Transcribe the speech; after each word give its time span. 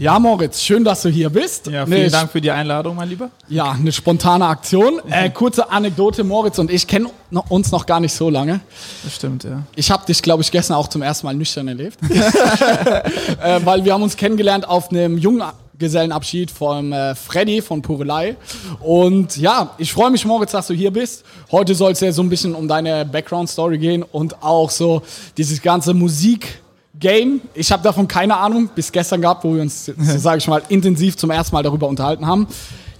Ja, 0.00 0.18
Moritz, 0.18 0.62
schön, 0.62 0.82
dass 0.82 1.02
du 1.02 1.10
hier 1.10 1.28
bist. 1.28 1.66
Ja, 1.66 1.84
vielen 1.84 2.00
Eine 2.00 2.10
Dank 2.10 2.32
für 2.32 2.40
die 2.40 2.50
Einladung, 2.50 2.96
mein 2.96 3.10
Lieber. 3.10 3.28
Ja, 3.48 3.72
eine 3.72 3.92
spontane 3.92 4.46
Aktion. 4.46 4.98
Äh, 5.10 5.28
kurze 5.28 5.70
Anekdote, 5.70 6.24
Moritz 6.24 6.58
und 6.58 6.70
ich 6.70 6.86
kennen 6.86 7.08
uns 7.48 7.70
noch 7.70 7.84
gar 7.84 8.00
nicht 8.00 8.14
so 8.14 8.30
lange. 8.30 8.60
Das 9.04 9.16
stimmt, 9.16 9.44
ja. 9.44 9.64
Ich 9.74 9.90
habe 9.90 10.06
dich, 10.06 10.22
glaube 10.22 10.42
ich, 10.42 10.50
gestern 10.50 10.76
auch 10.76 10.88
zum 10.88 11.02
ersten 11.02 11.26
Mal 11.26 11.34
nüchtern 11.34 11.68
erlebt. 11.68 11.98
äh, 12.08 13.60
weil 13.64 13.84
wir 13.84 13.92
haben 13.92 14.02
uns 14.02 14.16
kennengelernt 14.16 14.66
auf 14.66 14.90
einem 14.90 15.18
Junggesellenabschied 15.18 16.50
vom 16.50 16.94
äh, 16.94 17.14
Freddy 17.14 17.60
von 17.60 17.82
Purelei. 17.82 18.36
Und 18.78 19.36
ja, 19.36 19.74
ich 19.76 19.92
freue 19.92 20.10
mich, 20.10 20.24
Moritz, 20.24 20.52
dass 20.52 20.68
du 20.68 20.74
hier 20.74 20.92
bist. 20.92 21.24
Heute 21.50 21.74
soll 21.74 21.92
es 21.92 22.00
ja 22.00 22.10
so 22.12 22.22
ein 22.22 22.30
bisschen 22.30 22.54
um 22.54 22.68
deine 22.68 23.04
Background-Story 23.04 23.76
gehen 23.76 24.02
und 24.02 24.42
auch 24.42 24.70
so 24.70 25.02
dieses 25.36 25.60
ganze 25.60 25.92
Musik- 25.92 26.60
Game. 27.00 27.40
Ich 27.54 27.72
habe 27.72 27.82
davon 27.82 28.06
keine 28.06 28.36
Ahnung, 28.36 28.68
bis 28.74 28.92
gestern 28.92 29.22
gehabt, 29.22 29.42
wo 29.42 29.54
wir 29.54 29.62
uns, 29.62 29.86
so 29.98 30.18
sage 30.18 30.38
ich 30.38 30.46
mal, 30.46 30.62
intensiv 30.68 31.16
zum 31.16 31.30
ersten 31.30 31.56
Mal 31.56 31.62
darüber 31.62 31.88
unterhalten 31.88 32.26
haben. 32.26 32.46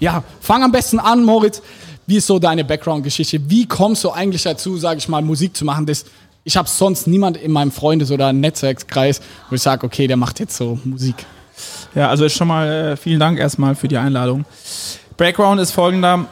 Ja, 0.01 0.25
fang 0.41 0.63
am 0.63 0.73
besten 0.73 0.99
an, 0.99 1.23
Moritz. 1.25 1.63
Wie 2.07 2.17
ist 2.17 2.27
so 2.27 2.39
deine 2.39 2.65
Background-Geschichte? 2.65 3.39
Wie 3.49 3.67
kommst 3.67 4.03
du 4.03 4.11
eigentlich 4.11 4.43
dazu, 4.43 4.77
sage 4.79 4.99
ich 4.99 5.09
mal, 5.09 5.23
Musik 5.23 5.57
zu 5.57 5.65
machen? 5.65 5.87
Das, 5.87 6.07
ich 6.43 6.57
habe 6.57 6.69
sonst 6.69 7.07
niemand 7.07 7.37
in 7.37 7.53
meinem 7.53 7.71
Freundes- 7.71 8.11
oder 8.11 8.33
Netzwerkskreis, 8.33 9.21
wo 9.49 9.55
ich 9.55 9.63
sage, 9.63 9.87
okay, 9.87 10.07
der 10.09 10.17
macht 10.17 10.41
jetzt 10.41 10.57
so 10.57 10.81
Musik. 10.83 11.15
Ja, 11.95 12.09
also 12.09 12.29
schon 12.29 12.49
mal 12.49 12.69
äh, 12.69 12.97
vielen 12.97 13.21
Dank 13.21 13.39
erstmal 13.39 13.75
für 13.75 13.87
die 13.87 13.99
Einladung. 13.99 14.45
Background 15.17 15.61
ist 15.61 15.73
folgender. 15.73 16.25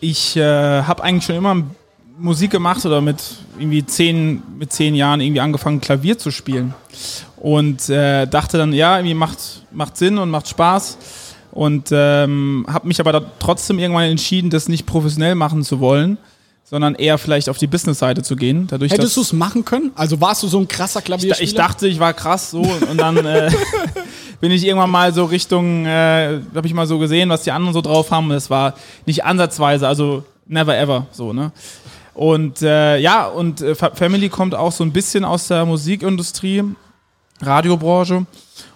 Ich 0.00 0.36
äh, 0.36 0.82
habe 0.82 1.02
eigentlich 1.02 1.24
schon 1.24 1.36
immer 1.36 1.56
Musik 2.18 2.52
gemacht 2.52 2.86
oder 2.86 3.00
mit 3.00 3.16
irgendwie 3.58 3.84
zehn, 3.84 4.42
mit 4.58 4.72
zehn 4.72 4.94
Jahren 4.94 5.20
irgendwie 5.20 5.40
angefangen, 5.40 5.80
Klavier 5.80 6.18
zu 6.18 6.30
spielen. 6.30 6.74
Und 7.36 7.88
äh, 7.88 8.26
dachte 8.26 8.58
dann, 8.58 8.72
ja, 8.72 8.96
irgendwie 8.98 9.14
macht, 9.14 9.38
macht 9.70 9.96
Sinn 9.96 10.18
und 10.18 10.30
macht 10.30 10.48
Spaß. 10.48 10.98
Und 11.52 11.88
ähm, 11.92 12.66
habe 12.68 12.86
mich 12.86 13.00
aber 13.00 13.24
trotzdem 13.38 13.78
irgendwann 13.78 14.04
entschieden, 14.04 14.50
das 14.50 14.68
nicht 14.68 14.86
professionell 14.86 15.34
machen 15.34 15.64
zu 15.64 15.80
wollen, 15.80 16.18
sondern 16.64 16.94
eher 16.94 17.16
vielleicht 17.16 17.48
auf 17.48 17.56
die 17.56 17.66
Business-Seite 17.66 18.22
zu 18.22 18.36
gehen. 18.36 18.66
Dadurch, 18.68 18.92
Hättest 18.92 19.16
du 19.16 19.22
es 19.22 19.32
machen 19.32 19.64
können? 19.64 19.90
Also 19.94 20.20
warst 20.20 20.42
du 20.42 20.48
so 20.48 20.58
ein 20.58 20.68
krasser 20.68 21.00
ich, 21.00 21.06
Klavierspieler? 21.06 21.48
ich 21.48 21.54
dachte, 21.54 21.88
ich 21.88 21.98
war 21.98 22.12
krass 22.12 22.50
so 22.50 22.60
und 22.60 22.98
dann 22.98 23.16
äh, 23.24 23.50
bin 24.40 24.52
ich 24.52 24.66
irgendwann 24.66 24.90
mal 24.90 25.14
so 25.14 25.24
Richtung, 25.24 25.86
äh, 25.86 26.40
habe 26.54 26.66
ich 26.66 26.74
mal 26.74 26.86
so 26.86 26.98
gesehen, 26.98 27.30
was 27.30 27.42
die 27.42 27.52
anderen 27.52 27.72
so 27.72 27.80
drauf 27.80 28.10
haben 28.10 28.26
und 28.26 28.36
es 28.36 28.50
war 28.50 28.74
nicht 29.06 29.24
ansatzweise, 29.24 29.88
also 29.88 30.24
never 30.46 30.76
ever 30.76 31.06
so, 31.10 31.32
ne? 31.32 31.52
Und 32.18 32.62
äh, 32.62 32.98
ja, 32.98 33.26
und 33.28 33.60
äh, 33.60 33.76
Fa- 33.76 33.92
Family 33.94 34.28
kommt 34.28 34.52
auch 34.52 34.72
so 34.72 34.82
ein 34.82 34.92
bisschen 34.92 35.24
aus 35.24 35.46
der 35.46 35.64
Musikindustrie, 35.64 36.64
Radiobranche. 37.40 38.26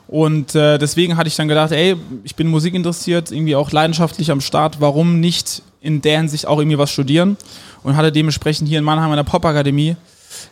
Und 0.07 0.55
äh, 0.55 0.79
deswegen 0.79 1.17
hatte 1.17 1.27
ich 1.27 1.35
dann 1.35 1.49
gedacht, 1.49 1.73
ey, 1.73 1.97
ich 2.23 2.37
bin 2.37 2.47
musikinteressiert, 2.47 3.33
irgendwie 3.33 3.57
auch 3.57 3.73
leidenschaftlich 3.73 4.31
am 4.31 4.41
Start, 4.41 4.81
warum 4.81 5.19
nicht 5.19 5.61
in 5.81 6.01
der 6.03 6.19
Hinsicht 6.19 6.47
auch 6.47 6.61
irgendwie 6.61 6.79
was 6.79 6.93
studieren? 6.93 7.37
Und 7.83 7.97
hatte 7.97 8.13
dementsprechend 8.13 8.69
hier 8.69 8.79
in 8.79 8.85
Mannheim 8.85 9.11
an 9.11 9.17
der 9.17 9.25
Popakademie 9.25 9.97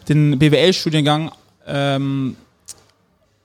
den 0.09 0.37
BWL-Studiengang 0.41 1.31
ähm, 1.69 2.35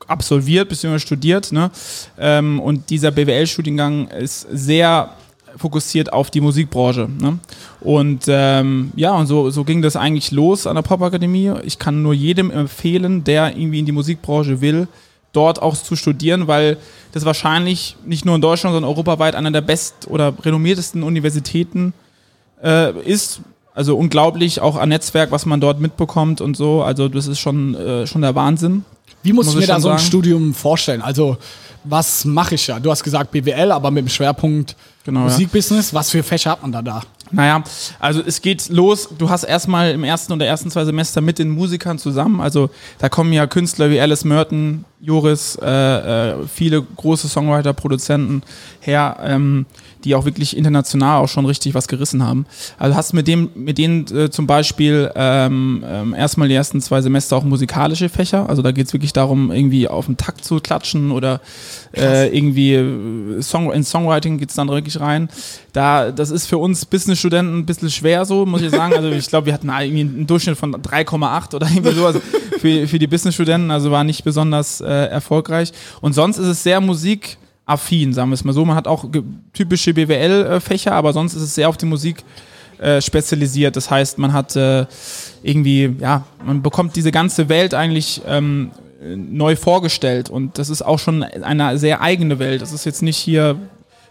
absolviert 0.07 0.69
bzw. 0.69 0.97
studiert. 0.97 1.51
Ne? 1.51 1.69
Ähm, 2.17 2.59
und 2.59 2.89
dieser 2.89 3.11
BWL-Studiengang 3.11 4.07
ist 4.07 4.47
sehr 4.51 5.13
fokussiert 5.57 6.13
auf 6.13 6.31
die 6.31 6.41
Musikbranche. 6.41 7.07
Ne? 7.21 7.39
Und 7.81 8.25
ähm, 8.27 8.91
ja, 8.95 9.13
und 9.13 9.27
so, 9.27 9.49
so 9.49 9.63
ging 9.63 9.81
das 9.81 9.95
eigentlich 9.95 10.31
los 10.31 10.67
an 10.67 10.75
der 10.75 10.81
Popakademie. 10.81 11.53
Ich 11.63 11.79
kann 11.79 12.01
nur 12.01 12.13
jedem 12.13 12.51
empfehlen, 12.51 13.23
der 13.23 13.55
irgendwie 13.55 13.79
in 13.79 13.85
die 13.85 13.91
Musikbranche 13.91 14.61
will, 14.61 14.87
dort 15.33 15.61
auch 15.61 15.75
zu 15.75 15.95
studieren, 15.95 16.47
weil 16.47 16.77
das 17.11 17.25
wahrscheinlich 17.25 17.97
nicht 18.05 18.25
nur 18.25 18.35
in 18.35 18.41
Deutschland, 18.41 18.73
sondern 18.73 18.89
europaweit 18.89 19.35
einer 19.35 19.51
der 19.51 19.61
best- 19.61 20.07
oder 20.07 20.33
renommiertesten 20.43 21.03
Universitäten 21.03 21.93
äh, 22.63 22.97
ist. 23.01 23.41
Also 23.73 23.97
unglaublich, 23.97 24.61
auch 24.61 24.77
an 24.77 24.87
Netzwerk, 24.87 25.31
was 25.31 25.45
man 25.45 25.59
dort 25.59 25.81
mitbekommt 25.81 26.39
und 26.39 26.55
so. 26.55 26.81
Also 26.81 27.09
das 27.09 27.27
ist 27.27 27.39
schon, 27.39 27.75
äh, 27.75 28.07
schon 28.07 28.21
der 28.21 28.33
Wahnsinn. 28.33 28.85
Wie 29.25 29.33
muss, 29.33 29.47
muss 29.47 29.55
ich 29.55 29.61
mir 29.61 29.67
da 29.67 29.79
so 29.79 29.89
ein. 29.89 29.99
Studium 29.99 30.53
vorstellen? 30.53 31.01
Also, 31.01 31.37
was 31.87 32.25
mache 32.25 32.55
ich 32.55 32.67
ja? 32.67 32.79
Du 32.79 32.91
hast 32.91 33.03
gesagt 33.03 33.31
BWL, 33.31 33.71
aber 33.71 33.91
mit 33.91 34.05
dem 34.05 34.09
Schwerpunkt 34.09 34.75
Genau, 35.05 35.19
ja. 35.21 35.25
Musikbusiness. 35.25 35.93
Was 35.93 36.09
für 36.09 36.23
Fächer 36.23 36.51
hat 36.51 36.63
man 36.63 36.71
da 36.71 36.81
da? 36.81 37.01
Naja, 37.31 37.63
also 37.99 38.21
es 38.25 38.41
geht 38.41 38.69
los, 38.69 39.09
du 39.17 39.29
hast 39.29 39.43
erstmal 39.43 39.91
im 39.91 40.03
ersten 40.03 40.33
oder 40.33 40.45
ersten 40.45 40.69
zwei 40.69 40.85
Semester 40.85 41.21
mit 41.21 41.39
den 41.39 41.49
Musikern 41.49 41.97
zusammen, 41.97 42.39
also 42.39 42.69
da 42.99 43.09
kommen 43.09 43.33
ja 43.33 43.47
Künstler 43.47 43.89
wie 43.89 43.99
Alice 43.99 44.23
Merton, 44.25 44.85
Joris, 45.01 45.57
äh, 45.59 46.31
äh, 46.31 46.47
viele 46.47 46.83
große 46.83 47.27
Songwriter, 47.27 47.73
Produzenten 47.73 48.43
her, 48.79 49.17
ähm, 49.23 49.65
die 50.05 50.15
auch 50.15 50.25
wirklich 50.25 50.55
international 50.55 51.21
auch 51.21 51.27
schon 51.27 51.45
richtig 51.45 51.73
was 51.73 51.87
gerissen 51.87 52.23
haben. 52.23 52.45
Also 52.77 52.95
hast 52.95 53.13
mit 53.13 53.27
dem, 53.27 53.49
mit 53.55 53.77
denen 53.77 54.05
äh, 54.15 54.29
zum 54.29 54.47
Beispiel 54.47 55.11
ähm, 55.15 55.83
ähm, 55.85 56.13
erstmal 56.13 56.47
die 56.47 56.53
ersten 56.53 56.79
zwei 56.79 57.01
Semester 57.01 57.35
auch 57.35 57.43
musikalische 57.43 58.07
Fächer, 58.07 58.47
also 58.47 58.61
da 58.61 58.71
geht's 58.71 58.93
wirklich 58.93 59.13
darum, 59.13 59.51
irgendwie 59.51 59.87
auf 59.87 60.05
den 60.05 60.17
Takt 60.17 60.45
zu 60.45 60.59
klatschen 60.59 61.11
oder 61.11 61.41
äh, 61.95 62.35
irgendwie 62.35 62.73
äh, 62.73 63.41
Song, 63.41 63.71
in 63.71 63.83
Songwriting 63.83 64.37
geht's 64.37 64.55
dann 64.55 64.67
wirklich 64.69 64.99
rein. 64.99 65.29
Da, 65.73 66.11
das 66.11 66.29
ist 66.29 66.45
für 66.47 66.57
uns 66.57 66.85
Business-Studenten 66.85 67.59
ein 67.59 67.65
bisschen 67.65 67.89
schwer 67.89 68.25
so, 68.25 68.45
muss 68.45 68.61
ich 68.61 68.69
sagen. 68.69 68.93
Also 68.93 69.09
ich 69.09 69.27
glaube, 69.27 69.47
wir 69.47 69.53
hatten 69.53 69.69
irgendwie 69.69 70.01
einen 70.01 70.27
Durchschnitt 70.27 70.57
von 70.57 70.75
3,8 70.75 71.55
oder 71.55 71.67
irgendwie 71.67 71.93
so. 71.93 72.05
Also 72.05 72.21
für, 72.59 72.87
für 72.87 72.99
die 72.99 73.07
Business-Studenten, 73.07 73.71
also 73.71 73.91
war 73.91 74.03
nicht 74.03 74.23
besonders 74.23 74.81
äh, 74.81 74.85
erfolgreich. 74.85 75.71
Und 76.01 76.13
sonst 76.13 76.37
ist 76.37 76.47
es 76.47 76.63
sehr 76.63 76.79
musikaffin, 77.65 78.13
sagen 78.13 78.29
wir 78.29 78.35
es 78.35 78.43
mal 78.43 78.53
so. 78.53 78.65
Man 78.65 78.75
hat 78.75 78.87
auch 78.87 79.05
typische 79.53 79.93
BWL-Fächer, 79.93 80.93
aber 80.93 81.13
sonst 81.13 81.33
ist 81.33 81.41
es 81.41 81.55
sehr 81.55 81.69
auf 81.69 81.77
die 81.77 81.85
Musik 81.85 82.23
äh, 82.79 83.01
spezialisiert. 83.01 83.75
Das 83.75 83.89
heißt, 83.89 84.17
man 84.17 84.33
hat 84.33 84.55
äh, 84.55 84.85
irgendwie, 85.43 85.95
ja, 85.99 86.23
man 86.45 86.61
bekommt 86.61 86.95
diese 86.95 87.11
ganze 87.11 87.49
Welt 87.49 87.73
eigentlich 87.73 88.21
ähm, 88.27 88.71
neu 89.01 89.55
vorgestellt 89.55 90.29
und 90.29 90.57
das 90.57 90.69
ist 90.69 90.81
auch 90.81 90.99
schon 90.99 91.21
eine 91.23 91.77
sehr 91.77 92.01
eigene 92.01 92.39
Welt. 92.39 92.61
Das 92.61 92.71
ist 92.71 92.85
jetzt 92.85 93.03
nicht 93.03 93.17
hier, 93.17 93.57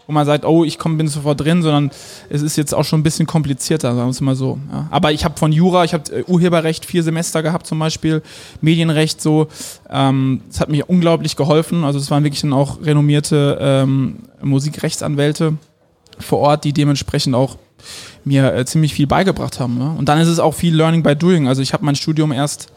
wo 0.07 0.13
man 0.13 0.25
sagt, 0.25 0.45
oh, 0.45 0.63
ich 0.63 0.77
komm, 0.77 0.97
bin 0.97 1.07
sofort 1.07 1.41
drin, 1.41 1.61
sondern 1.61 1.91
es 2.29 2.41
ist 2.41 2.55
jetzt 2.55 2.73
auch 2.73 2.83
schon 2.83 2.99
ein 2.99 3.03
bisschen 3.03 3.25
komplizierter, 3.25 3.95
sagen 3.95 4.07
wir 4.07 4.11
es 4.11 4.21
mal 4.21 4.35
so. 4.35 4.59
Ja. 4.71 4.87
Aber 4.91 5.11
ich 5.11 5.25
habe 5.25 5.37
von 5.37 5.51
Jura, 5.51 5.83
ich 5.83 5.93
habe 5.93 6.03
äh, 6.11 6.23
Urheberrecht 6.23 6.85
vier 6.85 7.03
Semester 7.03 7.41
gehabt 7.41 7.67
zum 7.67 7.79
Beispiel, 7.79 8.21
Medienrecht 8.61 9.21
so. 9.21 9.47
Ähm, 9.89 10.41
das 10.47 10.59
hat 10.59 10.69
mir 10.69 10.89
unglaublich 10.89 11.35
geholfen. 11.35 11.83
Also 11.83 11.99
es 11.99 12.11
waren 12.11 12.23
wirklich 12.23 12.41
dann 12.41 12.53
auch 12.53 12.81
renommierte 12.81 13.57
ähm, 13.59 14.17
Musikrechtsanwälte 14.41 15.57
vor 16.19 16.39
Ort, 16.39 16.63
die 16.63 16.73
dementsprechend 16.73 17.35
auch 17.35 17.57
mir 18.23 18.53
äh, 18.53 18.65
ziemlich 18.65 18.93
viel 18.93 19.07
beigebracht 19.07 19.59
haben. 19.59 19.77
Ne? 19.77 19.95
Und 19.97 20.09
dann 20.09 20.19
ist 20.19 20.27
es 20.27 20.39
auch 20.39 20.53
viel 20.53 20.75
Learning 20.75 21.03
by 21.03 21.15
Doing. 21.15 21.47
Also 21.47 21.61
ich 21.61 21.73
habe 21.73 21.85
mein 21.85 21.95
Studium 21.95 22.31
erst 22.31 22.71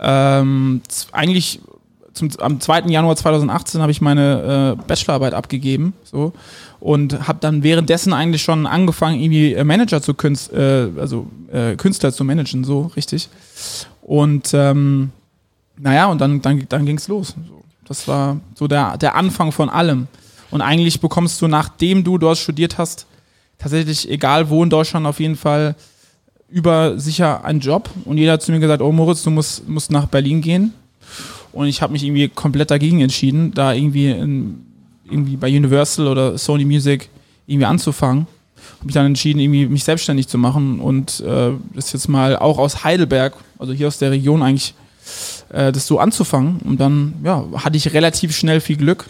ähm, 0.00 0.82
eigentlich 1.12 1.60
zum, 2.18 2.30
am 2.38 2.60
2. 2.60 2.82
Januar 2.88 3.16
2018 3.16 3.80
habe 3.80 3.92
ich 3.92 4.00
meine 4.00 4.76
äh, 4.78 4.82
Bachelorarbeit 4.86 5.34
abgegeben 5.34 5.94
so 6.04 6.32
und 6.80 7.26
habe 7.26 7.38
dann 7.40 7.62
währenddessen 7.62 8.12
eigentlich 8.12 8.42
schon 8.42 8.66
angefangen 8.66 9.20
irgendwie 9.20 9.54
äh, 9.54 9.64
Manager 9.64 10.02
zu 10.02 10.14
Künst, 10.14 10.52
äh, 10.52 10.88
also 10.98 11.28
äh, 11.52 11.76
Künstler 11.76 12.12
zu 12.12 12.24
managen 12.24 12.64
so 12.64 12.90
richtig 12.96 13.28
und 14.02 14.52
ähm, 14.52 15.10
naja 15.78 16.06
und 16.06 16.20
dann 16.20 16.42
dann, 16.42 16.66
dann 16.68 16.86
ging 16.86 16.96
es 16.96 17.08
los 17.08 17.34
das 17.86 18.06
war 18.06 18.40
so 18.54 18.68
der 18.68 18.98
der 18.98 19.14
Anfang 19.14 19.52
von 19.52 19.70
allem 19.70 20.08
und 20.50 20.60
eigentlich 20.60 21.00
bekommst 21.00 21.40
du 21.40 21.48
nachdem 21.48 22.04
du 22.04 22.18
dort 22.18 22.38
studiert 22.38 22.78
hast 22.78 23.06
tatsächlich 23.58 24.10
egal 24.10 24.50
wo 24.50 24.62
in 24.62 24.70
Deutschland 24.70 25.06
auf 25.06 25.20
jeden 25.20 25.36
Fall 25.36 25.74
über 26.48 26.98
sicher 26.98 27.44
einen 27.44 27.60
Job 27.60 27.90
und 28.04 28.18
jeder 28.18 28.32
hat 28.32 28.42
zu 28.42 28.52
mir 28.52 28.60
gesagt, 28.60 28.82
oh 28.82 28.92
Moritz, 28.92 29.22
du 29.22 29.30
musst, 29.30 29.68
musst 29.68 29.90
nach 29.90 30.06
Berlin 30.06 30.40
gehen. 30.40 30.72
Und 31.52 31.66
ich 31.66 31.82
habe 31.82 31.92
mich 31.92 32.04
irgendwie 32.04 32.28
komplett 32.28 32.70
dagegen 32.70 33.00
entschieden, 33.00 33.52
da 33.54 33.72
irgendwie, 33.72 34.10
in, 34.10 34.60
irgendwie 35.10 35.36
bei 35.36 35.48
Universal 35.48 36.06
oder 36.06 36.38
Sony 36.38 36.64
Music 36.64 37.08
irgendwie 37.46 37.66
anzufangen. 37.66 38.26
Habe 38.76 38.86
mich 38.86 38.94
dann 38.94 39.06
entschieden, 39.06 39.40
irgendwie 39.40 39.66
mich 39.66 39.84
selbstständig 39.84 40.28
zu 40.28 40.38
machen 40.38 40.80
und 40.80 41.20
äh, 41.20 41.52
das 41.74 41.92
jetzt 41.92 42.08
mal 42.08 42.36
auch 42.36 42.58
aus 42.58 42.84
Heidelberg, 42.84 43.34
also 43.58 43.72
hier 43.72 43.88
aus 43.88 43.98
der 43.98 44.10
Region 44.10 44.42
eigentlich, 44.42 44.74
äh, 45.50 45.72
das 45.72 45.86
so 45.86 45.98
anzufangen. 45.98 46.58
Und 46.64 46.78
dann 46.78 47.14
ja, 47.24 47.44
hatte 47.56 47.76
ich 47.76 47.92
relativ 47.92 48.36
schnell 48.36 48.60
viel 48.60 48.76
Glück 48.76 49.06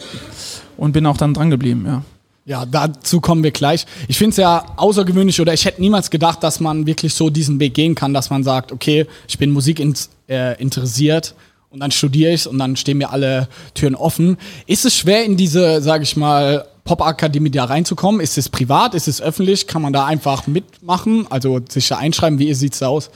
und 0.77 0.93
bin 0.93 1.05
auch 1.05 1.17
dann 1.17 1.33
dran 1.33 1.49
geblieben, 1.49 1.83
ja. 1.85 2.03
Ja, 2.45 2.65
dazu 2.65 3.21
kommen 3.21 3.43
wir 3.43 3.51
gleich. 3.51 3.85
Ich 4.07 4.17
finde 4.17 4.31
es 4.31 4.37
ja 4.37 4.65
außergewöhnlich 4.75 5.39
oder 5.39 5.53
ich 5.53 5.65
hätte 5.65 5.81
niemals 5.81 6.09
gedacht, 6.09 6.41
dass 6.41 6.59
man 6.59 6.87
wirklich 6.87 7.13
so 7.13 7.29
diesen 7.29 7.59
Weg 7.59 7.75
gehen 7.75 7.93
kann, 7.93 8.11
dass 8.11 8.31
man 8.31 8.43
sagt, 8.43 8.71
okay, 8.71 9.05
ich 9.27 9.37
bin 9.37 9.51
Musik 9.51 9.79
in, 9.79 9.93
äh, 10.27 10.59
interessiert 10.59 11.35
und 11.69 11.79
dann 11.79 11.91
studiere 11.91 12.33
ich 12.33 12.47
und 12.47 12.57
dann 12.57 12.75
stehen 12.75 12.97
mir 12.97 13.11
alle 13.11 13.47
Türen 13.73 13.95
offen. 13.95 14.37
Ist 14.65 14.85
es 14.85 14.95
schwer 14.95 15.23
in 15.23 15.37
diese, 15.37 15.81
sage 15.81 16.03
ich 16.03 16.17
mal, 16.17 16.65
Pop-Akademie 16.83 17.51
da 17.51 17.65
reinzukommen? 17.65 18.19
Ist 18.19 18.37
es 18.37 18.49
privat? 18.49 18.95
Ist 18.95 19.07
es 19.07 19.21
öffentlich? 19.21 19.67
Kann 19.67 19.81
man 19.81 19.93
da 19.93 20.05
einfach 20.05 20.47
mitmachen? 20.47 21.27
Also 21.29 21.59
sich 21.69 21.87
da 21.87 21.97
einschreiben? 21.97 22.39
Wie 22.39 22.51
sieht 22.53 22.73
es 22.73 22.81
aus? 22.81 23.11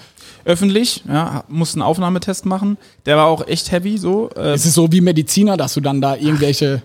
Öffentlich, 0.45 1.03
ja, 1.07 1.44
musste 1.47 1.77
einen 1.77 1.83
Aufnahmetest 1.83 2.45
machen. 2.45 2.77
Der 3.05 3.17
war 3.17 3.27
auch 3.27 3.47
echt 3.47 3.71
heavy 3.71 3.97
so. 3.97 4.29
Äh 4.35 4.55
ist 4.55 4.65
es 4.65 4.73
so 4.73 4.91
wie 4.91 5.01
Mediziner, 5.01 5.57
dass 5.57 5.73
du 5.73 5.81
dann 5.81 6.01
da 6.01 6.15
irgendwelche... 6.15 6.83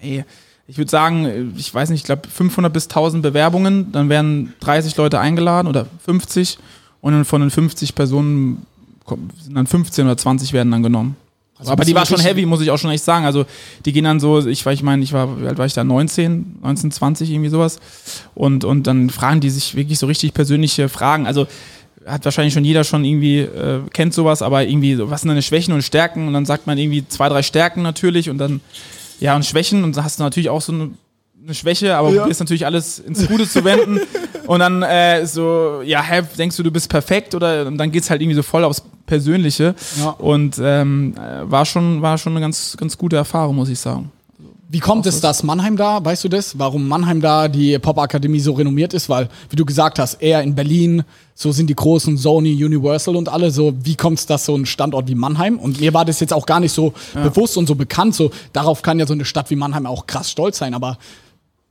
Ey, 0.00 0.24
ich 0.68 0.78
würde 0.78 0.90
sagen, 0.90 1.52
ich 1.58 1.74
weiß 1.74 1.90
nicht, 1.90 2.00
ich 2.00 2.06
glaube 2.06 2.28
500 2.28 2.72
bis 2.72 2.84
1000 2.84 3.22
Bewerbungen, 3.22 3.92
dann 3.92 4.08
werden 4.08 4.54
30 4.60 4.96
Leute 4.96 5.18
eingeladen 5.18 5.68
oder 5.68 5.86
50 6.04 6.58
und 7.02 7.12
dann 7.12 7.24
von 7.24 7.40
den 7.40 7.50
50 7.50 7.94
Personen 7.94 8.64
sind 9.06 9.54
dann 9.54 9.66
15 9.66 10.06
oder 10.06 10.16
20 10.16 10.52
werden 10.52 10.70
dann 10.70 10.82
genommen. 10.82 11.16
Also 11.58 11.70
aber 11.72 11.84
die 11.84 11.94
war 11.94 12.06
schon 12.06 12.20
heavy, 12.20 12.44
muss 12.44 12.60
ich 12.60 12.70
auch 12.70 12.78
schon 12.78 12.90
echt 12.90 13.04
sagen. 13.04 13.24
Also 13.24 13.44
die 13.84 13.92
gehen 13.92 14.04
dann 14.04 14.18
so, 14.18 14.44
ich, 14.46 14.66
ich 14.66 14.82
meine, 14.82 15.02
ich 15.04 15.12
war, 15.12 15.40
wie 15.40 15.46
alt 15.46 15.58
war 15.58 15.66
ich 15.66 15.74
da? 15.74 15.84
19, 15.84 16.58
19, 16.60 16.90
20, 16.90 17.30
irgendwie 17.30 17.50
sowas. 17.50 17.78
Und, 18.34 18.64
und 18.64 18.86
dann 18.86 19.10
fragen 19.10 19.40
die 19.40 19.50
sich 19.50 19.76
wirklich 19.76 19.98
so 19.98 20.06
richtig 20.06 20.34
persönliche 20.34 20.88
Fragen. 20.88 21.26
Also 21.26 21.46
hat 22.04 22.24
wahrscheinlich 22.24 22.52
schon 22.52 22.64
jeder 22.64 22.82
schon 22.82 23.04
irgendwie, 23.04 23.40
äh, 23.40 23.80
kennt 23.92 24.12
sowas, 24.12 24.42
aber 24.42 24.64
irgendwie, 24.66 24.98
was 25.08 25.20
sind 25.20 25.28
deine 25.28 25.42
Schwächen 25.42 25.72
und 25.72 25.82
Stärken? 25.82 26.26
Und 26.26 26.32
dann 26.32 26.46
sagt 26.46 26.66
man 26.66 26.78
irgendwie 26.78 27.06
zwei, 27.06 27.28
drei 27.28 27.42
Stärken 27.42 27.82
natürlich 27.82 28.28
und 28.28 28.38
dann 28.38 28.60
ja, 29.22 29.36
und 29.36 29.46
Schwächen 29.46 29.84
und 29.84 29.96
da 29.96 30.02
hast 30.02 30.18
du 30.18 30.24
natürlich 30.24 30.50
auch 30.50 30.60
so 30.60 30.72
eine, 30.72 30.90
eine 31.44 31.54
Schwäche, 31.54 31.96
aber 31.96 32.10
ja. 32.10 32.22
probierst 32.22 32.40
natürlich 32.40 32.66
alles 32.66 32.98
ins 32.98 33.28
Gute 33.28 33.48
zu 33.48 33.62
wenden. 33.64 34.00
und 34.46 34.58
dann 34.58 34.82
äh, 34.82 35.24
so, 35.26 35.80
ja, 35.84 36.02
hä, 36.02 36.22
denkst 36.36 36.56
du, 36.56 36.64
du 36.64 36.72
bist 36.72 36.88
perfekt 36.88 37.36
oder 37.36 37.66
und 37.66 37.78
dann 37.78 37.92
geht's 37.92 38.10
halt 38.10 38.20
irgendwie 38.20 38.34
so 38.34 38.42
voll 38.42 38.64
aufs 38.64 38.82
Persönliche. 39.12 39.74
Ja. 40.00 40.08
Und 40.12 40.58
ähm, 40.58 41.14
war 41.42 41.66
schon, 41.66 42.00
war 42.00 42.16
schon 42.16 42.32
eine 42.32 42.40
ganz, 42.40 42.74
ganz 42.78 42.96
gute 42.96 43.16
Erfahrung, 43.16 43.56
muss 43.56 43.68
ich 43.68 43.78
sagen. 43.78 44.10
Wie 44.70 44.80
kommt 44.80 45.04
es, 45.04 45.20
dass 45.20 45.42
Mannheim 45.42 45.76
da, 45.76 46.02
weißt 46.02 46.24
du 46.24 46.30
das? 46.30 46.58
Warum 46.58 46.88
Mannheim 46.88 47.20
da 47.20 47.46
die 47.46 47.78
Popakademie 47.78 48.40
so 48.40 48.54
renommiert 48.54 48.94
ist? 48.94 49.10
Weil, 49.10 49.28
wie 49.50 49.56
du 49.56 49.66
gesagt 49.66 49.98
hast, 49.98 50.22
eher 50.22 50.42
in 50.42 50.54
Berlin, 50.54 51.04
so 51.34 51.52
sind 51.52 51.66
die 51.66 51.74
großen 51.74 52.16
Sony, 52.16 52.64
Universal 52.64 53.16
und 53.16 53.28
alle 53.28 53.50
so. 53.50 53.74
Wie 53.82 53.96
kommt 53.96 54.18
es, 54.18 54.24
dass 54.24 54.46
so 54.46 54.56
ein 54.56 54.64
Standort 54.64 55.08
wie 55.08 55.14
Mannheim? 55.14 55.58
Und 55.58 55.78
mir 55.78 55.92
war 55.92 56.06
das 56.06 56.18
jetzt 56.20 56.32
auch 56.32 56.46
gar 56.46 56.58
nicht 56.58 56.72
so 56.72 56.94
ja. 57.14 57.22
bewusst 57.28 57.58
und 57.58 57.66
so 57.66 57.74
bekannt. 57.74 58.14
So, 58.14 58.30
darauf 58.54 58.80
kann 58.80 58.98
ja 58.98 59.06
so 59.06 59.12
eine 59.12 59.26
Stadt 59.26 59.50
wie 59.50 59.56
Mannheim 59.56 59.84
auch 59.84 60.06
krass 60.06 60.30
stolz 60.30 60.56
sein. 60.56 60.72
Aber 60.72 60.96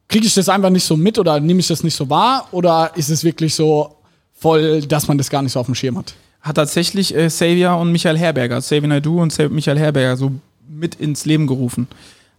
kriege 0.07 0.27
ich 0.27 0.35
das 0.35 0.47
einfach 0.47 0.69
nicht 0.69 0.85
so 0.85 0.95
mit 0.95 1.17
oder 1.17 1.39
nehme 1.39 1.59
ich 1.59 1.67
das 1.67 1.83
nicht 1.83 1.95
so 1.95 2.07
wahr? 2.07 2.49
Oder 2.51 2.91
ist 2.93 3.09
es 3.09 3.23
wirklich 3.23 3.55
so 3.55 3.95
voll, 4.31 4.81
dass 4.83 5.07
man 5.07 5.17
das 5.17 5.31
gar 5.31 5.41
nicht 5.41 5.53
so 5.53 5.59
auf 5.59 5.65
dem 5.65 5.73
Schirm 5.73 5.97
hat? 5.97 6.13
Hat 6.41 6.55
tatsächlich 6.55 7.15
äh, 7.15 7.27
Xavier 7.27 7.75
und 7.75 7.91
Michael 7.91 8.17
Herberger, 8.17 8.59
Xavier 8.59 8.87
Naidoo 8.87 9.21
und 9.21 9.37
Michael 9.51 9.79
Herberger 9.79 10.17
so 10.17 10.31
mit 10.67 10.95
ins 10.95 11.25
Leben 11.25 11.47
gerufen. 11.47 11.87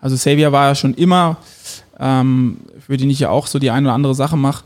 Also 0.01 0.17
Xavier 0.17 0.51
war 0.51 0.69
ja 0.69 0.75
schon 0.75 0.95
immer, 0.95 1.37
ähm, 2.01 2.59
für 2.85 2.97
den 2.97 3.11
ich 3.11 3.21
ja 3.21 3.31
auch 3.31 3.47
so 3.47 3.59
die 3.59 3.71
eine 3.71 3.87
oder 3.87 3.95
andere 3.95 4.15
Sache 4.15 4.37
mache, 4.37 4.65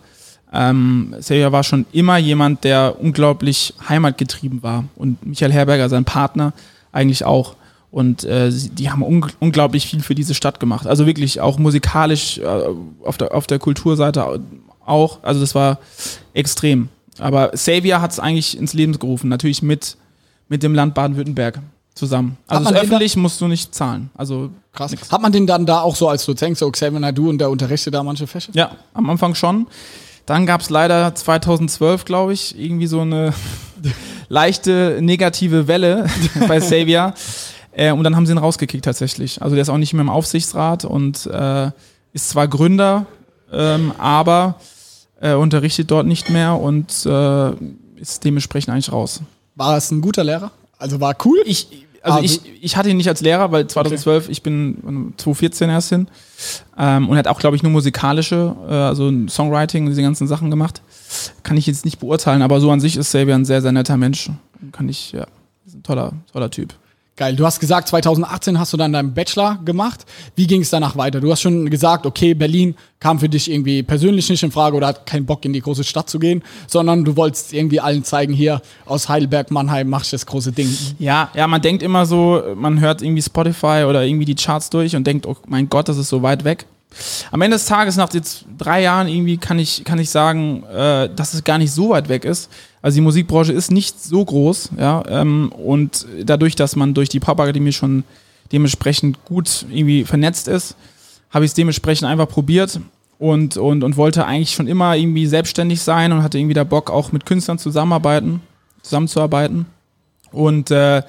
ähm, 0.52 1.14
Xavier 1.18 1.52
war 1.52 1.64
schon 1.64 1.86
immer 1.92 2.16
jemand, 2.16 2.64
der 2.64 2.96
unglaublich 3.00 3.74
heimatgetrieben 3.88 4.62
war. 4.62 4.84
Und 4.96 5.24
Michael 5.26 5.52
Herberger, 5.52 5.88
sein 5.88 6.04
Partner, 6.04 6.52
eigentlich 6.92 7.24
auch. 7.24 7.56
Und 7.90 8.24
äh, 8.24 8.50
die 8.50 8.90
haben 8.90 9.02
un 9.02 9.26
unglaublich 9.40 9.86
viel 9.86 10.00
für 10.00 10.14
diese 10.14 10.34
Stadt 10.34 10.60
gemacht. 10.60 10.86
Also 10.86 11.06
wirklich 11.06 11.40
auch 11.40 11.58
musikalisch, 11.58 12.38
äh, 12.38 12.44
auf, 13.04 13.16
der, 13.16 13.34
auf 13.34 13.46
der 13.46 13.58
Kulturseite 13.58 14.40
auch. 14.84 15.18
Also 15.22 15.40
das 15.40 15.54
war 15.54 15.78
extrem. 16.32 16.88
Aber 17.18 17.48
Xavier 17.48 18.00
hat 18.00 18.12
es 18.12 18.20
eigentlich 18.20 18.58
ins 18.58 18.72
Leben 18.72 18.98
gerufen, 18.98 19.28
natürlich 19.28 19.62
mit, 19.62 19.96
mit 20.48 20.62
dem 20.62 20.74
Land 20.74 20.94
Baden-Württemberg 20.94 21.60
zusammen. 21.94 22.36
Also 22.46 22.74
öffentlich 22.74 23.16
musst 23.16 23.40
du 23.40 23.48
nicht 23.48 23.74
zahlen. 23.74 24.10
Also 24.14 24.50
krass. 24.72 24.90
Nix. 24.90 25.10
Hat 25.10 25.22
man 25.22 25.32
den 25.32 25.46
dann 25.46 25.66
da 25.66 25.80
auch 25.80 25.96
so 25.96 26.08
als 26.08 26.24
Dozent, 26.26 26.58
so 26.58 26.70
Xavier 26.70 27.00
Nadu 27.00 27.28
und 27.28 27.38
der 27.38 27.50
unterrichtet 27.50 27.94
da 27.94 28.02
manche 28.02 28.26
Fächer? 28.26 28.52
Ja, 28.54 28.72
am 28.94 29.08
Anfang 29.10 29.34
schon. 29.34 29.66
Dann 30.26 30.44
gab 30.44 30.60
es 30.60 30.70
leider 30.70 31.14
2012, 31.14 32.04
glaube 32.04 32.32
ich, 32.32 32.58
irgendwie 32.58 32.86
so 32.86 33.00
eine 33.00 33.32
leichte 34.28 34.98
negative 35.00 35.68
Welle 35.68 36.06
bei 36.48 36.58
Xavier. 36.58 37.14
Äh, 37.72 37.92
und 37.92 38.04
dann 38.04 38.16
haben 38.16 38.26
sie 38.26 38.32
ihn 38.32 38.38
rausgekickt 38.38 38.84
tatsächlich. 38.84 39.40
Also 39.40 39.54
der 39.54 39.62
ist 39.62 39.68
auch 39.68 39.78
nicht 39.78 39.92
mehr 39.92 40.02
im 40.02 40.10
Aufsichtsrat 40.10 40.84
und 40.84 41.26
äh, 41.26 41.70
ist 42.12 42.30
zwar 42.30 42.48
Gründer, 42.48 43.06
ähm, 43.52 43.92
aber 43.98 44.56
äh, 45.20 45.34
unterrichtet 45.34 45.90
dort 45.90 46.06
nicht 46.06 46.30
mehr 46.30 46.58
und 46.58 47.06
äh, 47.06 47.50
ist 47.96 48.24
dementsprechend 48.24 48.72
eigentlich 48.72 48.92
raus. 48.92 49.22
War 49.54 49.76
es 49.76 49.90
ein 49.90 50.00
guter 50.00 50.24
Lehrer? 50.24 50.50
Also 50.78 51.00
war 51.00 51.16
cool? 51.24 51.38
Ich, 51.46 51.68
also 52.02 52.18
ah, 52.18 52.22
ich, 52.22 52.40
ich 52.60 52.76
hatte 52.76 52.90
ihn 52.90 52.98
nicht 52.98 53.08
als 53.08 53.20
Lehrer, 53.20 53.50
weil 53.50 53.66
2012, 53.66 54.24
okay. 54.24 54.32
ich 54.32 54.42
bin 54.42 55.14
2014 55.16 55.70
erst 55.70 55.88
hin 55.88 56.08
ähm, 56.78 57.08
und 57.08 57.16
hat 57.16 57.26
auch, 57.26 57.40
glaube 57.40 57.56
ich, 57.56 57.62
nur 57.62 57.72
musikalische, 57.72 58.54
äh, 58.68 58.72
also 58.72 59.10
Songwriting, 59.28 59.86
diese 59.86 60.02
ganzen 60.02 60.28
Sachen 60.28 60.50
gemacht. 60.50 60.82
Kann 61.42 61.56
ich 61.56 61.66
jetzt 61.66 61.84
nicht 61.84 61.98
beurteilen, 61.98 62.42
aber 62.42 62.60
so 62.60 62.70
an 62.70 62.80
sich 62.80 62.96
ist 62.96 63.08
Xavier 63.08 63.34
ein 63.34 63.44
sehr, 63.44 63.62
sehr 63.62 63.72
netter 63.72 63.96
Mensch. 63.96 64.30
Kann 64.72 64.88
ich, 64.88 65.12
ja, 65.12 65.26
ist 65.66 65.74
ein 65.74 65.82
toller, 65.82 66.12
toller 66.32 66.50
Typ. 66.50 66.74
Geil. 67.16 67.34
Du 67.34 67.46
hast 67.46 67.60
gesagt, 67.60 67.88
2018 67.88 68.58
hast 68.58 68.74
du 68.74 68.76
dann 68.76 68.92
deinen 68.92 69.14
Bachelor 69.14 69.58
gemacht. 69.64 70.04
Wie 70.34 70.46
ging 70.46 70.60
es 70.60 70.68
danach 70.68 70.96
weiter? 70.96 71.18
Du 71.18 71.32
hast 71.32 71.40
schon 71.40 71.70
gesagt, 71.70 72.04
okay, 72.04 72.34
Berlin 72.34 72.74
kam 73.00 73.18
für 73.18 73.30
dich 73.30 73.50
irgendwie 73.50 73.82
persönlich 73.82 74.28
nicht 74.28 74.42
in 74.42 74.50
Frage 74.50 74.76
oder 74.76 74.88
hat 74.88 75.06
keinen 75.06 75.24
Bock 75.24 75.42
in 75.46 75.54
die 75.54 75.62
große 75.62 75.82
Stadt 75.82 76.10
zu 76.10 76.18
gehen, 76.18 76.42
sondern 76.66 77.06
du 77.06 77.16
wolltest 77.16 77.54
irgendwie 77.54 77.80
allen 77.80 78.04
zeigen, 78.04 78.34
hier 78.34 78.60
aus 78.84 79.08
Heidelberg, 79.08 79.50
Mannheim 79.50 79.88
machst 79.88 80.12
du 80.12 80.16
das 80.16 80.26
große 80.26 80.52
Ding. 80.52 80.68
Ja, 80.98 81.30
ja, 81.34 81.46
man 81.46 81.62
denkt 81.62 81.82
immer 81.82 82.04
so, 82.04 82.42
man 82.54 82.80
hört 82.80 83.00
irgendwie 83.00 83.22
Spotify 83.22 83.86
oder 83.88 84.04
irgendwie 84.04 84.26
die 84.26 84.34
Charts 84.34 84.68
durch 84.68 84.94
und 84.94 85.06
denkt, 85.06 85.24
oh 85.24 85.36
mein 85.46 85.70
Gott, 85.70 85.88
das 85.88 85.96
ist 85.96 86.10
so 86.10 86.22
weit 86.22 86.44
weg. 86.44 86.66
Am 87.30 87.40
Ende 87.42 87.56
des 87.56 87.66
Tages, 87.66 87.96
nach 87.96 88.12
jetzt 88.14 88.44
drei 88.58 88.82
Jahren 88.82 89.08
irgendwie, 89.08 89.36
kann 89.36 89.58
ich, 89.58 89.84
kann 89.84 89.98
ich 89.98 90.10
sagen, 90.10 90.64
äh, 90.64 91.08
dass 91.14 91.34
es 91.34 91.44
gar 91.44 91.58
nicht 91.58 91.72
so 91.72 91.90
weit 91.90 92.08
weg 92.08 92.24
ist. 92.24 92.50
Also 92.82 92.96
die 92.96 93.02
Musikbranche 93.02 93.52
ist 93.52 93.70
nicht 93.70 94.02
so 94.02 94.24
groß, 94.24 94.70
ja, 94.78 95.02
ähm, 95.08 95.52
und 95.52 96.06
dadurch, 96.24 96.54
dass 96.54 96.76
man 96.76 96.94
durch 96.94 97.08
die 97.08 97.20
Pop-Akademie 97.20 97.72
schon 97.72 98.04
dementsprechend 98.52 99.24
gut 99.24 99.66
irgendwie 99.70 100.04
vernetzt 100.04 100.48
ist, 100.48 100.76
habe 101.30 101.44
ich 101.44 101.50
es 101.50 101.54
dementsprechend 101.54 102.08
einfach 102.08 102.28
probiert 102.28 102.80
und, 103.18 103.56
und, 103.56 103.82
und 103.82 103.96
wollte 103.96 104.26
eigentlich 104.26 104.52
schon 104.52 104.68
immer 104.68 104.96
irgendwie 104.96 105.26
selbstständig 105.26 105.82
sein 105.82 106.12
und 106.12 106.22
hatte 106.22 106.38
irgendwie 106.38 106.54
da 106.54 106.64
Bock, 106.64 106.90
auch 106.90 107.12
mit 107.12 107.26
Künstlern 107.26 107.58
zusammenarbeiten, 107.58 108.40
zusammenzuarbeiten. 108.82 109.66
Und 110.32 110.70
äh, 110.70 111.02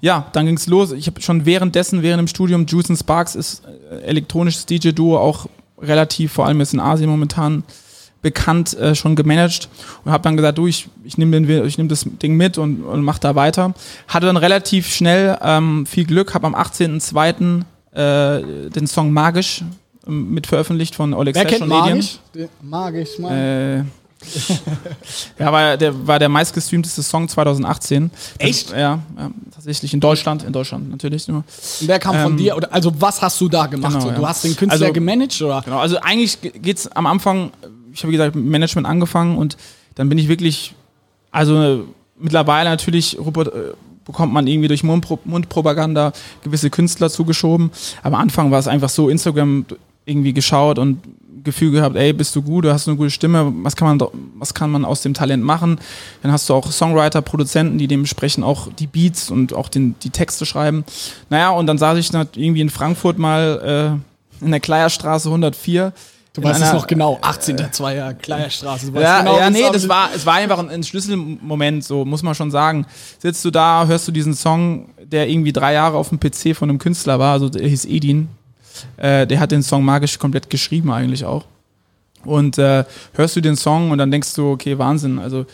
ja, 0.00 0.26
dann 0.32 0.46
ging 0.46 0.56
es 0.56 0.66
los. 0.66 0.92
Ich 0.92 1.06
habe 1.06 1.20
schon 1.20 1.44
währenddessen, 1.44 2.02
während 2.02 2.20
dem 2.20 2.28
Studium, 2.28 2.66
Juice 2.66 2.90
and 2.90 2.98
Sparks 2.98 3.34
ist 3.34 3.62
äh, 3.64 4.02
elektronisches 4.02 4.66
DJ-Duo 4.66 5.18
auch 5.18 5.46
relativ, 5.80 6.32
vor 6.32 6.46
allem 6.46 6.60
jetzt 6.60 6.74
in 6.74 6.80
Asien 6.80 7.10
momentan, 7.10 7.64
bekannt 8.20 8.76
äh, 8.76 8.94
schon 8.94 9.14
gemanagt 9.14 9.68
und 10.04 10.10
habe 10.10 10.22
dann 10.24 10.36
gesagt, 10.36 10.58
du, 10.58 10.66
ich, 10.66 10.88
ich 11.04 11.18
nehme 11.18 11.40
nehm 11.40 11.88
das 11.88 12.04
Ding 12.04 12.36
mit 12.36 12.58
und, 12.58 12.82
und 12.82 13.02
mach 13.02 13.18
da 13.18 13.34
weiter. 13.34 13.74
Hatte 14.08 14.26
dann 14.26 14.36
relativ 14.36 14.88
schnell 14.92 15.38
ähm, 15.40 15.86
viel 15.86 16.04
Glück, 16.04 16.34
habe 16.34 16.46
am 16.46 16.54
18.02. 16.54 17.62
Äh, 17.92 18.70
den 18.70 18.86
Song 18.86 19.12
Magisch 19.12 19.62
ähm, 20.06 20.32
mit 20.32 20.46
veröffentlicht 20.46 20.94
von 20.94 21.14
Oleg 21.14 21.34
Wer 21.34 21.44
kennt 21.44 21.66
Magisch? 21.66 22.18
Magisch, 22.60 23.18
Mann. 23.18 23.90
Ja, 25.38 25.52
war 25.52 25.76
der, 25.76 26.06
war 26.06 26.18
der 26.18 26.28
meistgestreamteste 26.28 27.02
Song 27.02 27.28
2018. 27.28 28.10
Echt? 28.38 28.70
Das, 28.70 28.72
ja, 28.72 28.98
ja, 29.16 29.30
tatsächlich 29.52 29.94
in 29.94 30.00
Deutschland, 30.00 30.42
in 30.42 30.52
Deutschland 30.52 30.90
natürlich 30.90 31.28
nur. 31.28 31.44
Wer 31.80 31.98
kam 31.98 32.16
ähm, 32.16 32.22
von 32.22 32.36
dir? 32.36 32.56
Oder, 32.56 32.72
also 32.72 32.92
was 33.00 33.22
hast 33.22 33.40
du 33.40 33.48
da 33.48 33.66
gemacht? 33.66 33.92
Genau, 33.92 34.04
so? 34.04 34.10
Du 34.10 34.22
ja. 34.22 34.28
hast 34.28 34.44
den 34.44 34.56
Künstler 34.56 34.86
also, 34.86 34.92
gemanagt 34.92 35.40
oder? 35.40 35.62
Genau, 35.62 35.78
also 35.78 35.98
eigentlich 35.98 36.38
geht 36.40 36.78
es 36.78 36.90
am 36.92 37.06
Anfang, 37.06 37.52
ich 37.92 38.02
habe 38.02 38.12
gesagt 38.12 38.34
Management 38.34 38.86
angefangen 38.86 39.38
und 39.38 39.56
dann 39.94 40.08
bin 40.08 40.18
ich 40.18 40.28
wirklich, 40.28 40.74
also 41.30 41.84
mittlerweile 42.18 42.70
natürlich 42.70 43.18
Rupert, 43.18 43.48
äh, 43.48 43.74
bekommt 44.04 44.32
man 44.32 44.46
irgendwie 44.46 44.68
durch 44.68 44.82
Mundpro 44.82 45.18
Mundpropaganda 45.24 46.12
gewisse 46.42 46.70
Künstler 46.70 47.10
zugeschoben. 47.10 47.70
Aber 48.02 48.16
am 48.16 48.22
Anfang 48.22 48.50
war 48.50 48.58
es 48.58 48.66
einfach 48.66 48.88
so, 48.88 49.08
Instagram 49.08 49.66
irgendwie 50.08 50.32
geschaut 50.32 50.78
und 50.78 51.00
Gefühl 51.44 51.70
gehabt, 51.70 51.96
ey, 51.96 52.12
bist 52.12 52.34
du 52.34 52.42
gut, 52.42 52.64
du 52.64 52.72
hast 52.72 52.88
eine 52.88 52.96
gute 52.96 53.10
Stimme, 53.10 53.52
was 53.62 53.76
kann 53.76 53.96
man, 53.96 54.08
was 54.34 54.54
kann 54.54 54.70
man 54.70 54.84
aus 54.84 55.02
dem 55.02 55.14
Talent 55.14 55.42
machen? 55.42 55.78
Dann 56.22 56.32
hast 56.32 56.48
du 56.48 56.54
auch 56.54 56.70
Songwriter, 56.70 57.22
Produzenten, 57.22 57.78
die 57.78 57.86
dementsprechend 57.86 58.44
auch 58.44 58.68
die 58.72 58.86
Beats 58.86 59.30
und 59.30 59.54
auch 59.54 59.68
den, 59.68 59.94
die 60.02 60.10
Texte 60.10 60.46
schreiben. 60.46 60.84
Naja, 61.30 61.50
und 61.50 61.66
dann 61.66 61.78
saß 61.78 61.98
ich 61.98 62.12
irgendwie 62.12 62.60
in 62.60 62.70
Frankfurt 62.70 63.18
mal 63.18 64.00
äh, 64.40 64.44
in 64.44 64.50
der 64.50 64.60
Kleierstraße 64.60 65.28
104 65.28 65.92
Du 66.34 66.44
weißt 66.44 66.62
es 66.62 66.72
noch 66.72 66.86
genau, 66.86 67.18
18.2. 67.20 68.14
Kleierstraße. 68.14 68.92
Du 68.92 69.00
Ja, 69.00 69.20
genau, 69.20 69.38
ja 69.38 69.50
nee, 69.50 69.64
das 69.72 69.88
war, 69.88 70.10
es 70.14 70.24
war 70.24 70.34
einfach 70.34 70.58
ein, 70.58 70.68
ein 70.68 70.84
Schlüsselmoment, 70.84 71.82
so 71.82 72.04
muss 72.04 72.22
man 72.22 72.34
schon 72.36 72.52
sagen. 72.52 72.86
Sitzt 73.18 73.44
du 73.44 73.50
da, 73.50 73.86
hörst 73.86 74.06
du 74.06 74.12
diesen 74.12 74.34
Song, 74.34 74.90
der 75.02 75.28
irgendwie 75.28 75.52
drei 75.52 75.72
Jahre 75.72 75.96
auf 75.96 76.10
dem 76.10 76.20
PC 76.20 76.54
von 76.54 76.68
einem 76.68 76.78
Künstler 76.78 77.18
war, 77.18 77.32
also 77.32 77.48
der 77.48 77.66
hieß 77.66 77.86
Edin. 77.86 78.28
Äh, 78.96 79.26
der 79.26 79.40
hat 79.40 79.52
den 79.52 79.62
Song 79.62 79.84
magisch 79.84 80.18
komplett 80.18 80.50
geschrieben 80.50 80.90
eigentlich 80.92 81.24
auch. 81.24 81.44
Und 82.24 82.58
äh, 82.58 82.84
hörst 83.14 83.36
du 83.36 83.40
den 83.40 83.56
Song 83.56 83.90
und 83.90 83.98
dann 83.98 84.10
denkst 84.10 84.34
du, 84.34 84.52
okay, 84.52 84.76
Wahnsinn. 84.78 85.18
Also 85.18 85.46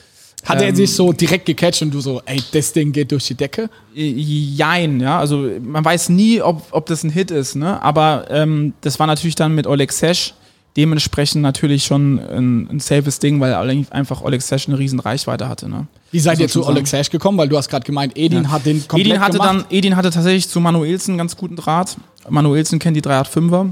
Hat 0.45 0.61
er 0.61 0.69
ähm, 0.69 0.77
sich 0.77 0.93
so 0.95 1.13
direkt 1.13 1.47
gecatcht 1.47 1.83
und 1.83 1.93
du 1.93 2.01
so, 2.01 2.23
ey, 2.25 2.43
das 2.53 2.73
Ding 2.73 2.93
geht 2.93 3.13
durch 3.13 3.27
die 3.27 3.35
Decke? 3.35 3.69
Jein, 3.95 5.01
ja. 5.01 5.19
Also 5.19 5.49
man 5.63 5.85
weiß 5.85 6.09
nie, 6.09 6.41
ob, 6.41 6.67
ob 6.71 6.87
das 6.87 7.05
ein 7.05 7.11
Hit 7.11 7.31
ist, 7.31 7.55
ne? 7.55 7.83
Aber 7.83 8.27
ähm, 8.31 8.73
das 8.81 8.99
war 8.99 9.07
natürlich 9.07 9.35
dann 9.35 9.55
mit 9.55 9.67
Oleg 9.67 9.93
Sesh 9.93 10.35
dementsprechend 10.77 11.43
natürlich 11.43 11.85
schon 11.85 12.19
ein, 12.19 12.69
ein 12.69 12.81
safes 12.81 13.21
Ding, 13.21 13.41
weil 13.41 13.55
einfach 13.91 14.23
Oleg 14.23 14.43
Sesh 14.43 14.69
eine 14.69 14.79
riesen 14.79 15.01
Reichweite 15.01 15.49
hatte, 15.49 15.69
ne? 15.69 15.87
Wie 16.15 16.21
seid 16.21 16.39
ihr 16.39 16.47
zu 16.47 16.65
Oleg 16.65 16.87
Sash 16.87 17.11
gekommen? 17.11 17.37
Weil 17.39 17.49
du 17.49 17.57
hast 17.57 17.69
gerade 17.69 17.85
gemeint, 17.85 18.17
Edin 18.17 18.53
hat 18.53 18.65
den 18.65 18.87
komplett 18.87 19.09
Edin 19.09 19.21
hatte 19.21 19.39
gemacht. 19.39 19.49
dann, 19.49 19.65
Edin 19.69 19.97
hatte 19.97 20.11
tatsächlich 20.11 20.49
zu 20.49 20.61
Manuelsen 20.61 21.13
einen 21.13 21.19
ganz 21.19 21.37
guten 21.37 21.57
Draht. 21.57 21.97
Manuelsen 22.29 22.79
kennt 22.79 22.97
die 22.97 23.03
385er 23.03 23.71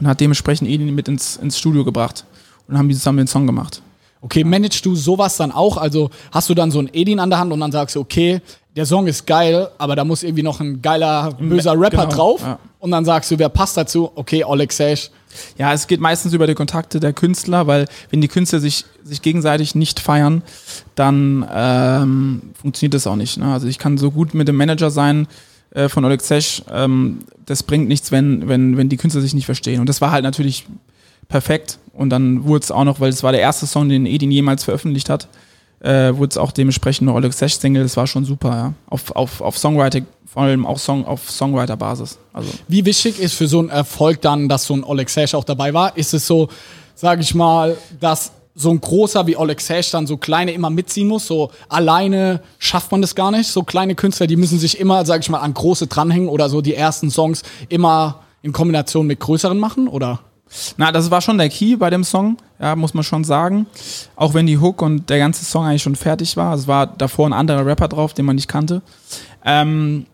und 0.00 0.06
hat 0.06 0.20
dementsprechend 0.20 0.70
Edin 0.70 0.94
mit 0.94 1.06
ins, 1.06 1.36
ins 1.36 1.58
Studio 1.58 1.84
gebracht 1.84 2.24
und 2.66 2.78
haben 2.78 2.88
die 2.88 2.94
zusammen 2.94 3.18
den 3.18 3.26
Song 3.26 3.46
gemacht. 3.46 3.82
Okay, 4.22 4.42
managst 4.42 4.86
du 4.86 4.96
sowas 4.96 5.36
dann 5.36 5.52
auch? 5.52 5.76
Also 5.76 6.08
hast 6.32 6.48
du 6.48 6.54
dann 6.54 6.70
so 6.70 6.78
einen 6.78 6.88
Edin 6.94 7.20
an 7.20 7.28
der 7.28 7.38
Hand 7.38 7.52
und 7.52 7.60
dann 7.60 7.72
sagst 7.72 7.94
du, 7.94 8.00
okay, 8.00 8.40
der 8.76 8.86
Song 8.86 9.06
ist 9.06 9.26
geil, 9.26 9.68
aber 9.78 9.96
da 9.96 10.04
muss 10.04 10.22
irgendwie 10.22 10.42
noch 10.42 10.60
ein 10.60 10.80
geiler, 10.80 11.32
böser 11.38 11.72
Rapper 11.72 12.06
genau, 12.06 12.14
drauf. 12.14 12.42
ja. 12.42 12.58
Und 12.78 12.92
dann 12.92 13.04
sagst 13.04 13.30
du, 13.30 13.38
wer 13.38 13.48
passt 13.48 13.76
dazu? 13.76 14.10
Okay, 14.14 14.44
Oleg 14.44 14.72
Sash. 14.72 15.10
Ja, 15.58 15.72
es 15.72 15.86
geht 15.86 16.00
meistens 16.00 16.32
über 16.32 16.46
die 16.46 16.54
Kontakte 16.54 16.98
der 16.98 17.12
Künstler, 17.12 17.66
weil 17.66 17.86
wenn 18.10 18.20
die 18.20 18.28
Künstler 18.28 18.58
sich, 18.58 18.84
sich 19.04 19.22
gegenseitig 19.22 19.74
nicht 19.74 20.00
feiern, 20.00 20.42
dann 20.94 21.46
ähm, 21.52 22.42
funktioniert 22.54 22.94
das 22.94 23.06
auch 23.06 23.16
nicht. 23.16 23.38
Ne? 23.38 23.52
Also 23.52 23.68
ich 23.68 23.78
kann 23.78 23.98
so 23.98 24.10
gut 24.10 24.34
mit 24.34 24.48
dem 24.48 24.56
Manager 24.56 24.90
sein 24.90 25.28
äh, 25.70 25.88
von 25.88 26.04
Oleg 26.04 26.20
Sesh, 26.20 26.62
ähm, 26.72 27.20
das 27.46 27.62
bringt 27.62 27.88
nichts, 27.88 28.10
wenn, 28.12 28.48
wenn, 28.48 28.76
wenn 28.76 28.88
die 28.88 28.96
Künstler 28.96 29.20
sich 29.20 29.34
nicht 29.34 29.46
verstehen. 29.46 29.80
Und 29.80 29.88
das 29.88 30.00
war 30.00 30.10
halt 30.10 30.24
natürlich 30.24 30.66
perfekt. 31.28 31.78
Und 31.92 32.10
dann 32.10 32.44
wurde 32.44 32.64
es 32.64 32.70
auch 32.70 32.84
noch, 32.84 33.00
weil 33.00 33.10
es 33.10 33.22
war 33.22 33.32
der 33.32 33.40
erste 33.40 33.66
Song, 33.66 33.88
den 33.88 34.06
Edin 34.06 34.30
jemals 34.30 34.64
veröffentlicht 34.64 35.10
hat, 35.10 35.28
äh, 35.80 36.14
wurde 36.14 36.30
es 36.30 36.38
auch 36.38 36.52
dementsprechend 36.52 37.08
eine 37.08 37.16
Oleg 37.16 37.32
Sesh 37.32 37.58
Single. 37.58 37.82
Das 37.82 37.96
war 37.96 38.06
schon 38.06 38.24
super, 38.24 38.50
ja. 38.50 38.74
Auf, 38.88 39.10
auf, 39.16 39.40
auf 39.40 39.58
Songwriting, 39.58 40.06
vor 40.26 40.42
allem 40.42 40.66
auch 40.66 40.78
Song, 40.78 41.04
auf 41.04 41.30
Songwriter-Basis. 41.30 42.18
Also 42.32 42.50
Wie 42.68 42.84
wichtig 42.84 43.18
ist 43.18 43.34
für 43.34 43.48
so 43.48 43.58
einen 43.58 43.70
Erfolg 43.70 44.20
dann, 44.20 44.48
dass 44.48 44.64
so 44.64 44.74
ein 44.74 44.84
Oleg 44.84 45.08
Sash 45.08 45.34
auch 45.34 45.44
dabei 45.44 45.74
war? 45.74 45.96
Ist 45.96 46.14
es 46.14 46.26
so, 46.26 46.48
sage 46.94 47.22
ich 47.22 47.34
mal, 47.34 47.76
dass 47.98 48.32
so 48.54 48.70
ein 48.70 48.80
großer 48.80 49.26
wie 49.26 49.36
Oleg 49.36 49.60
Sash 49.60 49.90
dann 49.90 50.06
so 50.06 50.18
kleine 50.18 50.52
immer 50.52 50.68
mitziehen 50.68 51.08
muss? 51.08 51.26
So 51.26 51.50
alleine 51.68 52.42
schafft 52.58 52.92
man 52.92 53.00
das 53.00 53.14
gar 53.14 53.30
nicht. 53.30 53.48
So 53.48 53.62
kleine 53.62 53.94
Künstler, 53.94 54.26
die 54.26 54.36
müssen 54.36 54.58
sich 54.58 54.78
immer, 54.78 55.06
sage 55.06 55.22
ich 55.22 55.30
mal, 55.30 55.38
an 55.38 55.54
große 55.54 55.86
dranhängen 55.86 56.28
oder 56.28 56.50
so 56.50 56.60
die 56.60 56.74
ersten 56.74 57.10
Songs 57.10 57.42
immer 57.68 58.20
in 58.42 58.52
Kombination 58.52 59.06
mit 59.06 59.20
größeren 59.20 59.58
machen? 59.58 59.88
Oder? 59.88 60.20
Na, 60.76 60.90
das 60.90 61.10
war 61.10 61.20
schon 61.20 61.38
der 61.38 61.48
Key 61.48 61.76
bei 61.76 61.90
dem 61.90 62.04
Song, 62.04 62.36
ja, 62.58 62.74
muss 62.74 62.94
man 62.94 63.04
schon 63.04 63.24
sagen. 63.24 63.66
Auch 64.16 64.34
wenn 64.34 64.46
die 64.46 64.58
Hook 64.58 64.82
und 64.82 65.08
der 65.08 65.18
ganze 65.18 65.44
Song 65.44 65.64
eigentlich 65.64 65.82
schon 65.82 65.96
fertig 65.96 66.36
war. 66.36 66.54
Es 66.54 66.66
war 66.66 66.86
davor 66.86 67.28
ein 67.28 67.32
anderer 67.32 67.64
Rapper 67.64 67.88
drauf, 67.88 68.14
den 68.14 68.24
man 68.24 68.36
nicht 68.36 68.48
kannte. 68.48 68.82
Ähm, 69.44 70.06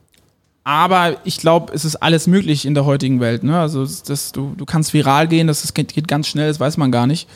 aber 0.66 1.18
ich 1.24 1.38
glaube, 1.38 1.72
es 1.74 1.84
ist 1.84 1.94
alles 1.96 2.26
möglich 2.26 2.66
in 2.66 2.74
der 2.74 2.84
heutigen 2.84 3.20
Welt. 3.20 3.44
Ne? 3.44 3.56
Also 3.58 3.86
das, 3.86 4.32
du, 4.32 4.52
du 4.56 4.64
kannst 4.66 4.92
viral 4.92 5.28
gehen, 5.28 5.46
das, 5.46 5.62
das 5.62 5.74
geht, 5.74 5.94
geht 5.94 6.08
ganz 6.08 6.26
schnell, 6.26 6.48
das 6.48 6.58
weiß 6.58 6.76
man 6.76 6.90
gar 6.90 7.06
nicht. 7.06 7.28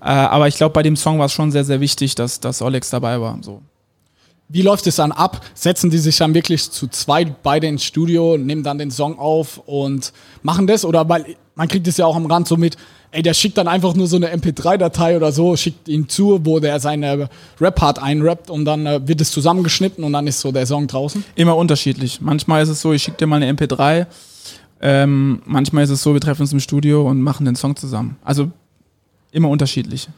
Äh, 0.00 0.04
aber 0.04 0.46
ich 0.46 0.56
glaube, 0.56 0.72
bei 0.72 0.84
dem 0.84 0.94
Song 0.94 1.18
war 1.18 1.26
es 1.26 1.32
schon 1.32 1.50
sehr, 1.50 1.64
sehr 1.64 1.80
wichtig, 1.80 2.14
dass, 2.14 2.38
dass 2.38 2.62
Olex 2.62 2.88
dabei 2.90 3.20
war. 3.20 3.38
So. 3.42 3.60
Wie 4.48 4.62
läuft 4.62 4.86
es 4.86 4.96
dann 4.96 5.10
ab? 5.10 5.44
Setzen 5.54 5.90
die 5.90 5.98
sich 5.98 6.16
dann 6.16 6.32
wirklich 6.32 6.70
zu 6.70 6.86
zweit 6.86 7.42
beide 7.42 7.66
ins 7.66 7.82
Studio, 7.82 8.38
nehmen 8.38 8.62
dann 8.62 8.78
den 8.78 8.92
Song 8.92 9.18
auf 9.18 9.58
und 9.66 10.12
machen 10.42 10.68
das? 10.68 10.84
Oder 10.84 11.08
weil 11.08 11.36
man 11.56 11.68
kriegt 11.68 11.88
es 11.88 11.96
ja 11.96 12.06
auch 12.06 12.14
am 12.14 12.26
Rand 12.26 12.46
so 12.46 12.56
mit, 12.56 12.76
ey, 13.10 13.22
der 13.22 13.34
schickt 13.34 13.58
dann 13.58 13.66
einfach 13.66 13.94
nur 13.94 14.06
so 14.06 14.16
eine 14.16 14.32
MP3-Datei 14.32 15.16
oder 15.16 15.32
so, 15.32 15.56
schickt 15.56 15.88
ihn 15.88 16.08
zu, 16.08 16.40
wo 16.44 16.60
der 16.60 16.78
seine 16.78 17.28
Rap-Part 17.60 18.00
einrappt 18.00 18.50
und 18.50 18.64
dann 18.66 18.86
äh, 18.86 19.08
wird 19.08 19.20
es 19.20 19.32
zusammengeschnitten 19.32 20.04
und 20.04 20.12
dann 20.12 20.26
ist 20.26 20.40
so 20.40 20.52
der 20.52 20.66
Song 20.66 20.86
draußen. 20.86 21.24
Immer 21.34 21.56
unterschiedlich. 21.56 22.20
Manchmal 22.20 22.62
ist 22.62 22.68
es 22.68 22.80
so, 22.80 22.92
ich 22.92 23.02
schicke 23.02 23.16
dir 23.16 23.26
mal 23.26 23.42
eine 23.42 23.52
MP3. 23.52 24.06
Ähm, 24.82 25.40
manchmal 25.46 25.84
ist 25.84 25.90
es 25.90 26.02
so, 26.02 26.12
wir 26.12 26.20
treffen 26.20 26.42
uns 26.42 26.52
im 26.52 26.60
Studio 26.60 27.08
und 27.08 27.22
machen 27.22 27.46
den 27.46 27.56
Song 27.56 27.74
zusammen. 27.74 28.16
Also 28.22 28.50
immer 29.32 29.48
unterschiedlich. 29.48 30.08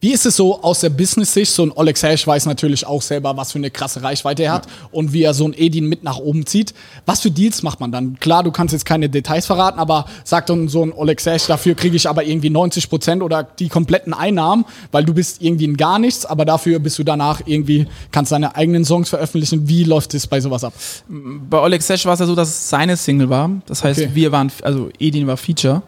Wie 0.00 0.12
ist 0.12 0.26
es 0.26 0.36
so 0.36 0.60
aus 0.62 0.80
der 0.80 0.90
Business-Sicht? 0.90 1.50
So 1.50 1.62
ein 1.64 1.72
Oleg 1.72 1.96
Sash 1.96 2.26
weiß 2.26 2.44
natürlich 2.44 2.86
auch 2.86 3.00
selber, 3.00 3.38
was 3.38 3.52
für 3.52 3.58
eine 3.58 3.70
krasse 3.70 4.02
Reichweite 4.02 4.42
er 4.42 4.52
hat 4.52 4.66
und 4.92 5.14
wie 5.14 5.22
er 5.22 5.32
so 5.32 5.46
ein 5.48 5.54
Edin 5.56 5.86
mit 5.88 6.04
nach 6.04 6.18
oben 6.18 6.44
zieht. 6.44 6.74
Was 7.06 7.20
für 7.22 7.30
Deals 7.30 7.62
macht 7.62 7.80
man 7.80 7.90
dann? 7.90 8.20
Klar, 8.20 8.42
du 8.42 8.50
kannst 8.52 8.72
jetzt 8.74 8.84
keine 8.84 9.08
Details 9.08 9.46
verraten, 9.46 9.78
aber 9.78 10.04
sagt 10.24 10.50
dann 10.50 10.68
so 10.68 10.82
ein 10.84 10.92
Oleg 10.92 11.20
Sash, 11.22 11.46
dafür 11.46 11.74
kriege 11.74 11.96
ich 11.96 12.06
aber 12.06 12.22
irgendwie 12.22 12.50
90 12.50 12.90
Prozent 12.90 13.22
oder 13.22 13.44
die 13.44 13.68
kompletten 13.70 14.12
Einnahmen, 14.12 14.66
weil 14.92 15.04
du 15.04 15.14
bist 15.14 15.40
irgendwie 15.40 15.64
in 15.64 15.78
gar 15.78 15.98
nichts, 15.98 16.26
aber 16.26 16.44
dafür 16.44 16.80
bist 16.80 16.98
du 16.98 17.02
danach 17.02 17.40
irgendwie, 17.46 17.86
kannst 18.10 18.30
deine 18.30 18.56
eigenen 18.56 18.84
Songs 18.84 19.08
veröffentlichen. 19.08 19.68
Wie 19.68 19.84
läuft 19.84 20.12
es 20.12 20.26
bei 20.26 20.38
sowas 20.38 20.64
ab? 20.64 20.74
Bei 21.08 21.60
Oleg 21.60 21.80
Sesh 21.80 22.04
war 22.04 22.12
es 22.12 22.20
ja 22.20 22.26
so, 22.26 22.34
dass 22.34 22.48
es 22.50 22.68
seine 22.68 22.98
Single 22.98 23.30
war. 23.30 23.50
Das 23.64 23.82
heißt, 23.82 24.00
Okay. 24.00 24.10
wir 24.12 24.32
waren, 24.32 24.52
also 24.60 24.90
Edin 24.98 25.26
war 25.26 25.38
Feature. 25.38 25.80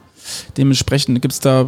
Dementsprechend 0.57 1.21
gibt 1.21 1.35
es 1.35 1.41
da 1.41 1.67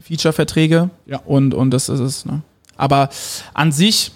Feature-Verträge 0.00 0.90
Ja. 1.06 1.18
und, 1.24 1.54
und 1.54 1.70
das 1.70 1.88
ist 1.88 2.00
es. 2.00 2.24
Ne? 2.24 2.42
Aber 2.76 3.10
an 3.54 3.72
sich, 3.72 4.12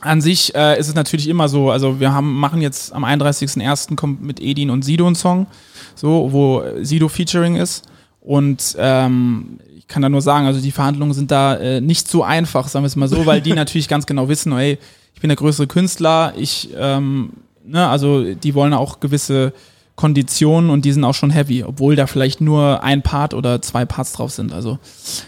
an 0.00 0.20
sich 0.20 0.54
äh, 0.54 0.78
ist 0.78 0.88
es 0.88 0.94
natürlich 0.94 1.28
immer 1.28 1.48
so, 1.48 1.70
also 1.70 2.00
wir 2.00 2.12
haben, 2.12 2.32
machen 2.38 2.60
jetzt 2.60 2.92
am 2.92 3.04
31.01. 3.04 3.96
kommt 3.96 4.22
mit 4.22 4.40
Edin 4.40 4.70
und 4.70 4.84
Sido 4.84 5.06
ein 5.06 5.14
Song, 5.14 5.46
so, 5.94 6.28
wo 6.32 6.62
Sido 6.82 7.08
Featuring 7.08 7.56
ist. 7.56 7.84
Und 8.20 8.76
ähm, 8.78 9.58
ich 9.76 9.88
kann 9.88 10.02
da 10.02 10.08
nur 10.08 10.22
sagen, 10.22 10.46
also 10.46 10.60
die 10.60 10.70
Verhandlungen 10.70 11.12
sind 11.12 11.30
da 11.30 11.56
äh, 11.56 11.80
nicht 11.80 12.08
so 12.08 12.22
einfach, 12.22 12.68
sagen 12.68 12.84
wir 12.84 12.86
es 12.86 12.96
mal 12.96 13.08
so, 13.08 13.26
weil 13.26 13.40
die 13.40 13.52
natürlich 13.54 13.88
ganz 13.88 14.06
genau 14.06 14.28
wissen, 14.28 14.52
ey, 14.52 14.78
ich 15.14 15.20
bin 15.20 15.28
der 15.28 15.36
größere 15.36 15.66
Künstler, 15.66 16.32
ich, 16.36 16.70
ähm, 16.76 17.30
ne, 17.64 17.88
also 17.88 18.32
die 18.34 18.54
wollen 18.54 18.74
auch 18.74 19.00
gewisse 19.00 19.52
Konditionen 19.96 20.70
und 20.70 20.84
die 20.84 20.92
sind 20.92 21.04
auch 21.04 21.14
schon 21.14 21.30
heavy, 21.30 21.64
obwohl 21.64 21.96
da 21.96 22.06
vielleicht 22.06 22.40
nur 22.40 22.82
ein 22.82 23.02
Part 23.02 23.34
oder 23.34 23.60
zwei 23.60 23.84
Parts 23.84 24.12
drauf 24.12 24.32
sind. 24.32 24.52
Also 24.52 24.78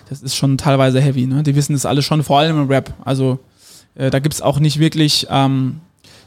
das 0.09 0.23
ist 0.23 0.37
schon 0.37 0.56
teilweise 0.56 1.00
heavy, 1.00 1.26
ne? 1.26 1.42
Die 1.42 1.54
wissen 1.54 1.75
das 1.75 1.87
alle 1.87 2.02
schon, 2.02 2.23
vor 2.23 2.38
allem 2.38 2.62
im 2.62 2.68
Rap. 2.68 2.94
Also 3.04 3.38
äh, 3.94 4.11
da 4.11 4.18
gibt's 4.18 4.40
auch 4.40 4.59
nicht 4.59 4.78
wirklich, 4.78 5.26
ähm, 5.30 5.80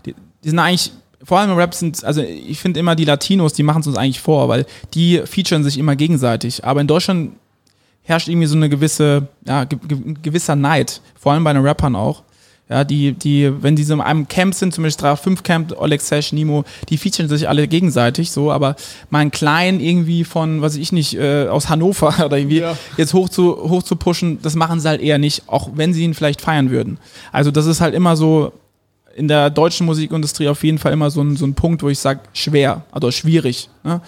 die, 0.05 0.15
die 0.43 0.49
sind 0.49 0.59
eigentlich, 0.59 0.91
vor 1.23 1.39
allem 1.39 1.51
im 1.51 1.57
Rap 1.57 1.73
sind, 1.73 2.03
also 2.03 2.21
ich 2.21 2.59
finde 2.59 2.79
immer 2.79 2.95
die 2.95 3.05
Latinos, 3.05 3.53
die 3.53 3.63
machen 3.63 3.81
es 3.81 3.87
uns 3.87 3.97
eigentlich 3.97 4.19
vor, 4.19 4.49
weil 4.49 4.65
die 4.93 5.21
featuren 5.25 5.63
sich 5.63 5.77
immer 5.77 5.95
gegenseitig. 5.95 6.63
Aber 6.63 6.79
in 6.79 6.87
Deutschland 6.87 7.31
herrscht 8.03 8.27
irgendwie 8.27 8.47
so 8.47 8.55
eine 8.55 8.69
gewisse, 8.69 9.27
ja, 9.45 9.65
ge 9.65 9.79
gewisser 10.21 10.55
Neid, 10.55 11.01
vor 11.19 11.33
allem 11.33 11.43
bei 11.43 11.53
den 11.53 11.65
Rappern 11.65 11.95
auch. 11.95 12.23
Ja, 12.69 12.83
die, 12.83 13.13
die, 13.13 13.49
wenn 13.63 13.77
die 13.77 13.83
so 13.85 13.93
in 13.93 14.01
einem 14.01 14.27
Camp 14.27 14.53
sind, 14.53 14.73
zum 14.73 14.83
Beispiel 14.83 15.15
5 15.15 15.43
Camp, 15.43 15.73
Oleg 15.79 16.01
Sesh, 16.01 16.33
Nimo, 16.33 16.65
die 16.89 16.97
featuren 16.97 17.29
sich 17.29 17.47
alle 17.47 17.65
gegenseitig 17.65 18.29
so, 18.31 18.51
aber 18.51 18.75
mal 19.09 19.19
einen 19.19 19.31
kleinen 19.31 19.79
irgendwie 19.79 20.25
von, 20.25 20.61
was 20.61 20.73
weiß 20.73 20.81
ich 20.81 20.91
nicht, 20.91 21.13
äh, 21.17 21.47
aus 21.47 21.69
Hannover 21.69 22.13
oder 22.25 22.37
irgendwie 22.37 22.59
Ja. 22.59 22.77
jetzt 22.97 23.13
hoch 23.13 23.29
zu, 23.29 23.55
hoch 23.69 23.83
zu 23.83 23.95
pushen, 23.95 24.41
das 24.41 24.55
machen 24.55 24.81
sie 24.81 24.89
halt 24.89 24.99
eher 25.01 25.17
nicht, 25.17 25.43
auch 25.47 25.69
wenn 25.75 25.93
sie 25.93 26.03
ihn 26.03 26.13
vielleicht 26.13 26.41
feiern 26.41 26.69
würden. 26.69 26.97
Also 27.31 27.51
das 27.51 27.67
ist 27.67 27.79
halt 27.79 27.95
immer 27.95 28.17
so 28.17 28.51
in 29.15 29.29
der 29.29 29.49
deutschen 29.49 29.85
Musikindustrie 29.85 30.49
auf 30.49 30.61
jeden 30.63 30.77
Fall 30.77 30.91
immer 30.91 31.09
so 31.09 31.21
ein, 31.21 31.37
so 31.37 31.45
ein 31.45 31.53
Punkt, 31.53 31.81
wo 31.83 31.87
ich 31.89 31.99
sage, 31.99 32.19
schwer, 32.33 32.83
also 32.91 33.09
schwierig, 33.11 33.69
ne? 33.85 34.01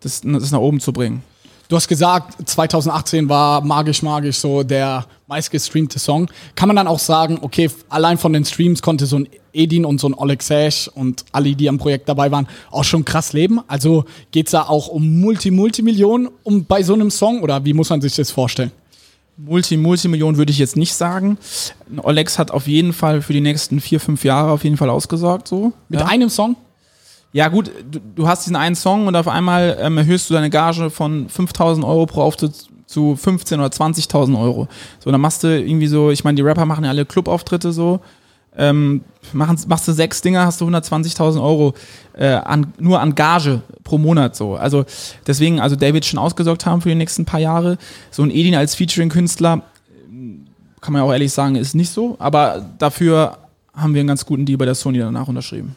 das, 0.00 0.20
das 0.22 0.52
nach 0.52 0.60
oben 0.60 0.78
zu 0.78 0.92
bringen. 0.92 1.22
Du 1.68 1.74
hast 1.74 1.88
gesagt, 1.88 2.48
2018 2.48 3.28
war 3.28 3.60
magisch, 3.62 4.00
magisch 4.02 4.38
so 4.38 4.62
der 4.62 5.04
meistgestreamte 5.26 5.98
Song. 5.98 6.28
Kann 6.54 6.68
man 6.68 6.76
dann 6.76 6.86
auch 6.86 6.98
sagen, 6.98 7.38
okay, 7.42 7.70
allein 7.88 8.18
von 8.18 8.32
den 8.32 8.44
Streams 8.44 8.82
konnte 8.82 9.06
so 9.06 9.18
ein 9.18 9.28
Edin 9.52 9.84
und 9.84 10.00
so 10.00 10.08
ein 10.08 10.14
Oleg 10.14 10.42
Sash 10.42 10.88
und 10.88 11.24
alle, 11.32 11.54
die 11.54 11.68
am 11.68 11.78
Projekt 11.78 12.08
dabei 12.08 12.30
waren, 12.30 12.46
auch 12.70 12.84
schon 12.84 13.04
krass 13.04 13.32
leben? 13.32 13.60
Also 13.66 14.04
geht's 14.30 14.52
da 14.52 14.62
auch 14.62 14.88
um 14.88 15.20
Multi, 15.20 15.50
Multimillionen 15.50 16.28
um 16.42 16.64
bei 16.64 16.82
so 16.82 16.94
einem 16.94 17.10
Song 17.10 17.42
oder 17.42 17.64
wie 17.64 17.72
muss 17.72 17.90
man 17.90 18.00
sich 18.00 18.14
das 18.14 18.30
vorstellen? 18.30 18.72
Multi, 19.38 19.76
Multimillionen 19.76 20.38
würde 20.38 20.50
ich 20.50 20.58
jetzt 20.58 20.76
nicht 20.76 20.94
sagen. 20.94 21.36
Olex 22.02 22.38
hat 22.38 22.50
auf 22.50 22.66
jeden 22.66 22.92
Fall 22.92 23.20
für 23.20 23.34
die 23.34 23.42
nächsten 23.42 23.80
vier, 23.80 24.00
fünf 24.00 24.24
Jahre 24.24 24.50
auf 24.50 24.64
jeden 24.64 24.78
Fall 24.78 24.88
ausgesorgt, 24.88 25.48
so. 25.48 25.72
Mit 25.88 26.00
ja. 26.00 26.06
einem 26.06 26.30
Song? 26.30 26.56
Ja, 27.32 27.48
gut, 27.48 27.70
du, 27.90 28.00
du 28.00 28.28
hast 28.28 28.46
diesen 28.46 28.56
einen 28.56 28.76
Song 28.76 29.06
und 29.06 29.16
auf 29.16 29.28
einmal 29.28 29.76
ähm, 29.80 29.98
erhöhst 29.98 30.30
du 30.30 30.34
deine 30.34 30.50
Gage 30.50 30.90
von 30.90 31.28
5000 31.28 31.84
Euro 31.84 32.06
pro 32.06 32.22
Auftritt 32.22 32.54
zu 32.86 33.16
15 33.16 33.60
oder 33.60 33.68
20.000 33.68 34.40
Euro. 34.40 34.68
So, 35.00 35.10
dann 35.10 35.20
machst 35.20 35.42
du 35.42 35.48
irgendwie 35.48 35.88
so, 35.88 36.10
ich 36.10 36.24
meine, 36.24 36.36
die 36.36 36.42
Rapper 36.42 36.64
machen 36.64 36.84
ja 36.84 36.90
alle 36.90 37.04
Clubauftritte 37.04 37.72
so. 37.72 38.00
ähm, 38.56 39.02
machen, 39.32 39.58
machst 39.68 39.86
du 39.86 39.92
sechs 39.92 40.22
Dinger, 40.22 40.46
hast 40.46 40.60
du 40.60 40.66
120.000 40.66 41.42
Euro 41.42 41.74
äh, 42.14 42.28
an, 42.28 42.72
nur 42.78 43.00
an 43.00 43.14
Gage 43.14 43.60
pro 43.84 43.98
Monat 43.98 44.34
so. 44.34 44.54
Also 44.54 44.84
deswegen, 45.26 45.60
also 45.60 45.76
David 45.76 46.04
schon 46.04 46.18
ausgesorgt 46.18 46.64
haben 46.64 46.80
für 46.80 46.88
die 46.88 46.94
nächsten 46.94 47.24
paar 47.24 47.40
Jahre. 47.40 47.76
So 48.10 48.22
ein 48.22 48.30
Edin 48.30 48.54
als 48.54 48.74
Featuring-Künstler, 48.74 49.62
kann 50.80 50.92
man 50.92 51.02
ja 51.02 51.08
auch 51.08 51.12
ehrlich 51.12 51.32
sagen, 51.32 51.56
ist 51.56 51.74
nicht 51.74 51.90
so. 51.90 52.16
Aber 52.18 52.64
dafür 52.78 53.38
haben 53.74 53.94
wir 53.94 54.00
einen 54.00 54.08
ganz 54.08 54.24
guten 54.24 54.46
Deal 54.46 54.56
bei 54.56 54.64
der 54.64 54.74
Sony 54.74 54.98
danach 54.98 55.28
unterschrieben. 55.28 55.76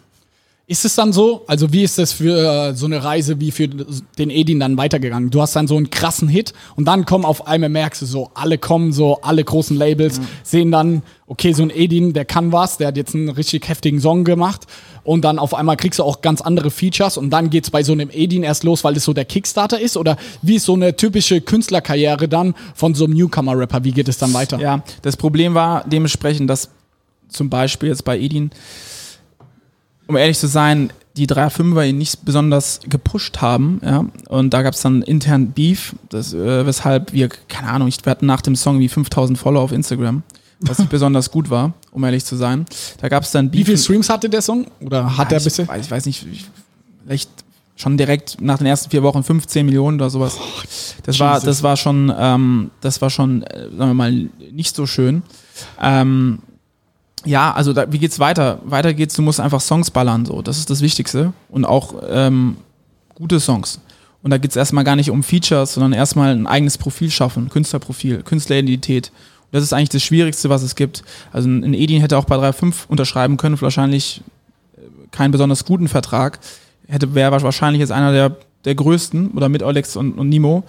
Ist 0.69 0.85
es 0.85 0.93
dann 0.93 1.11
so? 1.11 1.45
Also 1.47 1.73
wie 1.73 1.81
ist 1.81 1.97
das 1.97 2.13
für 2.13 2.69
äh, 2.69 2.75
so 2.75 2.85
eine 2.85 3.03
Reise 3.03 3.39
wie 3.39 3.49
für 3.49 3.67
den 3.67 4.29
Edin 4.29 4.59
dann 4.59 4.77
weitergegangen? 4.77 5.31
Du 5.31 5.41
hast 5.41 5.55
dann 5.55 5.67
so 5.67 5.75
einen 5.75 5.89
krassen 5.89 6.27
Hit 6.27 6.53
und 6.75 6.85
dann 6.85 7.05
kommen 7.05 7.25
auf 7.25 7.47
einmal 7.47 7.69
merkst 7.69 8.03
du 8.03 8.05
so, 8.05 8.29
alle 8.35 8.59
kommen 8.59 8.93
so, 8.93 9.19
alle 9.23 9.43
großen 9.43 9.75
Labels 9.75 10.19
mhm. 10.19 10.27
sehen 10.43 10.71
dann, 10.71 11.01
okay, 11.25 11.53
so 11.53 11.63
ein 11.63 11.71
Edin, 11.71 12.13
der 12.13 12.23
kann 12.23 12.51
was, 12.51 12.77
der 12.77 12.89
hat 12.89 12.97
jetzt 12.97 13.15
einen 13.15 13.29
richtig 13.29 13.67
heftigen 13.67 13.99
Song 13.99 14.25
gemacht 14.25 14.67
und 15.03 15.25
dann 15.25 15.39
auf 15.39 15.55
einmal 15.55 15.75
kriegst 15.75 15.97
du 15.97 16.03
auch 16.03 16.21
ganz 16.21 16.39
andere 16.39 16.69
Features 16.69 17.17
und 17.17 17.31
dann 17.31 17.49
geht's 17.49 17.71
bei 17.71 17.81
so 17.81 17.93
einem 17.93 18.11
Edin 18.11 18.43
erst 18.43 18.63
los, 18.63 18.83
weil 18.83 18.93
das 18.93 19.05
so 19.05 19.13
der 19.13 19.25
Kickstarter 19.25 19.79
ist 19.81 19.97
oder 19.97 20.17
wie 20.43 20.57
ist 20.57 20.65
so 20.65 20.75
eine 20.75 20.95
typische 20.95 21.41
Künstlerkarriere 21.41 22.27
dann 22.27 22.53
von 22.75 22.93
so 22.93 23.05
einem 23.05 23.15
Newcomer-Rapper? 23.15 23.83
Wie 23.83 23.91
geht 23.91 24.07
es 24.07 24.19
dann 24.19 24.35
weiter? 24.35 24.59
Ja, 24.59 24.83
das 25.01 25.17
Problem 25.17 25.55
war 25.55 25.83
dementsprechend, 25.87 26.47
dass 26.47 26.69
zum 27.27 27.49
Beispiel 27.49 27.89
jetzt 27.89 28.05
bei 28.05 28.19
Edin 28.19 28.51
um 30.09 30.17
ehrlich 30.17 30.39
zu 30.39 30.47
sein, 30.47 30.91
die 31.17 31.27
3-5er 31.27 31.87
ihn 31.87 31.99
nicht 31.99 32.25
besonders 32.25 32.79
gepusht 32.89 33.41
haben, 33.41 33.79
ja, 33.83 34.05
und 34.27 34.53
da 34.55 34.63
gab 34.63 34.73
es 34.73 34.81
dann 34.81 35.03
intern 35.03 35.51
Beef, 35.51 35.95
das, 36.09 36.33
äh, 36.33 36.65
weshalb 36.65 37.13
wir, 37.13 37.29
keine 37.29 37.69
Ahnung, 37.69 37.89
wir 37.89 38.09
hatten 38.09 38.25
nach 38.25 38.41
dem 38.41 38.55
Song 38.55 38.79
wie 38.79 38.89
5000 38.89 39.37
Follower 39.37 39.61
auf 39.61 39.71
Instagram, 39.71 40.23
was 40.61 40.79
nicht 40.79 40.89
besonders 40.89 41.29
gut 41.29 41.51
war, 41.51 41.73
um 41.91 42.03
ehrlich 42.03 42.25
zu 42.25 42.35
sein. 42.35 42.65
Da 42.99 43.07
gab 43.07 43.21
es 43.21 43.31
dann 43.31 43.51
Beef. 43.51 43.59
Wie 43.59 43.65
viele 43.65 43.77
Streams 43.77 44.09
hatte 44.09 44.29
der 44.29 44.41
Song? 44.41 44.65
Oder 44.81 45.15
hat 45.15 45.31
ja, 45.31 45.37
der 45.37 45.43
bisher? 45.43 45.65
Ich 45.65 45.69
weiß, 45.69 45.85
ich 45.85 45.91
weiß 45.91 46.05
nicht, 46.07 46.25
vielleicht 47.03 47.29
schon 47.75 47.95
direkt 47.95 48.41
nach 48.41 48.57
den 48.57 48.65
ersten 48.65 48.89
vier 48.89 49.03
Wochen 49.03 49.23
15 49.23 49.63
Millionen 49.63 49.97
oder 49.97 50.09
sowas. 50.09 50.37
Oh, 50.39 50.61
das 51.03 51.19
war, 51.19 51.39
das 51.39 51.61
war 51.61 51.77
schon, 51.77 52.11
ähm, 52.17 52.71
das 52.81 52.99
war 52.99 53.11
schon, 53.11 53.43
äh, 53.43 53.69
sagen 53.69 53.77
wir 53.77 53.93
mal, 53.93 54.11
nicht 54.51 54.75
so 54.75 54.87
schön. 54.87 55.21
Ähm, 55.79 56.39
ja, 57.25 57.51
also 57.53 57.73
da, 57.73 57.91
wie 57.91 57.99
geht's 57.99 58.19
weiter? 58.19 58.59
Weiter 58.63 58.93
geht's, 58.93 59.15
du 59.15 59.21
musst 59.21 59.39
einfach 59.39 59.61
Songs 59.61 59.91
ballern, 59.91 60.25
so. 60.25 60.41
Das 60.41 60.57
ist 60.57 60.69
das 60.69 60.81
Wichtigste. 60.81 61.33
Und 61.49 61.65
auch 61.65 61.95
ähm, 62.09 62.57
gute 63.15 63.39
Songs. 63.39 63.79
Und 64.21 64.31
da 64.31 64.37
geht's 64.37 64.55
erstmal 64.55 64.83
gar 64.83 64.95
nicht 64.95 65.11
um 65.11 65.23
Features, 65.23 65.73
sondern 65.73 65.93
erstmal 65.93 66.35
ein 66.35 66.47
eigenes 66.47 66.77
Profil 66.77 67.09
schaffen, 67.09 67.49
Künstlerprofil, 67.49 68.23
Künstleridentität. 68.23 69.09
Und 69.09 69.53
das 69.53 69.63
ist 69.63 69.73
eigentlich 69.73 69.89
das 69.89 70.03
Schwierigste, 70.03 70.49
was 70.49 70.61
es 70.61 70.75
gibt. 70.75 71.03
Also 71.31 71.47
ein 71.47 71.73
Edin 71.73 72.01
hätte 72.01 72.17
auch 72.17 72.25
bei 72.25 72.35
3.5 72.35 72.87
unterschreiben 72.87 73.37
können, 73.37 73.59
wahrscheinlich 73.61 74.21
äh, 74.77 74.81
keinen 75.11 75.31
besonders 75.31 75.65
guten 75.65 75.87
Vertrag. 75.87 76.39
Hätte, 76.87 77.15
wäre 77.15 77.31
wahrscheinlich 77.41 77.79
jetzt 77.79 77.91
einer 77.91 78.11
der, 78.11 78.35
der 78.65 78.75
größten 78.75 79.31
oder 79.31 79.47
mit 79.47 79.63
Alex 79.63 79.95
und, 79.95 80.13
und 80.13 80.27
Nimo, 80.29 80.63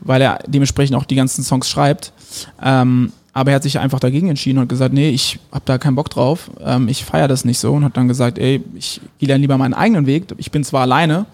weil 0.00 0.20
er 0.20 0.40
dementsprechend 0.46 0.96
auch 0.96 1.04
die 1.04 1.14
ganzen 1.14 1.44
Songs 1.44 1.68
schreibt. 1.68 2.12
Ähm, 2.62 3.12
aber 3.38 3.52
er 3.52 3.56
hat 3.56 3.62
sich 3.62 3.78
einfach 3.78 4.00
dagegen 4.00 4.28
entschieden 4.28 4.58
und 4.58 4.68
gesagt, 4.68 4.92
nee, 4.92 5.10
ich 5.10 5.38
habe 5.52 5.62
da 5.64 5.78
keinen 5.78 5.94
Bock 5.94 6.10
drauf, 6.10 6.50
ähm, 6.60 6.88
ich 6.88 7.04
feiere 7.04 7.28
das 7.28 7.44
nicht 7.44 7.60
so 7.60 7.72
und 7.72 7.84
hat 7.84 7.96
dann 7.96 8.08
gesagt, 8.08 8.36
ey, 8.36 8.64
ich 8.74 9.00
gehe 9.20 9.28
dann 9.28 9.40
lieber 9.40 9.56
meinen 9.56 9.74
eigenen 9.74 10.06
Weg. 10.06 10.24
Ich 10.38 10.50
bin 10.50 10.64
zwar 10.64 10.80
alleine, 10.80 11.24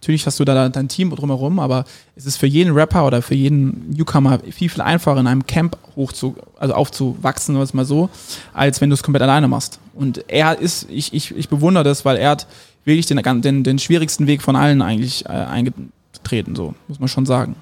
natürlich 0.00 0.26
hast 0.26 0.40
du 0.40 0.44
da 0.44 0.68
dein 0.68 0.88
Team 0.88 1.10
drumherum, 1.10 1.60
aber 1.60 1.84
es 2.16 2.26
ist 2.26 2.36
für 2.36 2.48
jeden 2.48 2.72
Rapper 2.74 3.06
oder 3.06 3.22
für 3.22 3.36
jeden 3.36 3.90
Newcomer 3.90 4.40
viel, 4.50 4.70
viel 4.70 4.80
einfacher, 4.80 5.20
in 5.20 5.28
einem 5.28 5.46
Camp 5.46 5.78
hoch 5.94 6.10
zu, 6.10 6.34
also 6.58 6.74
aufzuwachsen, 6.74 7.56
was 7.56 7.74
mal 7.74 7.84
so, 7.84 8.10
als 8.52 8.80
wenn 8.80 8.90
du 8.90 8.94
es 8.94 9.04
komplett 9.04 9.22
alleine 9.22 9.46
machst. 9.46 9.78
Und 9.94 10.24
er 10.26 10.58
ist, 10.58 10.88
ich, 10.90 11.14
ich, 11.14 11.30
ich 11.36 11.48
bewundere 11.48 11.84
das, 11.84 12.04
weil 12.04 12.16
er 12.16 12.30
hat 12.30 12.48
wirklich 12.84 13.06
den, 13.06 13.22
den, 13.40 13.62
den 13.62 13.78
schwierigsten 13.78 14.26
Weg 14.26 14.42
von 14.42 14.56
allen 14.56 14.82
eigentlich 14.82 15.26
äh, 15.26 15.28
eingetreten, 15.28 16.56
so, 16.56 16.74
muss 16.88 16.98
man 16.98 17.08
schon 17.08 17.24
sagen. 17.24 17.54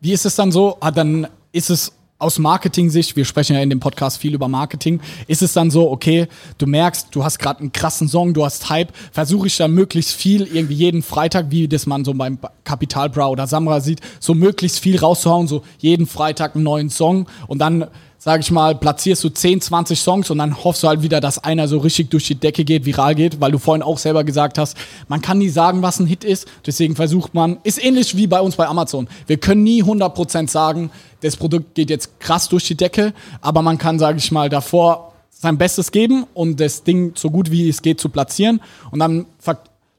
Wie 0.00 0.12
ist 0.12 0.26
es 0.26 0.34
dann 0.34 0.50
so? 0.50 0.78
Ah, 0.80 0.90
dann 0.90 1.28
ist 1.52 1.70
es 1.70 1.92
aus 2.18 2.38
Marketing-Sicht, 2.38 3.14
wir 3.14 3.24
sprechen 3.26 3.54
ja 3.54 3.62
in 3.62 3.68
dem 3.68 3.80
Podcast 3.80 4.18
viel 4.18 4.34
über 4.34 4.48
Marketing, 4.48 5.00
ist 5.26 5.42
es 5.42 5.52
dann 5.52 5.70
so, 5.70 5.90
okay, 5.90 6.28
du 6.56 6.66
merkst, 6.66 7.08
du 7.10 7.22
hast 7.22 7.38
gerade 7.38 7.60
einen 7.60 7.72
krassen 7.72 8.08
Song, 8.08 8.32
du 8.32 8.44
hast 8.44 8.70
Hype, 8.70 8.92
versuche 9.12 9.48
ich 9.48 9.56
dann 9.56 9.72
möglichst 9.72 10.12
viel, 10.12 10.44
irgendwie 10.44 10.74
jeden 10.74 11.02
Freitag, 11.02 11.50
wie 11.50 11.68
das 11.68 11.86
man 11.86 12.04
so 12.04 12.14
beim 12.14 12.38
Capital 12.64 13.10
Bra 13.10 13.28
oder 13.28 13.46
Samra 13.46 13.80
sieht, 13.80 14.00
so 14.18 14.34
möglichst 14.34 14.80
viel 14.80 14.98
rauszuhauen, 14.98 15.46
so 15.46 15.62
jeden 15.78 16.06
Freitag 16.06 16.54
einen 16.54 16.64
neuen 16.64 16.88
Song 16.88 17.26
und 17.48 17.58
dann 17.58 17.86
sag 18.18 18.40
ich 18.40 18.50
mal, 18.50 18.74
platzierst 18.74 19.22
du 19.24 19.28
10, 19.28 19.60
20 19.60 19.98
Songs 19.98 20.30
und 20.30 20.38
dann 20.38 20.64
hoffst 20.64 20.82
du 20.82 20.88
halt 20.88 21.02
wieder, 21.02 21.20
dass 21.20 21.42
einer 21.42 21.68
so 21.68 21.78
richtig 21.78 22.10
durch 22.10 22.26
die 22.26 22.34
Decke 22.34 22.64
geht, 22.64 22.84
viral 22.84 23.14
geht, 23.14 23.40
weil 23.40 23.52
du 23.52 23.58
vorhin 23.58 23.82
auch 23.82 23.98
selber 23.98 24.24
gesagt 24.24 24.58
hast, 24.58 24.76
man 25.08 25.22
kann 25.22 25.38
nie 25.38 25.48
sagen, 25.48 25.82
was 25.82 26.00
ein 26.00 26.06
Hit 26.06 26.24
ist. 26.24 26.46
Deswegen 26.66 26.96
versucht 26.96 27.34
man, 27.34 27.58
ist 27.62 27.82
ähnlich 27.82 28.16
wie 28.16 28.26
bei 28.26 28.40
uns 28.40 28.56
bei 28.56 28.66
Amazon. 28.66 29.08
Wir 29.26 29.36
können 29.36 29.62
nie 29.62 29.82
100% 29.82 30.48
sagen, 30.48 30.90
das 31.20 31.36
Produkt 31.36 31.74
geht 31.74 31.90
jetzt 31.90 32.18
krass 32.20 32.48
durch 32.48 32.64
die 32.66 32.76
Decke, 32.76 33.12
aber 33.40 33.62
man 33.62 33.78
kann, 33.78 33.98
sage 33.98 34.18
ich 34.18 34.32
mal, 34.32 34.48
davor 34.48 35.12
sein 35.30 35.58
Bestes 35.58 35.92
geben 35.92 36.24
und 36.34 36.60
das 36.60 36.82
Ding 36.82 37.12
so 37.14 37.30
gut 37.30 37.50
wie 37.50 37.68
es 37.68 37.82
geht 37.82 38.00
zu 38.00 38.08
platzieren 38.08 38.60
und 38.90 38.98
dann 38.98 39.26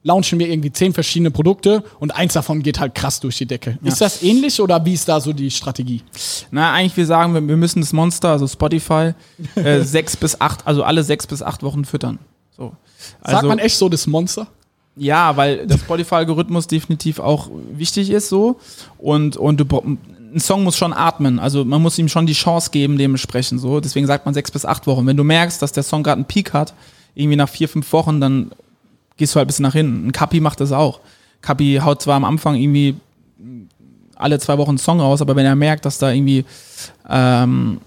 launchen 0.08 0.40
wir 0.40 0.50
irgendwie 0.50 0.72
zehn 0.72 0.94
verschiedene 0.94 1.32
Produkte 1.32 1.84
und 2.00 2.16
eins 2.16 2.34
davon 2.34 2.64
geht 2.64 2.80
halt 2.80 2.96
krass 2.96 3.20
durch 3.20 3.38
die 3.38 3.46
Decke. 3.46 3.78
Ja. 3.82 3.92
Ist 3.92 4.00
das 4.00 4.24
ähnlich 4.24 4.60
oder 4.62 4.84
wie 4.86 4.94
ist 4.94 5.10
da 5.10 5.20
so 5.20 5.34
die 5.34 5.52
Strategie? 5.52 6.02
Na, 6.50 6.72
eigentlich 6.72 6.96
wir 6.96 7.06
sagen, 7.06 7.34
wir 7.34 7.58
müssen 7.58 7.82
das 7.82 7.92
Monster, 7.92 8.30
also 8.30 8.48
Spotify, 8.48 9.14
äh, 9.56 9.82
sechs 9.82 10.16
bis 10.16 10.40
acht, 10.40 10.66
also 10.66 10.84
alle 10.84 11.04
sechs 11.04 11.28
bis 11.28 11.44
acht 11.44 11.62
Wochen 11.62 11.84
füttern. 11.84 12.20
So. 12.56 12.74
Also, 13.22 13.38
Sagt 13.38 13.48
man 13.48 13.60
echt 13.60 13.78
so 13.78 13.90
das 13.90 14.08
Monster? 14.08 14.48
Ja, 14.96 15.36
weil 15.36 15.68
der 15.68 15.78
Spotify-Algorithmus 15.78 16.68
definitiv 16.68 17.20
auch 17.20 17.50
wichtig 17.74 18.10
ist 18.10 18.30
so 18.30 18.60
und, 18.98 19.36
und 19.36 19.58
du, 19.58 19.66
ein 19.76 20.40
Song 20.40 20.64
muss 20.64 20.78
schon 20.78 20.94
atmen, 20.94 21.38
also 21.38 21.66
man 21.66 21.82
muss 21.82 22.00
ihm 22.00 22.08
schon 22.08 22.26
die 22.26 22.34
Chance 22.34 22.72
geben 22.72 22.98
dementsprechend 22.98 23.60
so. 23.60 23.82
Deswegen 23.82 24.08
sagt 24.08 24.26
man 24.26 24.34
sechs 24.34 24.52
bis 24.52 24.66
acht 24.66 24.88
Wochen. 24.88 25.06
Wenn 25.06 25.18
du 25.18 25.24
merkst, 25.24 25.62
dass 25.62 25.74
der 25.74 25.84
Song 25.84 26.02
gerade 26.02 26.20
einen 26.20 26.26
Peak 26.26 26.54
hat, 26.54 26.74
irgendwie 27.14 27.36
nach 27.36 27.50
vier, 27.50 27.68
fünf 27.70 27.92
Wochen, 27.94 28.22
dann 28.22 28.52
gehst 29.18 29.34
du 29.34 29.38
halt 29.38 29.46
ein 29.46 29.48
bisschen 29.48 29.64
nach 29.64 29.74
hinten. 29.74 30.08
Ein 30.08 30.12
Kapi 30.12 30.40
macht 30.40 30.60
das 30.62 30.72
auch. 30.72 31.00
Kapi 31.42 31.80
haut 31.84 32.02
zwar 32.02 32.16
am 32.16 32.26
Anfang 32.26 32.56
irgendwie 32.56 32.96
alle 34.16 34.40
zwei 34.40 34.58
Wochen 34.58 34.72
einen 34.72 34.78
Song 34.78 35.00
raus, 35.00 35.22
aber 35.22 35.36
wenn 35.36 35.46
er 35.46 35.56
merkt, 35.56 35.86
dass 35.86 36.00
da 36.00 36.12
irgendwie, 36.12 36.46
ähm, 37.10 37.80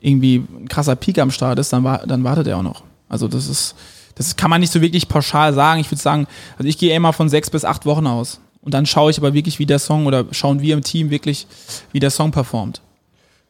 irgendwie 0.00 0.36
ein 0.36 0.68
krasser 0.68 0.96
Peak 0.96 1.18
am 1.18 1.30
Start 1.30 1.58
ist, 1.58 1.72
dann, 1.72 1.84
dann 2.06 2.24
wartet 2.24 2.46
er 2.46 2.58
auch 2.58 2.62
noch. 2.62 2.82
Also 3.08 3.28
das 3.28 3.48
ist, 3.48 3.74
das 4.16 4.36
kann 4.36 4.50
man 4.50 4.60
nicht 4.60 4.72
so 4.72 4.80
wirklich 4.80 5.08
pauschal 5.08 5.54
sagen. 5.54 5.80
Ich 5.80 5.90
würde 5.90 6.02
sagen, 6.02 6.26
also 6.58 6.68
ich 6.68 6.78
gehe 6.78 6.94
immer 6.94 7.12
von 7.12 7.28
sechs 7.28 7.50
bis 7.50 7.64
acht 7.64 7.86
Wochen 7.86 8.06
aus. 8.06 8.40
Und 8.62 8.74
dann 8.74 8.84
schaue 8.84 9.12
ich 9.12 9.18
aber 9.18 9.32
wirklich, 9.32 9.60
wie 9.60 9.66
der 9.66 9.78
Song 9.78 10.06
oder 10.06 10.24
schauen 10.32 10.60
wir 10.60 10.74
im 10.74 10.82
Team 10.82 11.10
wirklich, 11.10 11.46
wie 11.92 12.00
der 12.00 12.10
Song 12.10 12.32
performt. 12.32 12.80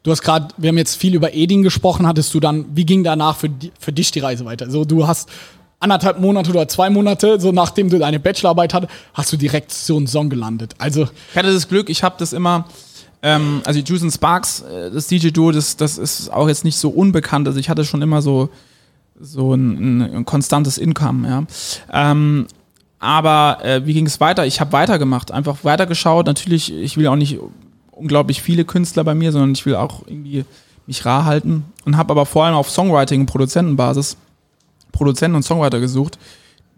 Du 0.03 0.11
hast 0.11 0.21
gerade, 0.21 0.49
wir 0.57 0.69
haben 0.69 0.77
jetzt 0.77 0.95
viel 0.95 1.15
über 1.15 1.33
Eding 1.33 1.63
gesprochen, 1.63 2.05
hattest 2.05 2.33
du 2.33 2.39
dann, 2.39 2.65
wie 2.75 2.85
ging 2.85 3.03
danach 3.03 3.35
für, 3.35 3.49
für 3.79 3.91
dich 3.91 4.11
die 4.11 4.19
Reise 4.19 4.45
weiter? 4.45 4.65
Also 4.65 4.85
du 4.85 5.07
hast 5.07 5.27
anderthalb 5.79 6.19
Monate 6.19 6.49
oder 6.49 6.67
zwei 6.67 6.89
Monate, 6.89 7.39
so 7.39 7.51
nachdem 7.51 7.89
du 7.89 7.99
deine 7.99 8.19
Bachelorarbeit 8.19 8.73
hattest, 8.73 8.91
hast 9.13 9.31
du 9.31 9.37
direkt 9.37 9.71
so 9.71 9.97
einen 9.97 10.07
Song 10.07 10.29
gelandet. 10.29 10.73
Also 10.77 11.07
ich 11.31 11.37
hatte 11.37 11.53
das 11.53 11.67
Glück, 11.67 11.89
ich 11.89 12.03
habe 12.03 12.15
das 12.17 12.33
immer, 12.33 12.65
ähm, 13.21 13.61
also 13.65 13.79
Juice 13.79 14.03
and 14.03 14.13
Sparks, 14.13 14.61
äh, 14.61 14.91
das 14.91 15.07
DJ-Duo, 15.07 15.51
das, 15.51 15.77
das 15.77 15.97
ist 15.97 16.31
auch 16.31 16.47
jetzt 16.47 16.63
nicht 16.63 16.77
so 16.77 16.89
unbekannt. 16.89 17.47
Also 17.47 17.59
ich 17.59 17.69
hatte 17.69 17.85
schon 17.85 18.01
immer 18.01 18.21
so, 18.21 18.49
so 19.19 19.53
ein, 19.53 20.01
ein 20.01 20.25
konstantes 20.25 20.77
Income, 20.77 21.27
ja. 21.27 21.43
Ähm, 21.91 22.47
aber 22.99 23.59
äh, 23.63 23.85
wie 23.85 23.93
ging 23.93 24.07
es 24.07 24.19
weiter? 24.19 24.47
Ich 24.47 24.59
habe 24.59 24.71
weitergemacht, 24.71 25.31
einfach 25.31 25.57
weitergeschaut. 25.63 26.25
Natürlich, 26.25 26.73
ich 26.73 26.97
will 26.97 27.07
auch 27.07 27.15
nicht 27.15 27.37
unglaublich 27.91 28.41
viele 28.41 28.65
Künstler 28.65 29.03
bei 29.03 29.13
mir, 29.13 29.31
sondern 29.31 29.51
ich 29.51 29.65
will 29.67 29.75
auch 29.75 30.01
irgendwie 30.07 30.45
mich 30.87 31.05
rar 31.05 31.25
halten 31.25 31.65
und 31.85 31.97
habe 31.97 32.11
aber 32.11 32.25
vor 32.25 32.45
allem 32.45 32.55
auf 32.55 32.71
Songwriting 32.71 33.21
und 33.21 33.25
Produzentenbasis 33.27 34.17
Produzenten 34.97 35.35
und 35.35 35.43
Songwriter 35.43 35.79
gesucht, 35.79 36.17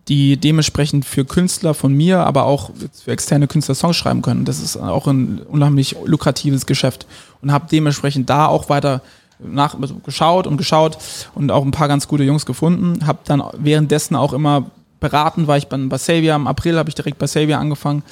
die 0.07 0.37
dementsprechend 0.37 1.05
für 1.05 1.23
Künstler 1.23 1.73
von 1.73 1.93
mir, 1.93 2.19
aber 2.25 2.45
auch 2.45 2.71
für 3.03 3.11
externe 3.11 3.47
Künstler 3.47 3.75
Songs 3.75 3.95
schreiben 3.95 4.21
können. 4.21 4.43
Das 4.43 4.59
ist 4.59 4.75
auch 4.75 5.07
ein 5.07 5.39
unheimlich 5.39 5.95
lukratives 6.03 6.65
Geschäft 6.65 7.05
und 7.41 7.51
habe 7.51 7.67
dementsprechend 7.71 8.29
da 8.29 8.47
auch 8.47 8.69
weiter 8.69 9.01
nach 9.39 9.79
also 9.79 9.95
geschaut 9.95 10.47
und 10.47 10.57
geschaut 10.57 10.97
und 11.35 11.51
auch 11.51 11.63
ein 11.63 11.71
paar 11.71 11.87
ganz 11.87 12.07
gute 12.07 12.23
Jungs 12.23 12.45
gefunden. 12.45 13.05
Habe 13.05 13.19
dann 13.25 13.41
währenddessen 13.57 14.15
auch 14.15 14.33
immer 14.33 14.65
beraten, 14.99 15.47
war 15.47 15.57
ich 15.57 15.67
bei, 15.67 15.97
Savior. 15.97 16.35
Im 16.35 16.47
April 16.47 16.77
habe 16.77 16.89
ich 16.89 16.95
direkt 16.95 17.19
bei 17.19 17.27
Savior 17.27 17.59
angefangen, 17.59 18.03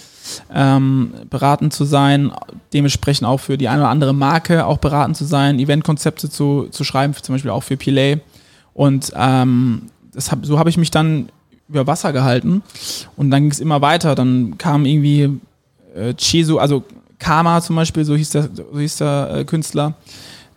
ähm, 0.53 1.13
beraten 1.29 1.71
zu 1.71 1.83
sein, 1.83 2.31
dementsprechend 2.73 3.27
auch 3.27 3.39
für 3.39 3.57
die 3.57 3.67
eine 3.67 3.81
oder 3.81 3.89
andere 3.89 4.13
Marke 4.13 4.65
auch 4.65 4.77
beraten 4.77 5.15
zu 5.15 5.25
sein, 5.25 5.59
Eventkonzepte 5.59 6.29
zu, 6.29 6.67
zu 6.71 6.83
schreiben, 6.83 7.13
zum 7.21 7.35
Beispiel 7.35 7.51
auch 7.51 7.63
für 7.63 7.75
Pilay. 7.75 8.19
Und 8.73 9.11
ähm, 9.15 9.89
das 10.17 10.31
hab, 10.31 10.45
so 10.45 10.57
habe 10.57 10.69
ich 10.69 10.77
mich 10.77 10.91
dann 10.91 11.29
über 11.69 11.85
Wasser 11.85 12.11
gehalten 12.11 12.63
und 13.15 13.29
dann 13.29 13.43
ging 13.43 13.51
es 13.51 13.59
immer 13.59 13.81
weiter. 13.81 14.15
Dann 14.15 14.57
kam 14.57 14.85
irgendwie 14.85 15.39
äh, 15.95 16.13
Cheso, 16.15 16.57
also 16.57 16.83
Karma 17.19 17.61
zum 17.61 17.75
Beispiel, 17.75 18.03
so 18.03 18.15
hieß 18.15 18.31
der, 18.31 18.49
so 18.53 18.79
hieß 18.79 18.97
der 18.97 19.29
äh, 19.33 19.45
Künstler. 19.45 19.93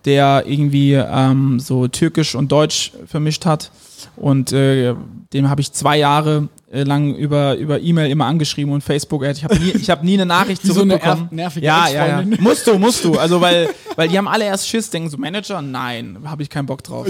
der 0.06 0.44
irgendwie 0.46 0.94
ähm, 0.94 1.60
so 1.60 1.86
türkisch 1.86 2.34
und 2.34 2.50
deutsch 2.50 2.92
vermischt 3.06 3.44
hat. 3.44 3.70
Und 4.16 4.50
äh, 4.52 4.94
dem 5.34 5.50
habe 5.50 5.60
ich 5.60 5.72
zwei 5.72 5.98
Jahre 5.98 6.48
lang 6.70 7.14
über 7.16 7.56
über 7.56 7.80
E-Mail 7.80 8.10
immer 8.10 8.26
angeschrieben 8.26 8.72
und 8.72 8.82
Facebook. 8.82 9.24
Ich 9.24 9.42
habe 9.42 9.58
nie, 9.58 9.70
ich 9.70 9.90
hab 9.90 10.04
nie 10.04 10.14
eine 10.14 10.26
Nachricht 10.26 10.62
Wie 10.64 10.68
so 10.68 10.82
eine 10.82 11.00
zurückbekommen. 11.00 11.28
ja, 11.60 11.88
ja, 11.88 12.20
ja. 12.20 12.24
Musst 12.38 12.66
du, 12.66 12.78
musst 12.78 13.04
du. 13.04 13.18
Also 13.18 13.40
weil 13.40 13.68
weil 13.96 14.08
die 14.08 14.16
haben 14.16 14.28
alle 14.28 14.44
erst 14.44 14.68
Schiss, 14.68 14.88
denken 14.88 15.10
so 15.10 15.18
Manager, 15.18 15.60
nein, 15.62 16.18
habe 16.24 16.42
ich 16.42 16.50
keinen 16.50 16.66
Bock 16.66 16.84
drauf. 16.84 17.08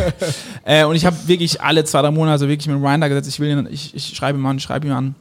äh, 0.64 0.84
und 0.84 0.96
ich 0.96 1.06
habe 1.06 1.16
wirklich 1.26 1.60
alle 1.62 1.84
zwei 1.84 2.02
drei 2.02 2.10
Monate 2.10 2.48
wirklich 2.48 2.68
mit 2.68 2.76
dem 2.76 2.84
Rinder 2.84 3.08
gesetzt. 3.08 3.28
Ich 3.28 3.40
will, 3.40 3.50
ihn, 3.50 3.68
ich, 3.70 3.94
ich 3.94 4.14
schreibe 4.14 4.38
ihn 4.38 4.44
an, 4.46 4.60
schreibe 4.60 4.86
ihn 4.86 4.92
an. 4.92 5.14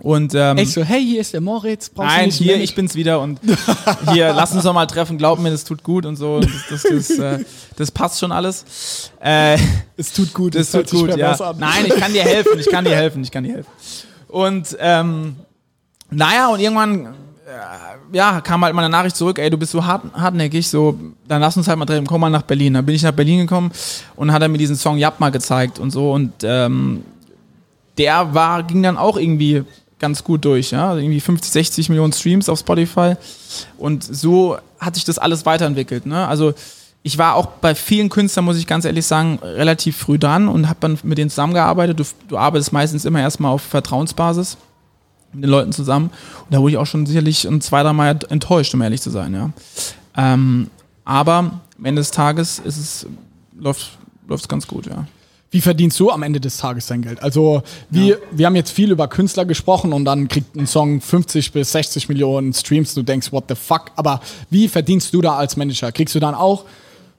Und 0.00 0.34
ähm, 0.34 0.58
Echt 0.58 0.72
so, 0.72 0.82
hey, 0.82 1.02
hier 1.02 1.20
ist 1.20 1.32
der 1.32 1.40
Moritz. 1.40 1.88
Brauchst 1.88 2.10
du 2.10 2.16
Nein, 2.16 2.26
nicht 2.26 2.36
hier, 2.36 2.54
mehr 2.54 2.62
ich 2.62 2.74
bin's 2.74 2.94
wieder 2.94 3.20
und 3.20 3.40
hier, 4.12 4.32
lass 4.34 4.52
uns 4.52 4.64
doch 4.64 4.74
mal 4.74 4.86
treffen, 4.86 5.16
glaub 5.16 5.38
mir, 5.38 5.50
das 5.50 5.64
tut 5.64 5.82
gut 5.82 6.04
und 6.04 6.16
so. 6.16 6.40
Das, 6.40 6.50
das, 6.70 6.82
das, 6.82 7.10
äh, 7.18 7.44
das 7.76 7.90
passt 7.90 8.20
schon 8.20 8.30
alles. 8.30 9.10
Äh, 9.20 9.58
Es 9.96 10.12
tut 10.12 10.34
gut. 10.34 10.54
es 10.54 10.70
tut 10.70 10.90
gut, 10.90 11.16
ja. 11.16 11.36
Nein, 11.58 11.86
ich 11.86 11.96
kann 11.96 12.12
dir 12.12 12.22
helfen, 12.22 12.58
ich 12.58 12.68
kann 12.70 12.84
dir 12.84 12.94
helfen, 12.94 13.22
ich 13.22 13.30
kann 13.30 13.44
dir 13.44 13.54
helfen. 13.54 13.70
Und 14.28 14.76
ähm, 14.80 15.36
naja, 16.10 16.48
und 16.48 16.60
irgendwann 16.60 17.06
äh, 17.06 18.16
ja, 18.16 18.40
kam 18.42 18.62
halt 18.64 18.74
mal 18.74 18.82
eine 18.82 18.90
Nachricht 18.90 19.16
zurück, 19.16 19.38
ey, 19.38 19.48
du 19.48 19.56
bist 19.56 19.72
so 19.72 19.84
hart, 19.84 20.02
hartnäckig, 20.14 20.68
so, 20.68 20.98
dann 21.26 21.40
lass 21.40 21.56
uns 21.56 21.68
halt 21.68 21.78
mal 21.78 21.86
treffen, 21.86 22.06
komm 22.06 22.20
mal 22.20 22.30
nach 22.30 22.42
Berlin. 22.42 22.74
Dann 22.74 22.84
bin 22.84 22.94
ich 22.94 23.02
nach 23.02 23.12
Berlin 23.12 23.40
gekommen 23.40 23.72
und 24.14 24.30
hat 24.30 24.42
er 24.42 24.48
mir 24.48 24.58
diesen 24.58 24.76
Song 24.76 24.98
Jap 24.98 25.20
mal 25.20 25.30
gezeigt 25.30 25.78
und 25.78 25.90
so 25.90 26.12
und 26.12 26.32
ähm, 26.42 27.02
der 27.98 28.34
war, 28.34 28.62
ging 28.62 28.82
dann 28.82 28.98
auch 28.98 29.16
irgendwie 29.16 29.64
ganz 29.98 30.24
gut 30.24 30.44
durch, 30.44 30.72
ja, 30.72 30.88
Also 30.88 31.00
irgendwie 31.00 31.20
50, 31.20 31.52
60 31.52 31.88
Millionen 31.88 32.12
Streams 32.12 32.48
auf 32.48 32.58
Spotify 32.58 33.14
und 33.78 34.04
so 34.04 34.58
hat 34.78 34.94
sich 34.94 35.04
das 35.04 35.18
alles 35.18 35.46
weiterentwickelt, 35.46 36.06
ne, 36.06 36.26
also 36.26 36.54
ich 37.06 37.18
war 37.18 37.36
auch 37.36 37.46
bei 37.46 37.76
vielen 37.76 38.08
Künstlern, 38.08 38.44
muss 38.44 38.58
ich 38.58 38.66
ganz 38.66 38.84
ehrlich 38.84 39.06
sagen, 39.06 39.38
relativ 39.40 39.96
früh 39.96 40.18
dran 40.18 40.48
und 40.48 40.68
habe 40.68 40.80
dann 40.80 40.98
mit 41.04 41.18
denen 41.18 41.30
zusammengearbeitet. 41.30 42.00
Du, 42.00 42.04
du 42.26 42.36
arbeitest 42.36 42.72
meistens 42.72 43.04
immer 43.04 43.20
erstmal 43.20 43.52
auf 43.52 43.62
Vertrauensbasis 43.62 44.56
mit 45.32 45.44
den 45.44 45.50
Leuten 45.50 45.72
zusammen. 45.72 46.06
Und 46.06 46.52
da 46.52 46.58
wurde 46.58 46.72
ich 46.72 46.78
auch 46.78 46.86
schon 46.86 47.06
sicherlich 47.06 47.46
ein 47.46 47.60
zwei, 47.60 47.84
drei 47.84 47.92
Mal 47.92 48.18
enttäuscht, 48.28 48.74
um 48.74 48.82
ehrlich 48.82 49.02
zu 49.02 49.10
sein, 49.10 49.34
ja. 49.34 49.50
Ähm, 50.16 50.68
aber 51.04 51.52
am 51.78 51.84
Ende 51.84 52.00
des 52.00 52.10
Tages 52.10 52.58
ist 52.58 52.76
es, 52.76 53.06
läuft 53.56 53.98
es 54.28 54.48
ganz 54.48 54.66
gut, 54.66 54.86
ja. 54.86 55.06
Wie 55.50 55.60
verdienst 55.60 55.98
du 56.00 56.10
am 56.10 56.22
Ende 56.22 56.40
des 56.40 56.56
Tages 56.56 56.86
dein 56.86 57.02
Geld? 57.02 57.22
Also, 57.22 57.62
wie, 57.88 58.14
wir 58.32 58.46
haben 58.46 58.56
jetzt 58.56 58.70
viel 58.70 58.90
über 58.90 59.08
Künstler 59.08 59.44
gesprochen 59.44 59.92
und 59.92 60.04
dann 60.04 60.28
kriegt 60.28 60.56
ein 60.56 60.66
Song 60.66 61.00
50 61.00 61.52
bis 61.52 61.72
60 61.72 62.08
Millionen 62.08 62.52
Streams. 62.52 62.94
Du 62.94 63.02
denkst, 63.02 63.32
what 63.32 63.44
the 63.48 63.54
fuck? 63.54 63.92
Aber 63.94 64.20
wie 64.50 64.68
verdienst 64.68 65.14
du 65.14 65.20
da 65.20 65.36
als 65.36 65.56
Manager? 65.56 65.92
Kriegst 65.92 66.14
du 66.14 66.20
dann 66.20 66.34
auch 66.34 66.64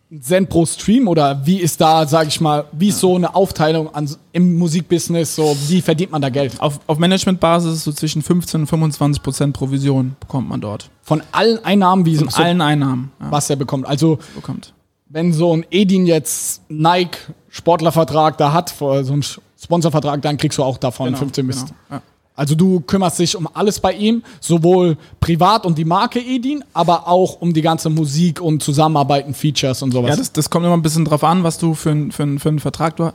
einen 0.09 0.21
Cent 0.21 0.49
pro 0.49 0.65
Stream 0.65 1.07
oder 1.07 1.45
wie 1.45 1.59
ist 1.59 1.81
da, 1.81 2.07
sag 2.07 2.27
ich 2.27 2.39
mal, 2.39 2.65
wie 2.71 2.89
ist 2.89 2.99
so 2.99 3.15
eine 3.15 3.35
Aufteilung 3.35 3.93
an, 3.93 4.09
im 4.31 4.57
Musikbusiness? 4.57 5.35
So, 5.35 5.55
wie 5.67 5.81
verdient 5.81 6.11
man 6.11 6.21
da 6.21 6.29
Geld? 6.29 6.59
Auf, 6.61 6.79
auf 6.87 6.97
Managementbasis 6.97 7.83
so 7.83 7.91
zwischen 7.91 8.21
15 8.21 8.61
und 8.61 8.67
25 8.67 9.23
Prozent 9.23 9.53
Provision 9.53 10.15
bekommt 10.19 10.49
man 10.49 10.61
dort. 10.61 10.89
Von 11.01 11.21
allen 11.31 11.63
Einnahmen, 11.63 12.05
wie 12.05 12.15
Von 12.17 12.29
so, 12.29 12.41
allen 12.41 12.61
Einnahmen 12.61 13.11
ja, 13.19 13.31
was 13.31 13.49
er 13.49 13.57
bekommt. 13.57 13.85
Also, 13.85 14.19
bekommt. 14.35 14.73
wenn 15.09 15.33
so 15.33 15.53
ein 15.53 15.65
Edin 15.71 16.05
jetzt 16.05 16.61
Nike 16.69 17.17
Sportlervertrag 17.57 18.37
da 18.37 18.53
hat, 18.53 18.69
so 18.77 18.89
einen 18.91 19.23
Sponsorvertrag, 19.61 20.21
dann 20.21 20.37
kriegst 20.37 20.57
du 20.57 20.63
auch 20.63 20.77
davon 20.77 21.15
15 21.15 21.47
bis. 21.47 21.61
genau, 21.65 21.71
ja. 21.91 22.01
Also 22.35 22.53
du 22.53 22.81
kümmerst 22.81 23.17
dich 23.17 23.35
um 23.35 23.49
alles 23.51 23.79
bei 23.79 23.93
ihm, 23.93 24.21
sowohl 24.39 24.95
privat 25.19 25.65
um 25.65 25.73
die 25.73 25.85
Marke 25.85 26.19
Edin, 26.19 26.63
aber 26.71 27.07
auch 27.07 27.41
um 27.41 27.51
die 27.51 27.63
ganze 27.63 27.89
Musik 27.89 28.39
und 28.41 28.61
Zusammenarbeiten, 28.61 29.33
Features 29.33 29.81
und 29.81 29.91
sowas. 29.91 30.11
Ja, 30.11 30.15
das, 30.17 30.31
das 30.33 30.49
kommt 30.51 30.63
immer 30.63 30.77
ein 30.77 30.83
bisschen 30.83 31.03
drauf 31.03 31.23
an, 31.23 31.41
was 31.43 31.57
du 31.57 31.73
für, 31.73 31.89
ein- 31.89 32.11
für, 32.11 32.23
ein- 32.23 32.37
für 32.37 32.49
einen 32.49 32.59
Vertrag 32.59 32.95
du 32.97 33.05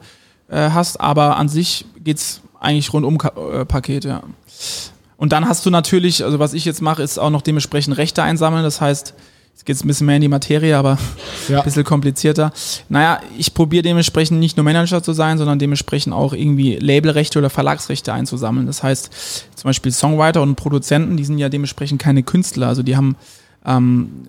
äh, 0.48 0.70
hast, 0.70 1.00
aber 1.00 1.37
an 1.37 1.48
sich 1.48 1.87
geht's 2.02 2.40
eigentlich 2.59 2.92
rundum 2.92 3.16
äh, 3.52 3.64
Paket, 3.64 4.05
ja. 4.05 4.24
Und 5.16 5.31
dann 5.33 5.48
hast 5.48 5.64
du 5.64 5.70
natürlich, 5.70 6.24
also 6.24 6.40
was 6.40 6.52
ich 6.52 6.64
jetzt 6.64 6.83
mache, 6.83 7.00
ist 7.05 7.18
auch 7.18 7.31
noch 7.31 7.42
dementsprechend 7.42 7.96
Rechte 7.96 8.24
einsammeln. 8.24 8.64
Das 8.64 8.81
heißt, 8.81 9.14
jetzt 9.52 9.66
geht's 9.66 9.84
ein 9.84 9.88
bisschen 9.88 10.06
mehr 10.06 10.16
in 10.16 10.22
die 10.22 10.28
Materie, 10.28 10.76
aber 10.76 10.98
Ja. 11.48 11.58
ein 11.58 11.64
bisschen 11.64 11.84
komplizierter. 11.84 12.52
Naja, 12.88 13.20
ich 13.36 13.54
probiere 13.54 13.82
dementsprechend 13.82 14.38
nicht 14.38 14.56
nur 14.56 14.64
Manager 14.64 15.02
zu 15.02 15.12
sein, 15.12 15.38
sondern 15.38 15.58
dementsprechend 15.58 16.12
auch 16.14 16.32
irgendwie 16.32 16.76
Labelrechte 16.76 17.38
oder 17.38 17.50
Verlagsrechte 17.50 18.12
einzusammeln. 18.12 18.66
Das 18.66 18.82
heißt, 18.82 19.10
zum 19.56 19.68
Beispiel 19.68 19.90
Songwriter 19.92 20.42
und 20.42 20.56
Produzenten, 20.56 21.16
die 21.16 21.24
sind 21.24 21.38
ja 21.38 21.48
dementsprechend 21.48 22.00
keine 22.00 22.22
Künstler. 22.22 22.68
Also 22.68 22.82
die 22.82 22.96
haben 22.96 23.16
ähm, 23.64 24.26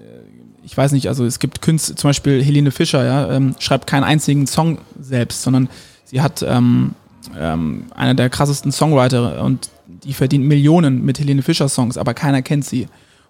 ich 0.63 0.75
weiß 0.75 0.93
nicht, 0.93 1.07
also 1.07 1.25
es 1.25 1.39
gibt 1.39 1.61
Künstler, 1.61 1.95
zum 1.95 2.09
Beispiel 2.09 2.41
Helene 2.43 2.71
Fischer, 2.71 3.05
ja, 3.05 3.31
ähm, 3.31 3.55
schreibt 3.59 3.85
keinen 3.87 4.03
einzigen 4.03 4.47
Song 4.47 4.77
selbst, 4.99 5.43
sondern 5.43 5.69
sie 6.05 6.21
hat 6.21 6.41
ähm, 6.47 6.91
ähm, 7.37 7.85
einer 7.95 8.13
der 8.13 8.29
krassesten 8.29 8.71
Songwriter 8.71 9.43
und 9.43 9.69
die 9.87 10.13
verdient 10.13 10.45
Millionen 10.45 11.03
mit 11.03 11.19
Helene 11.19 11.41
Fischer 11.41 11.69
Songs, 11.69 11.97
aber 11.97 12.13
keiner 12.13 12.41
kennt 12.41 12.65
sie. 12.65 12.87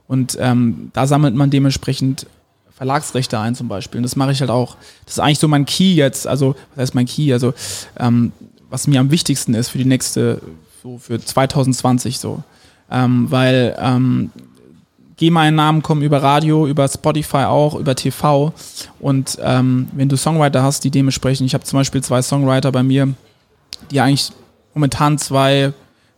Und 0.08 0.38
ähm, 0.40 0.92
da 0.94 1.08
sammelt 1.08 1.36
man 1.36 1.50
dementsprechend 1.50 2.28
Verlagsrechte 2.76 3.40
ein 3.40 3.56
zum 3.56 3.68
Beispiel. 3.68 4.00
Und 4.00 4.04
das 4.04 4.16
mache 4.16 4.32
ich 4.32 4.42
halt 4.42 4.50
auch. 4.50 4.78
Das 5.06 5.16
ist 5.16 5.20
eigentlich 5.20 5.40
so 5.40 5.48
mein 5.48 5.66
Key 5.66 5.94
jetzt, 5.94 6.28
also 6.28 6.56
was 6.72 6.82
heißt 6.82 6.96
mein 6.96 7.06
Key? 7.06 7.32
Also 7.32 7.54
ähm, 8.00 8.32
was 8.70 8.88
mir 8.88 9.00
am 9.00 9.12
wichtigsten 9.12 9.54
ist 9.54 9.70
für 9.70 9.78
die 9.78 9.86
nächste, 9.86 10.42
so 10.82 10.98
für 10.98 11.20
2020 11.20 12.18
so. 12.18 12.44
Ähm, 12.92 13.30
weil 13.30 13.78
ähm, 13.80 14.32
GEMA-Einnahmen 15.18 15.84
kommen 15.84 16.02
über 16.02 16.22
Radio, 16.22 16.68
über 16.68 16.88
Spotify 16.88 17.46
auch, 17.46 17.76
über 17.76 17.96
TV. 17.96 18.52
Und 19.00 19.38
ähm, 19.42 19.88
wenn 19.94 20.10
du 20.10 20.18
Songwriter 20.18 20.64
hast, 20.64 20.84
die 20.84 20.92
dementsprechend, 20.92 21.46
ich 21.46 21.54
habe 21.54 21.64
zum 21.64 21.80
Beispiel 21.80 22.04
zwei 22.04 22.22
Songwriter 22.22 22.72
bei 22.72 22.84
mir, 22.84 23.14
die 23.92 24.02
eigentlich 24.02 24.32
momentan 24.74 25.18
zwei 25.18 25.72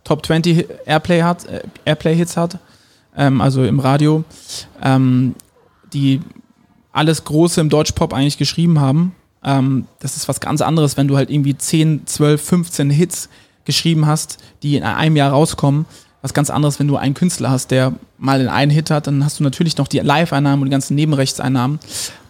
Top 0.04 0.26
20 0.26 0.68
Airplay 0.86 1.22
hat, 1.22 1.46
äh, 1.46 1.62
Airplay-Hits 1.84 2.38
hat, 2.38 2.60
ähm, 3.18 3.42
also 3.42 3.64
im 3.64 3.80
Radio, 3.80 4.24
ähm, 4.82 5.36
die 5.94 6.22
alles 6.92 7.24
Große 7.24 7.60
im 7.62 7.70
Deutschpop 7.70 8.14
eigentlich 8.14 8.38
geschrieben 8.38 8.80
haben. 8.80 9.16
Ähm, 9.44 9.86
das 10.00 10.16
ist 10.16 10.28
was 10.28 10.40
ganz 10.40 10.62
anderes, 10.62 10.98
wenn 10.98 11.08
du 11.08 11.18
halt 11.18 11.30
irgendwie 11.30 11.58
10, 11.58 12.08
12, 12.08 12.42
15 12.42 12.90
Hits 12.90 13.30
geschrieben 13.66 14.06
hast, 14.06 14.38
die 14.64 14.76
in 14.76 14.84
einem 14.84 15.16
Jahr 15.16 15.32
rauskommen. 15.32 15.86
Was 16.22 16.34
ganz 16.34 16.50
anderes, 16.50 16.80
wenn 16.80 16.88
du 16.88 16.96
einen 16.96 17.14
Künstler 17.14 17.52
hast, 17.52 17.70
der 17.70 17.94
mal 18.18 18.42
in 18.42 18.48
einen 18.48 18.72
Hit 18.72 18.90
hat, 18.90 19.08
dann 19.08 19.24
hast 19.24 19.40
du 19.40 19.44
natürlich 19.44 19.78
noch 19.78 19.88
die 19.88 20.00
Live-Einnahmen 20.00 20.64
und 20.64 20.70
die 20.70 20.72
ganzen 20.72 20.96
Nebenrechtseinnahmen. 20.96 21.80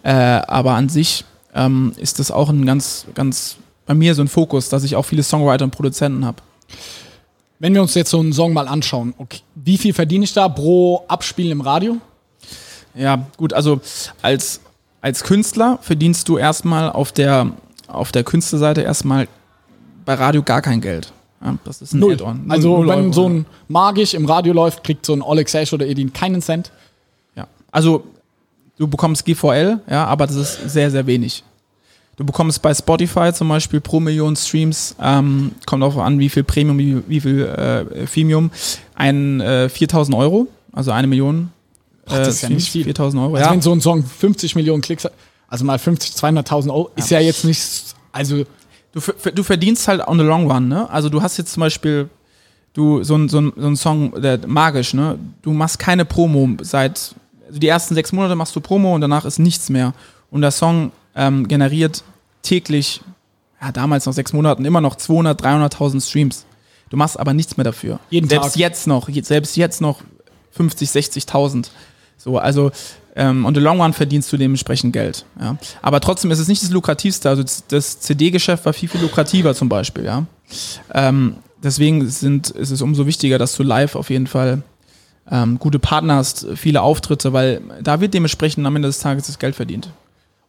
Äh, 0.02 0.12
aber 0.12 0.72
an 0.72 0.88
sich 0.88 1.24
ähm, 1.54 1.92
ist 1.96 2.18
das 2.18 2.30
auch 2.30 2.50
ein 2.50 2.66
ganz, 2.66 3.06
ganz 3.14 3.56
bei 3.86 3.94
mir 3.94 4.14
so 4.14 4.22
ein 4.22 4.28
Fokus, 4.28 4.68
dass 4.68 4.84
ich 4.84 4.96
auch 4.96 5.04
viele 5.04 5.22
Songwriter 5.22 5.64
und 5.64 5.70
Produzenten 5.70 6.24
habe. 6.26 6.42
Wenn 7.58 7.74
wir 7.74 7.82
uns 7.82 7.94
jetzt 7.94 8.10
so 8.10 8.20
einen 8.20 8.32
Song 8.32 8.52
mal 8.52 8.68
anschauen, 8.68 9.14
okay, 9.18 9.40
wie 9.54 9.78
viel 9.78 9.94
verdiene 9.94 10.24
ich 10.24 10.32
da 10.32 10.48
pro 10.48 11.04
Abspielen 11.08 11.52
im 11.52 11.60
Radio? 11.60 11.96
Ja, 12.94 13.26
gut, 13.36 13.52
also 13.52 13.80
als, 14.22 14.60
als 15.00 15.22
Künstler 15.22 15.78
verdienst 15.80 16.28
du 16.28 16.38
erstmal 16.38 16.90
auf 16.90 17.12
der, 17.12 17.52
auf 17.88 18.12
der 18.12 18.24
Künstlerseite 18.24 18.82
erstmal 18.82 19.28
bei 20.04 20.14
Radio 20.14 20.42
gar 20.42 20.62
kein 20.62 20.80
Geld. 20.80 21.12
Ja, 21.42 21.56
das 21.64 21.82
ist 21.82 21.92
ein 21.92 22.00
Null. 22.00 22.14
Add-on. 22.14 22.44
Also 22.48 22.76
null 22.76 22.88
wenn 22.88 22.98
Euro, 22.98 23.12
so 23.12 23.28
ein 23.28 23.46
Magisch 23.68 24.14
im 24.14 24.24
Radio 24.26 24.52
läuft, 24.52 24.84
kriegt 24.84 25.04
so 25.04 25.12
ein 25.12 25.22
Oleg 25.22 25.48
Sesh 25.48 25.72
oder 25.72 25.86
Edin 25.86 26.12
keinen 26.12 26.40
Cent. 26.40 26.72
Ja. 27.34 27.46
Also 27.70 28.04
du 28.78 28.88
bekommst 28.88 29.24
GVL, 29.24 29.80
ja, 29.88 30.04
aber 30.06 30.26
das 30.26 30.36
ist 30.36 30.70
sehr, 30.70 30.90
sehr 30.90 31.06
wenig. 31.06 31.44
Du 32.16 32.24
bekommst 32.24 32.62
bei 32.62 32.72
Spotify 32.72 33.32
zum 33.32 33.48
Beispiel 33.48 33.80
pro 33.80 34.00
Million 34.00 34.36
Streams, 34.36 34.96
ähm, 35.00 35.52
kommt 35.66 35.82
auch 35.82 35.96
an, 35.98 36.18
wie 36.18 36.30
viel 36.30 36.44
Premium, 36.44 36.78
wie, 36.78 37.02
wie 37.08 37.20
viel 37.20 37.42
äh, 37.42 38.06
Freemium, 38.06 38.50
ein 38.94 39.40
äh, 39.40 39.68
4000 39.68 40.16
Euro, 40.16 40.46
also 40.72 40.92
eine 40.92 41.06
Million. 41.06 41.50
Ach, 42.06 42.16
das 42.18 42.28
ist 42.28 42.42
ja 42.42 42.48
nicht 42.48 42.70
viel. 42.70 42.84
4000 42.84 43.22
Euro, 43.22 43.34
Also 43.34 43.46
ja. 43.46 43.52
wenn 43.52 43.60
so 43.60 43.72
ein 43.72 43.80
Song 43.80 44.02
50 44.02 44.54
Millionen 44.54 44.80
Klicks 44.80 45.04
hat, 45.04 45.12
also 45.48 45.64
mal 45.64 45.78
50, 45.78 46.12
200.000 46.14 46.70
Euro, 46.70 46.90
ist 46.96 47.10
ja 47.10 47.20
jetzt 47.20 47.44
nicht, 47.44 47.94
also 48.12 48.44
Du, 48.96 49.30
du 49.30 49.42
verdienst 49.42 49.88
halt 49.88 50.06
on 50.08 50.18
the 50.18 50.24
long 50.24 50.50
run, 50.50 50.68
ne? 50.68 50.88
Also 50.88 51.10
du 51.10 51.20
hast 51.20 51.36
jetzt 51.36 51.52
zum 51.52 51.60
Beispiel, 51.60 52.08
du, 52.72 53.02
so 53.02 53.14
ein, 53.14 53.28
so 53.28 53.42
ein, 53.42 53.52
so 53.54 53.66
ein 53.66 53.76
Song, 53.76 54.18
der 54.22 54.40
magisch, 54.46 54.94
ne? 54.94 55.18
Du 55.42 55.52
machst 55.52 55.78
keine 55.78 56.06
Promo 56.06 56.56
seit, 56.62 57.14
also 57.46 57.58
die 57.58 57.68
ersten 57.68 57.94
sechs 57.94 58.12
Monate 58.12 58.34
machst 58.36 58.56
du 58.56 58.60
Promo 58.60 58.94
und 58.94 59.02
danach 59.02 59.26
ist 59.26 59.38
nichts 59.38 59.68
mehr. 59.68 59.92
Und 60.30 60.40
der 60.40 60.50
Song 60.50 60.92
ähm, 61.16 61.48
generiert 61.48 62.04
täglich, 62.42 63.00
ja, 63.60 63.72
damals 63.72 64.06
noch 64.06 64.12
sechs 64.12 64.32
Monaten, 64.32 64.64
immer 64.64 64.80
noch 64.80 64.96
200, 64.96 65.42
300.000 65.42 66.06
Streams. 66.06 66.46
Du 66.90 66.96
machst 66.96 67.18
aber 67.18 67.32
nichts 67.34 67.56
mehr 67.56 67.64
dafür. 67.64 67.98
Jeden 68.10 68.28
selbst 68.28 68.50
Tag. 68.52 68.56
jetzt 68.56 68.86
noch, 68.86 69.08
selbst 69.22 69.56
jetzt 69.56 69.80
noch 69.80 70.02
50, 70.52 70.88
60.000. 70.88 71.68
So, 72.16 72.38
also 72.38 72.70
ähm, 73.16 73.44
on 73.44 73.54
the 73.54 73.60
long 73.60 73.80
run 73.80 73.92
verdienst 73.92 74.32
du 74.32 74.36
dementsprechend 74.36 74.92
Geld. 74.92 75.24
Ja. 75.40 75.56
Aber 75.82 76.00
trotzdem 76.00 76.30
ist 76.30 76.38
es 76.38 76.48
nicht 76.48 76.62
das 76.62 76.70
lukrativste. 76.70 77.28
Also 77.28 77.42
das- 77.42 77.64
das 77.66 77.98
CD-Geschäft 78.00 78.64
war 78.66 78.72
viel, 78.72 78.88
viel 78.88 79.00
lukrativer 79.00 79.54
zum 79.54 79.68
Beispiel. 79.68 80.04
Ja. 80.04 80.26
Ähm, 80.94 81.36
deswegen 81.62 82.08
sind, 82.08 82.50
ist 82.50 82.70
es 82.70 82.82
umso 82.82 83.06
wichtiger, 83.06 83.38
dass 83.38 83.56
du 83.56 83.62
live 83.62 83.96
auf 83.96 84.10
jeden 84.10 84.26
Fall 84.26 84.62
ähm, 85.30 85.58
gute 85.58 85.78
Partner 85.80 86.16
hast, 86.16 86.46
viele 86.54 86.82
Auftritte, 86.82 87.32
weil 87.32 87.60
da 87.82 88.00
wird 88.00 88.14
dementsprechend 88.14 88.64
am 88.66 88.76
Ende 88.76 88.86
des 88.88 89.00
Tages 89.00 89.26
das 89.26 89.38
Geld 89.40 89.56
verdient. 89.56 89.90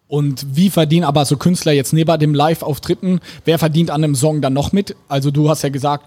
Und 0.07 0.45
wie 0.55 0.69
verdienen 0.69 1.03
aber 1.03 1.25
so 1.25 1.35
Künstler 1.37 1.73
jetzt 1.73 1.91
neben 1.93 2.17
dem 2.19 2.33
Live-Auftritten, 2.33 3.19
wer 3.45 3.59
verdient 3.59 3.91
an 3.91 4.03
einem 4.03 4.15
Song 4.15 4.41
dann 4.41 4.53
noch 4.53 4.71
mit? 4.71 4.95
Also 5.09 5.31
du 5.31 5.49
hast 5.49 5.63
ja 5.63 5.69
gesagt, 5.69 6.05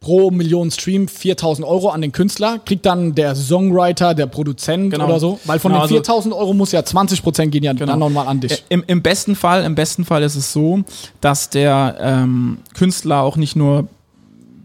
pro 0.00 0.30
Million 0.30 0.70
Stream 0.70 1.08
4000 1.08 1.66
Euro 1.66 1.88
an 1.90 2.00
den 2.00 2.12
Künstler, 2.12 2.58
kriegt 2.64 2.86
dann 2.86 3.14
der 3.14 3.34
Songwriter, 3.34 4.14
der 4.14 4.26
Produzent 4.26 4.90
Genau. 4.92 5.06
oder 5.06 5.20
so? 5.20 5.38
Weil 5.44 5.58
von 5.58 5.70
Genau, 5.72 5.80
den 5.80 5.82
also- 5.82 5.94
4000 5.96 6.34
Euro 6.34 6.54
muss 6.54 6.72
ja 6.72 6.80
20% 6.80 7.50
gehen 7.50 7.62
ja 7.64 7.74
dann 7.74 7.98
nochmal 7.98 8.26
an 8.26 8.40
dich. 8.40 8.52
Äh, 8.52 8.56
Im, 8.70 8.84
Im 8.86 9.02
besten 9.02 9.34
Fall, 9.34 9.64
im 9.64 9.74
besten 9.74 10.04
Fall 10.04 10.22
ist 10.22 10.36
es 10.36 10.52
so, 10.52 10.80
dass 11.20 11.50
der 11.50 11.96
ähm, 12.00 12.58
Künstler 12.74 13.22
auch 13.22 13.36
nicht 13.36 13.56
nur 13.56 13.88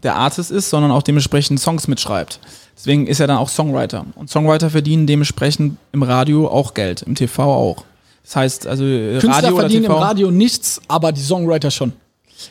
der 0.02 0.16
Artist 0.16 0.50
ist, 0.50 0.70
sondern 0.70 0.90
auch 0.90 1.02
dementsprechend 1.02 1.60
Songs 1.60 1.88
mitschreibt. 1.88 2.40
Deswegen 2.76 3.06
ist 3.06 3.20
er 3.20 3.26
dann 3.26 3.36
auch 3.36 3.48
Songwriter. 3.48 4.06
Und 4.16 4.30
Songwriter 4.30 4.70
verdienen 4.70 5.06
dementsprechend 5.06 5.76
im 5.92 6.02
Radio 6.02 6.48
auch 6.48 6.74
Geld, 6.74 7.02
im 7.02 7.14
TV 7.14 7.42
auch. 7.44 7.84
Das 8.24 8.36
heißt, 8.36 8.66
also 8.66 8.84
äh, 8.84 9.18
Künstler 9.18 9.34
Radio 9.34 9.56
verdienen 9.56 9.84
im 9.84 9.92
Radio 9.92 10.30
nichts, 10.30 10.80
aber 10.88 11.12
die 11.12 11.20
Songwriter 11.20 11.70
schon. 11.70 11.92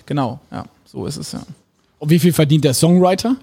Genau, 0.05 0.39
ja, 0.51 0.65
so 0.85 1.05
ist 1.05 1.17
es 1.17 1.31
ja. 1.31 1.41
Und 1.99 2.09
wie 2.09 2.19
viel 2.19 2.33
verdient 2.33 2.63
der 2.63 2.73
Songwriter? 2.73 3.35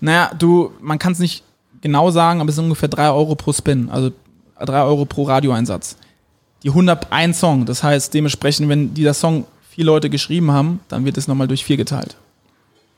Naja, 0.00 0.30
du, 0.38 0.72
man 0.80 0.98
kann 0.98 1.12
es 1.12 1.18
nicht 1.18 1.42
genau 1.80 2.10
sagen, 2.10 2.40
aber 2.40 2.50
es 2.50 2.56
sind 2.56 2.64
ungefähr 2.64 2.88
3 2.88 3.10
Euro 3.10 3.34
pro 3.34 3.52
Spin, 3.52 3.88
also 3.90 4.10
3 4.58 4.82
Euro 4.82 5.04
pro 5.04 5.24
Radioeinsatz. 5.24 5.96
Die 6.62 6.70
101 6.70 7.38
Song, 7.38 7.66
das 7.66 7.82
heißt 7.82 8.12
dementsprechend, 8.14 8.68
wenn 8.68 8.94
dieser 8.94 9.14
Song 9.14 9.44
vier 9.70 9.84
Leute 9.84 10.08
geschrieben 10.10 10.50
haben, 10.50 10.80
dann 10.88 11.04
wird 11.04 11.18
es 11.18 11.28
nochmal 11.28 11.48
durch 11.48 11.64
vier 11.64 11.76
geteilt. 11.76 12.16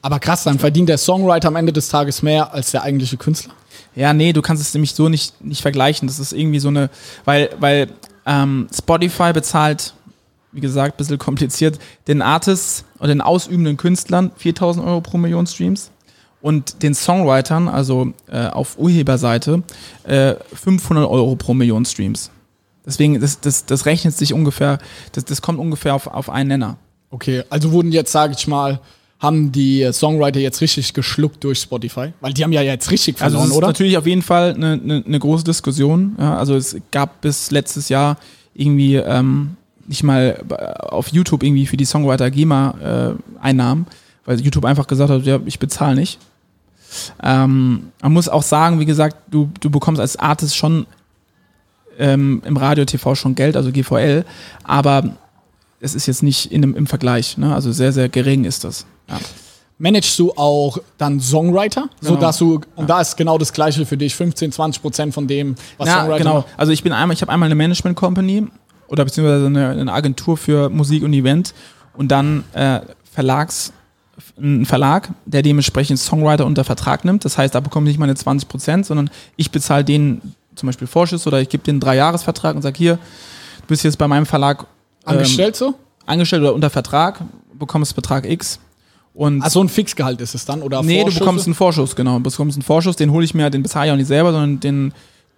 Aber 0.03 0.21
krass, 0.21 0.45
dann 0.45 0.59
verdient 0.59 0.89
der 0.89 0.99
Songwriter 0.99 1.49
am 1.49 1.57
Ende 1.57 1.73
des 1.73 1.89
Tages 1.89 2.23
mehr 2.23 2.53
als 2.55 2.71
der 2.71 2.83
eigentliche 2.83 3.17
Künstler. 3.17 3.55
Ja, 3.97 4.13
nee, 4.13 4.33
du 4.33 4.43
kannst 4.43 4.63
es 4.63 4.73
nämlich 4.73 4.95
so 4.95 5.09
nicht, 5.09 5.43
nicht 5.45 5.63
vergleichen. 5.63 6.07
Das 6.07 6.21
ist 6.21 6.33
irgendwie 6.33 6.61
so 6.61 6.69
eine, 6.69 6.91
weil, 7.25 7.51
weil 7.59 7.89
ähm, 8.27 8.69
Spotify 8.77 9.33
bezahlt, 9.33 9.95
wie 10.53 10.61
gesagt, 10.61 10.95
ein 10.95 10.99
bisschen 10.99 11.19
kompliziert, 11.19 11.79
den 12.09 12.23
Artists 12.23 12.85
oder 12.99 13.09
den 13.09 13.21
ausübenden 13.21 13.77
Künstlern 13.77 14.33
4000 14.37 14.85
Euro 14.87 15.01
pro 15.01 15.19
Million 15.19 15.47
Streams 15.47 15.91
und 16.41 16.83
den 16.83 16.95
Songwritern, 16.95 17.69
also 17.69 18.13
äh, 18.29 18.47
auf 18.47 18.79
Urheberseite, 18.79 19.63
äh, 20.05 20.35
500 20.55 21.09
Euro 21.09 21.37
pro 21.37 21.55
Million 21.55 21.85
Streams. 21.85 22.31
Deswegen, 22.85 23.21
das, 23.21 23.41
das, 23.41 23.67
das 23.67 23.87
rechnet 23.87 24.17
sich 24.17 24.33
ungefähr, 24.33 24.79
das, 25.13 25.25
das 25.25 25.43
kommt 25.43 25.59
ungefähr 25.59 25.95
auf, 25.95 26.07
auf 26.07 26.31
einen 26.31 26.49
Nenner. 26.49 26.77
Okay, 27.11 27.45
also 27.51 27.73
wurden 27.73 27.93
jetzt, 27.93 28.13
sage 28.13 28.35
ich 28.37 28.47
mal, 28.47 28.81
haben 29.19 29.51
die 29.51 29.89
Songwriter 29.93 30.41
jetzt 30.41 30.61
richtig 30.61 30.93
geschluckt 30.93 31.43
durch 31.43 31.61
Spotify? 31.61 32.13
Weil 32.21 32.33
die 32.35 32.45
haben 32.45 32.53
ja 32.53 32.63
jetzt 32.63 32.91
richtig 32.91 33.15
Also 33.21 33.39
verloren, 33.39 33.45
es 33.45 33.51
ist 33.53 33.57
oder? 33.57 33.67
natürlich 33.69 33.97
auf 33.97 34.07
jeden 34.07 34.23
Fall 34.23 34.55
eine, 34.55 34.73
eine, 34.73 35.03
eine 35.07 35.19
große 35.19 35.45
Diskussion. 35.45 36.17
Ja, 36.19 36.37
also 36.37 36.55
es 36.55 36.77
gab 36.91 37.23
bis 37.23 37.51
letztes 37.51 37.89
Jahr 37.89 38.19
irgendwie 38.55 38.97
ähm, 38.97 39.57
nicht 39.87 40.03
mal 40.03 40.43
auf 40.79 41.09
YouTube 41.09 41.43
irgendwie 41.43 41.67
für 41.67 41.77
die 41.77 41.85
Songwriter 41.85 42.31
GEMA 42.31 43.17
äh, 43.41 43.43
Einnahmen, 43.43 43.87
weil 44.25 44.41
YouTube 44.41 44.65
einfach 44.65 44.87
gesagt 44.87 45.11
hat, 45.11 45.25
ja, 45.25 45.41
ich 45.47 45.59
bezahle 45.59 45.97
nicht. 45.97 46.19
Ähm, 47.23 47.93
man 48.03 48.13
muss 48.13 48.29
auch 48.29 48.43
sagen, 48.43 48.81
wie 48.81 48.87
gesagt, 48.87 49.17
du, 49.31 49.51
du 49.61 49.71
bekommst 49.71 50.01
als 50.01 50.17
Artist 50.17 50.57
schon 50.57 50.87
ähm, 51.99 52.43
im 52.45 52.57
Radio, 52.57 52.85
TV 52.85 53.15
schon 53.15 53.35
Geld, 53.35 53.57
also 53.57 53.73
GVL, 53.73 54.25
aber 54.65 55.17
es 55.81 55.95
ist 55.95 56.07
jetzt 56.07 56.23
nicht 56.23 56.53
in 56.53 56.63
einem, 56.63 56.75
im 56.75 56.87
Vergleich, 56.87 57.39
ne? 57.39 57.55
also 57.55 57.73
sehr, 57.73 57.93
sehr 57.93 58.09
gering 58.09 58.45
ist 58.45 58.65
das. 58.65 58.87
Ja. 59.09 59.19
Managst 59.79 60.19
du 60.19 60.33
auch 60.33 60.79
dann 60.97 61.21
Songwriter? 61.21 61.91
Genau. 62.01 62.15
Sodass 62.15 62.39
du, 62.39 62.61
und 62.77 62.89
da 62.89 63.01
ist 63.01 63.17
genau 63.17 63.37
das 63.37 63.53
Gleiche 63.53 63.85
für 63.85 63.99
dich, 63.99 64.15
15, 64.15 64.53
20 64.53 64.81
Prozent 64.81 65.15
von 65.15 65.27
dem, 65.27 65.55
was 65.77 65.89
Ja, 65.89 66.01
Songwriter 66.01 66.19
genau. 66.19 66.45
Also 66.57 66.73
ich 66.73 66.83
bin 66.83 66.93
einmal, 66.93 67.15
ich 67.15 67.21
habe 67.21 67.31
einmal 67.31 67.47
eine 67.47 67.55
Management 67.55 67.97
Company 67.97 68.47
oder 68.89 69.05
beziehungsweise 69.05 69.47
eine, 69.47 69.71
eine 69.71 69.93
Agentur 69.93 70.39
für 70.39 70.71
Musik 70.71 71.03
und 71.03 71.13
Event 71.13 71.53
und 71.95 72.09
dann 72.09 72.45
äh, 72.55 72.81
Verlags, 73.13 73.73
ein 74.39 74.65
Verlag, 74.65 75.11
der 75.27 75.43
dementsprechend 75.43 75.99
Songwriter 75.99 76.47
unter 76.47 76.65
Vertrag 76.65 77.05
nimmt. 77.05 77.27
Das 77.27 77.37
heißt, 77.37 77.55
da 77.55 77.61
bekomme 77.61 77.89
ich 77.89 77.95
nicht 77.95 78.01
meine 78.01 78.15
20 78.15 78.49
Prozent, 78.49 78.87
sondern 78.87 79.11
ich 79.37 79.51
bezahle 79.51 79.85
denen 79.85 80.35
zum 80.55 80.69
Beispiel 80.69 80.87
Vorschuss 80.87 81.27
oder 81.27 81.41
ich 81.41 81.51
gebe 81.51 81.63
denen 81.63 81.77
einen 81.77 81.81
Dreijahresvertrag 81.81 82.57
und 82.57 82.63
sage 82.63 82.79
hier, 82.79 82.95
du 82.95 83.67
bist 83.69 83.85
jetzt 83.85 83.99
bei 83.99 84.09
meinem 84.09 84.25
Verlag 84.25 84.63
ähm, 85.07 85.13
Angestellt 85.13 85.57
so? 85.57 85.75
angestellt 86.07 86.43
oder 86.43 86.55
unter 86.55 86.71
Vertrag, 86.71 87.21
bekommst 87.53 87.95
Betrag 87.95 88.25
X. 88.25 88.59
Und 89.17 89.43
Ach, 89.43 89.51
so 89.51 89.63
ein 89.63 89.69
Fixgehalt 89.71 90.21
ist 90.21 90.35
es 90.35 90.45
dann? 90.45 90.61
Oder 90.63 90.83
Nee, 90.83 90.97
du 90.99 91.03
Vorschüsse? 91.05 91.21
bekommst 91.21 91.47
einen 91.47 91.55
Vorschuss, 91.55 91.97
genau. 91.97 92.19
Du 92.19 92.25
bekommst 92.31 92.57
einen 92.57 92.63
Vorschuss, 92.63 92.97
den 92.97 93.11
hole 93.11 93.25
ich 93.25 93.33
mir, 93.35 93.49
den 93.51 93.63
bezahle 93.63 93.87
ich 93.87 93.93
auch 93.93 93.97
nicht 93.97 94.07
selber, 94.09 94.31
sondern 94.33 94.61
den, 94.61 94.93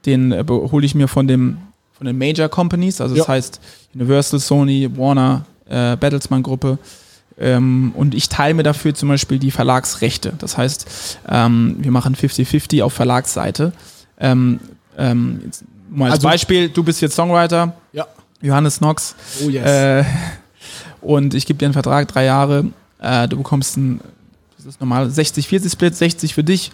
den 0.04 0.32
äh, 0.32 0.44
hole 0.48 0.84
ich 0.84 0.94
mir 0.96 1.06
von 1.08 1.26
dem 1.28 1.58
von 1.96 2.06
den 2.06 2.16
Major 2.16 2.48
Companies, 2.48 3.00
also 3.00 3.16
das 3.16 3.26
Ja. 3.26 3.32
heißt 3.34 3.60
Universal, 3.94 4.38
Sony, 4.38 4.88
Warner, 4.96 5.44
äh, 5.68 5.96
Bertelsmann 5.96 6.44
Gruppe. 6.44 6.78
Ähm, 7.40 7.92
und 7.96 8.14
ich 8.14 8.28
teile 8.28 8.54
mir 8.54 8.62
dafür 8.64 8.94
zum 8.94 9.08
Beispiel 9.08 9.38
die 9.40 9.50
Verlagsrechte. 9.50 10.32
Das 10.38 10.56
heißt, 10.56 11.18
ähm, 11.28 11.76
wir 11.80 11.90
machen 11.90 12.14
50-50 12.16 12.82
auf 12.84 12.92
Verlagsseite. 12.92 13.72
Ähm, 14.20 14.60
ähm, 14.96 15.40
jetzt 15.44 15.64
mal 15.90 16.06
als 16.06 16.14
Also- 16.14 16.28
Beispiel, 16.28 16.68
du 16.68 16.82
bist 16.84 17.00
jetzt 17.00 17.14
Songwriter, 17.16 17.74
Ja. 17.92 18.06
Johannes 18.42 18.78
Knox, 18.78 19.16
Oh 19.44 19.48
yes. 19.48 19.64
äh, 19.66 20.04
und 21.00 21.34
ich 21.34 21.46
gebe 21.46 21.58
dir 21.58 21.66
einen 21.66 21.72
Vertrag, 21.74 22.06
drei 22.08 22.24
Jahre. 22.24 22.66
Äh, 23.00 23.28
du 23.28 23.36
bekommst 23.38 23.76
ein, 23.76 24.00
das 24.56 24.66
ist 24.66 24.80
normal, 24.80 25.06
60-40-Split, 25.08 25.94
60 25.94 26.34
für 26.34 26.44
dich, 26.44 26.72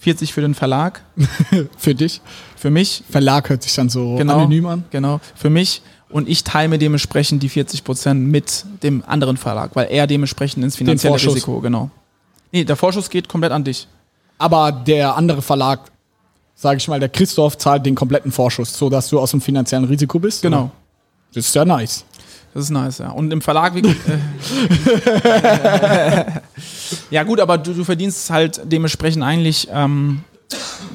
40 0.00 0.32
für 0.32 0.40
den 0.40 0.54
Verlag, 0.54 1.02
für 1.78 1.94
dich. 1.94 2.20
für 2.56 2.70
mich, 2.70 3.04
Verlag 3.08 3.48
hört 3.48 3.62
sich 3.62 3.74
dann 3.74 3.88
so 3.88 4.16
Genau. 4.16 4.34
anonym 4.40 4.66
an. 4.66 4.84
genau, 4.90 5.20
für 5.34 5.50
mich. 5.50 5.82
Und 6.10 6.28
ich 6.28 6.44
teile 6.44 6.68
mir 6.68 6.78
dementsprechend 6.78 7.42
die 7.42 7.48
40% 7.48 8.12
mit 8.14 8.66
dem 8.82 9.02
anderen 9.06 9.38
Verlag, 9.38 9.70
weil 9.74 9.86
er 9.90 10.06
dementsprechend 10.06 10.62
ins 10.62 10.76
finanzielle. 10.76 11.14
Risiko, 11.14 11.60
genau. 11.60 11.90
Nee, 12.50 12.64
der 12.64 12.76
Vorschuss 12.76 13.08
geht 13.08 13.28
komplett 13.30 13.50
an 13.52 13.64
dich. 13.64 13.88
Aber 14.36 14.70
der 14.72 15.16
andere 15.16 15.40
Verlag, 15.40 15.80
sage 16.54 16.76
ich 16.76 16.86
mal, 16.88 17.00
der 17.00 17.08
Christoph 17.08 17.56
zahlt 17.56 17.86
den 17.86 17.94
kompletten 17.94 18.30
Vorschuss, 18.30 18.76
sodass 18.76 19.08
du 19.08 19.18
aus 19.18 19.30
dem 19.30 19.40
finanziellen 19.40 19.86
Risiko 19.86 20.18
bist. 20.18 20.42
Genau. 20.42 20.64
oder? 20.64 20.70
Das 21.32 21.46
ist 21.46 21.54
ja 21.54 21.64
nice. 21.64 22.04
Das 22.54 22.64
ist 22.64 22.70
nice, 22.70 22.98
ja. 22.98 23.10
Und 23.10 23.32
im 23.32 23.40
Verlag, 23.40 23.74
wie, 23.74 23.80
äh, 23.80 23.94
ja 27.10 27.22
gut, 27.22 27.40
aber 27.40 27.58
du, 27.58 27.72
du 27.72 27.84
verdienst 27.84 28.30
halt 28.30 28.60
dementsprechend 28.64 29.22
eigentlich, 29.22 29.68
ähm, 29.72 30.20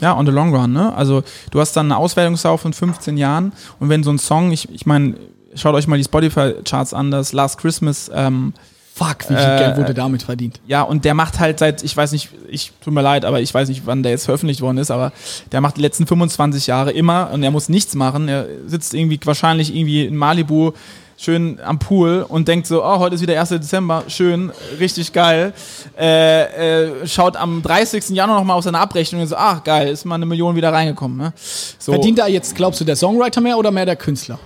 ja, 0.02 0.16
on 0.16 0.26
the 0.26 0.32
long 0.32 0.54
run, 0.56 0.72
ne? 0.72 0.94
Also 0.96 1.24
du 1.52 1.60
hast 1.60 1.74
dann 1.76 1.88
eine 1.88 1.98
Auswertungsdauer 1.98 2.58
von 2.60 2.74
15 2.74 3.18
Jahren 3.18 3.54
und 3.80 3.90
wenn 3.90 4.04
so 4.04 4.12
ein 4.12 4.20
Song, 4.20 4.52
ich, 4.52 4.72
ich 4.72 4.86
meine, 4.86 5.16
schaut 5.56 5.74
euch 5.74 5.88
mal 5.88 5.98
die 5.98 6.04
Spotify-Charts 6.04 6.94
an, 6.94 7.10
das 7.12 7.34
Last 7.34 7.60
Christmas, 7.60 8.12
ähm, 8.14 8.54
Fuck, 8.94 9.30
wie 9.30 9.36
viel 9.36 9.38
Äh, 9.38 9.60
Geld 9.60 9.78
wurde 9.78 9.94
damit 9.94 10.24
verdient? 10.24 10.60
ja, 10.66 10.82
und 10.82 11.06
der 11.06 11.14
macht 11.14 11.40
halt 11.40 11.60
seit, 11.60 11.84
ich 11.84 11.96
weiß 11.96 12.12
nicht, 12.14 12.30
ich 12.50 12.72
tut 12.84 12.94
mir 12.94 13.02
leid, 13.04 13.26
aber 13.26 13.40
ich 13.42 13.54
weiß 13.54 13.70
nicht, 13.70 13.84
wann 13.86 14.02
der 14.02 14.12
jetzt 14.12 14.26
veröffentlicht 14.26 14.62
worden 14.62 14.80
ist, 14.80 14.90
aber 14.90 15.12
der 15.52 15.62
macht 15.62 15.78
die 15.78 15.82
letzten 15.82 16.08
25 16.08 16.66
Jahre 16.66 16.92
immer 16.92 17.30
und 17.32 17.44
er 17.44 17.52
muss 17.52 17.70
nichts 17.70 17.94
machen. 17.94 18.28
Er 18.28 18.48
sitzt 18.66 18.96
irgendwie 18.96 19.20
wahrscheinlich 19.24 19.76
irgendwie 19.76 20.06
in 20.06 20.16
Malibu 20.18 20.72
schön 21.18 21.60
am 21.62 21.80
Pool 21.80 22.26
und 22.28 22.48
denkt 22.48 22.68
so, 22.68 22.86
oh, 22.86 23.00
heute 23.00 23.16
ist 23.16 23.22
wieder 23.22 23.40
1. 23.40 23.50
Dezember, 23.50 24.04
schön, 24.08 24.52
richtig 24.80 25.12
geil. 25.12 25.52
Äh, 26.00 26.44
äh, 26.84 27.08
schaut 27.08 27.36
am 27.36 27.62
30. 27.62 28.10
Januar 28.10 28.38
nochmal 28.40 28.58
auf 28.58 28.64
seine 28.64 28.80
Abrechnung 28.80 29.22
und 29.22 29.28
so, 29.28 29.36
ach 29.36 29.64
geil, 29.64 29.90
ist 29.90 30.06
mal 30.06 30.16
eine 30.16 30.26
Million 30.26 30.56
wieder 30.56 30.72
reingekommen. 30.72 31.18
Ne? 31.18 31.34
So, 31.80 31.92
Verdient 31.92 32.20
da 32.20 32.28
jetzt, 32.28 32.56
glaubst 32.56 32.80
du, 32.80 32.86
der 32.86 32.96
Songwriter 32.96 33.42
mehr 33.42 33.58
oder 33.58 33.72
mehr 33.72 33.86
der 33.86 33.96
Künstler? 33.96 34.40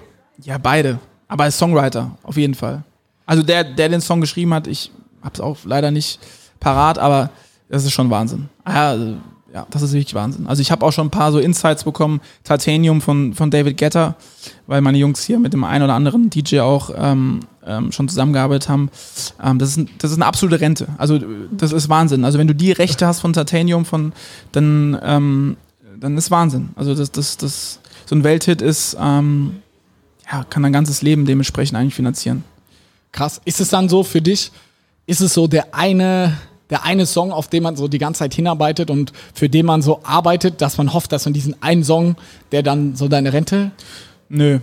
ja, 0.43 0.57
beide. 0.57 0.99
Aber 1.27 1.45
als 1.45 1.57
Songwriter, 1.57 2.11
auf 2.23 2.37
jeden 2.37 2.55
Fall. 2.55 2.83
Also 3.25 3.43
der, 3.43 3.63
der 3.63 3.89
den 3.89 4.01
Song 4.01 4.19
geschrieben 4.19 4.53
hat, 4.53 4.67
ich 4.67 4.91
hab's 5.21 5.39
auch 5.39 5.57
leider 5.63 5.91
nicht 5.91 6.19
parat, 6.59 6.97
aber 6.97 7.29
das 7.69 7.85
ist 7.85 7.93
schon 7.93 8.09
Wahnsinn. 8.09 8.49
Ah, 8.65 8.89
also, 8.89 9.15
ja, 9.53 9.67
das 9.69 9.81
ist 9.81 9.93
wirklich 9.93 10.13
Wahnsinn. 10.13 10.47
Also 10.47 10.61
ich 10.61 10.71
habe 10.71 10.85
auch 10.85 10.91
schon 10.91 11.07
ein 11.07 11.11
paar 11.11 11.31
so 11.31 11.39
Insights 11.39 11.83
bekommen, 11.83 12.21
Titanium 12.43 13.01
von, 13.01 13.33
von 13.33 13.51
David 13.51 13.77
Guetta, 13.77 14.15
weil 14.65 14.81
meine 14.81 14.97
Jungs 14.97 15.23
hier 15.23 15.39
mit 15.39 15.53
dem 15.53 15.63
einen 15.63 15.83
oder 15.83 15.93
anderen 15.93 16.29
DJ 16.29 16.59
auch 16.59 16.89
ähm, 16.95 17.41
ähm, 17.65 17.91
schon 17.91 18.07
zusammengearbeitet 18.07 18.69
haben. 18.69 18.89
Ähm, 19.43 19.59
das, 19.59 19.77
ist, 19.77 19.89
das 19.97 20.11
ist 20.11 20.17
eine 20.17 20.25
absolute 20.25 20.61
Rente. 20.61 20.87
Also 20.97 21.19
das 21.51 21.73
ist 21.73 21.89
Wahnsinn. 21.89 22.23
Also 22.23 22.39
wenn 22.39 22.47
du 22.47 22.55
die 22.55 22.71
Rechte 22.71 23.05
hast 23.05 23.19
von 23.19 23.33
Titanium, 23.33 23.83
von, 23.83 24.13
dann, 24.53 24.97
ähm, 25.03 25.57
dann 25.99 26.17
ist 26.17 26.31
Wahnsinn. 26.31 26.69
Also 26.75 26.95
das, 26.95 27.11
das, 27.11 27.37
das, 27.37 27.79
so 28.05 28.15
ein 28.15 28.23
Welthit 28.23 28.61
ist, 28.61 28.95
ähm, 28.99 29.57
ja, 30.31 30.45
kann 30.49 30.63
dein 30.63 30.73
ganzes 30.73 31.01
Leben 31.01 31.25
dementsprechend 31.25 31.77
eigentlich 31.77 31.95
finanzieren. 31.95 32.43
Krass. 33.11 33.41
Ist 33.43 33.59
es 33.59 33.69
dann 33.69 33.89
so 33.89 34.03
für 34.03 34.21
dich, 34.21 34.51
ist 35.05 35.19
es 35.19 35.33
so 35.33 35.47
der 35.47 35.75
eine, 35.75 36.37
der 36.71 36.83
eine 36.83 37.05
Song, 37.05 37.31
auf 37.31 37.47
den 37.49 37.61
man 37.61 37.75
so 37.75 37.87
die 37.87 37.99
ganze 37.99 38.19
Zeit 38.19 38.33
hinarbeitet 38.33 38.89
und 38.89 39.13
für 39.33 39.49
den 39.49 39.65
man 39.67 39.83
so 39.83 39.99
arbeitet, 40.03 40.61
dass 40.61 40.77
man 40.79 40.93
hofft, 40.93 41.11
dass 41.11 41.25
man 41.25 41.33
diesen 41.33 41.61
einen 41.61 41.83
Song, 41.83 42.15
der 42.51 42.63
dann 42.63 42.95
so 42.95 43.07
deine 43.07 43.33
Rente. 43.33 43.71
Nö. 44.29 44.59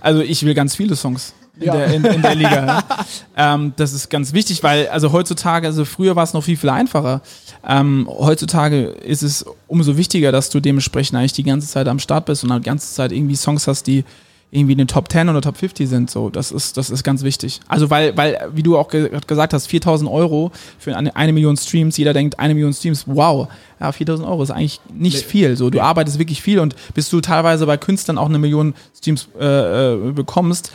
Also 0.00 0.20
ich 0.20 0.44
will 0.44 0.54
ganz 0.54 0.76
viele 0.76 0.94
Songs. 0.94 1.34
in, 1.58 1.66
Ja. 1.66 1.72
der, 1.74 1.86
in, 1.94 2.04
in 2.04 2.22
der 2.22 2.34
Liga. 2.34 2.60
ne? 2.60 2.84
ähm, 3.36 3.72
das 3.76 3.92
ist 3.92 4.10
ganz 4.10 4.32
wichtig, 4.32 4.62
weil 4.62 4.88
also 4.88 5.12
heutzutage, 5.12 5.66
also 5.66 5.84
früher 5.84 6.14
war 6.16 6.24
es 6.24 6.34
noch 6.34 6.44
viel, 6.44 6.56
viel 6.56 6.70
einfacher. 6.70 7.22
Ähm, 7.66 8.06
heutzutage 8.10 8.84
ist 8.84 9.22
es 9.22 9.44
umso 9.68 9.96
wichtiger, 9.96 10.32
dass 10.32 10.50
du 10.50 10.60
dementsprechend 10.60 11.18
eigentlich 11.18 11.32
die 11.32 11.42
ganze 11.42 11.68
Zeit 11.68 11.88
am 11.88 11.98
Start 11.98 12.26
bist 12.26 12.44
und 12.44 12.54
die 12.54 12.60
ganze 12.62 12.92
Zeit 12.92 13.12
irgendwie 13.12 13.36
Songs 13.36 13.66
hast, 13.66 13.86
die 13.86 14.04
irgendwie 14.54 14.72
in 14.72 14.78
den 14.78 14.86
Top 14.86 15.10
10 15.10 15.30
oder 15.30 15.40
Top 15.40 15.56
50 15.56 15.88
sind. 15.88 16.10
So, 16.10 16.28
das 16.28 16.52
ist, 16.52 16.76
das 16.76 16.90
ist 16.90 17.02
ganz 17.02 17.22
wichtig. 17.22 17.60
Also, 17.68 17.88
weil, 17.88 18.14
weil, 18.18 18.50
wie 18.54 18.62
du 18.62 18.76
auch 18.76 18.88
ge 18.88 19.10
gesagt 19.26 19.54
hast, 19.54 19.66
4000 19.66 20.08
Euro 20.10 20.52
für 20.78 20.94
eine, 20.94 21.16
eine 21.16 21.32
Million 21.32 21.56
Streams, 21.56 21.96
jeder 21.96 22.12
denkt, 22.12 22.38
eine 22.38 22.52
Million 22.52 22.74
Streams, 22.74 23.04
wow, 23.06 23.48
ja, 23.80 23.90
4000 23.90 24.28
Euro 24.28 24.42
ist 24.42 24.50
eigentlich 24.50 24.80
nicht 24.92 25.16
Nee. 25.16 25.22
viel. 25.22 25.56
So, 25.56 25.70
du 25.70 25.80
arbeitest 25.80 26.18
wirklich 26.18 26.42
viel 26.42 26.60
und 26.60 26.76
bis 26.92 27.08
du 27.08 27.22
teilweise 27.22 27.64
bei 27.64 27.78
Künstlern 27.78 28.18
auch 28.18 28.28
eine 28.28 28.38
Million 28.38 28.74
Streams 28.94 29.26
äh, 29.40 29.94
äh, 29.94 30.12
bekommst, 30.12 30.70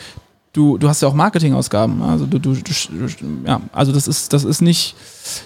du, 0.54 0.80
du 0.80 0.90
hast 0.90 1.04
ja 1.04 1.08
auch 1.08 1.14
Marketingausgaben. 1.14 2.02
Also 2.02 2.26
du, 2.26 2.40
du, 2.40 2.56
du 2.56 2.72
ja, 3.46 3.62
also 3.72 3.92
das 3.92 4.08
ist, 4.08 4.34
das 4.34 4.44
ist 4.44 4.62
nicht, 4.62 4.96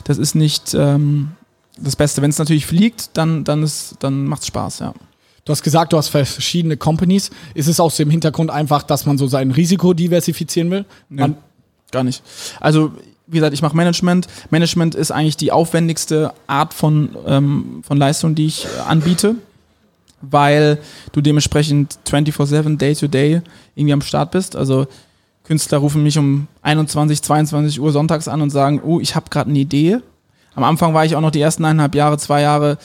das 0.06 0.18
ist 0.18 0.36
nicht 0.36 0.74
ähm, 0.74 1.32
das 1.78 1.98
Beste. 1.98 2.22
Wenn 2.22 2.30
es 2.30 2.40
natürlich 2.40 2.66
fliegt, 2.66 3.10
dann, 3.18 3.44
dann 3.44 3.62
ist, 3.62 3.98
dann 4.00 4.26
macht's 4.26 4.48
Spaß, 4.48 4.80
ja. 4.80 4.94
Du 5.44 5.52
hast 5.52 5.64
gesagt, 5.64 5.94
du 5.94 5.98
hast 5.98 6.10
verschiedene 6.10 6.78
Companies. 6.78 7.32
Ist 7.54 7.68
es 7.68 7.80
aus 7.80 7.96
dem 7.98 8.10
Hintergrund 8.10 8.52
einfach, 8.52 8.84
dass 8.84 9.06
man 9.06 9.18
so 9.18 9.28
sein 9.28 9.52
Risiko 9.52 9.94
diversifizieren 9.94 10.70
will? 10.70 10.86
Man, 11.10 11.36
Gar 11.92 12.04
nicht. 12.04 12.24
Also, 12.60 12.94
wie 13.28 13.38
gesagt, 13.38 13.54
ich 13.54 13.62
mache 13.62 13.76
Management. 13.76 14.28
Management 14.50 14.96
ist 14.96 15.12
eigentlich 15.12 15.38
die 15.38 15.52
aufwendigste 15.52 16.34
Art 16.48 16.74
von, 16.74 17.16
ähm, 17.28 17.82
von 17.86 17.98
Leistung, 17.98 18.34
die 18.34 18.48
ich 18.48 18.66
äh, 18.66 18.80
anbiete, 18.88 19.36
weil 20.22 20.80
du 21.12 21.22
dementsprechend 21.22 21.98
24-7, 22.08 22.78
Day-to-Day 22.78 23.42
irgendwie 23.76 23.94
am 23.94 24.02
Start 24.02 24.32
bist. 24.32 24.56
Also 24.56 24.88
Künstler 25.44 25.80
rufen 25.80 26.04
mich 26.04 26.18
um 26.18 26.48
21, 26.62 27.22
22 27.22 27.82
Uhr 27.82 27.92
sonntags 27.92 28.28
an 28.28 28.42
und 28.42 28.52
sagen, 28.52 28.82
oh, 28.84 29.00
ich 29.00 29.16
habe 29.16 29.30
gerade 29.30 29.50
eine 29.50 29.60
Idee. 29.60 30.00
Am 30.56 30.64
Anfang 30.64 30.94
war 30.94 31.06
ich 31.06 31.16
auch 31.16 31.22
noch 31.22 31.32
die 31.32 31.42
ersten 31.42 31.66
eineinhalb 31.66 31.96
Jahre, 31.96 32.18
zwei 32.18 32.42
Jahre 32.42 32.78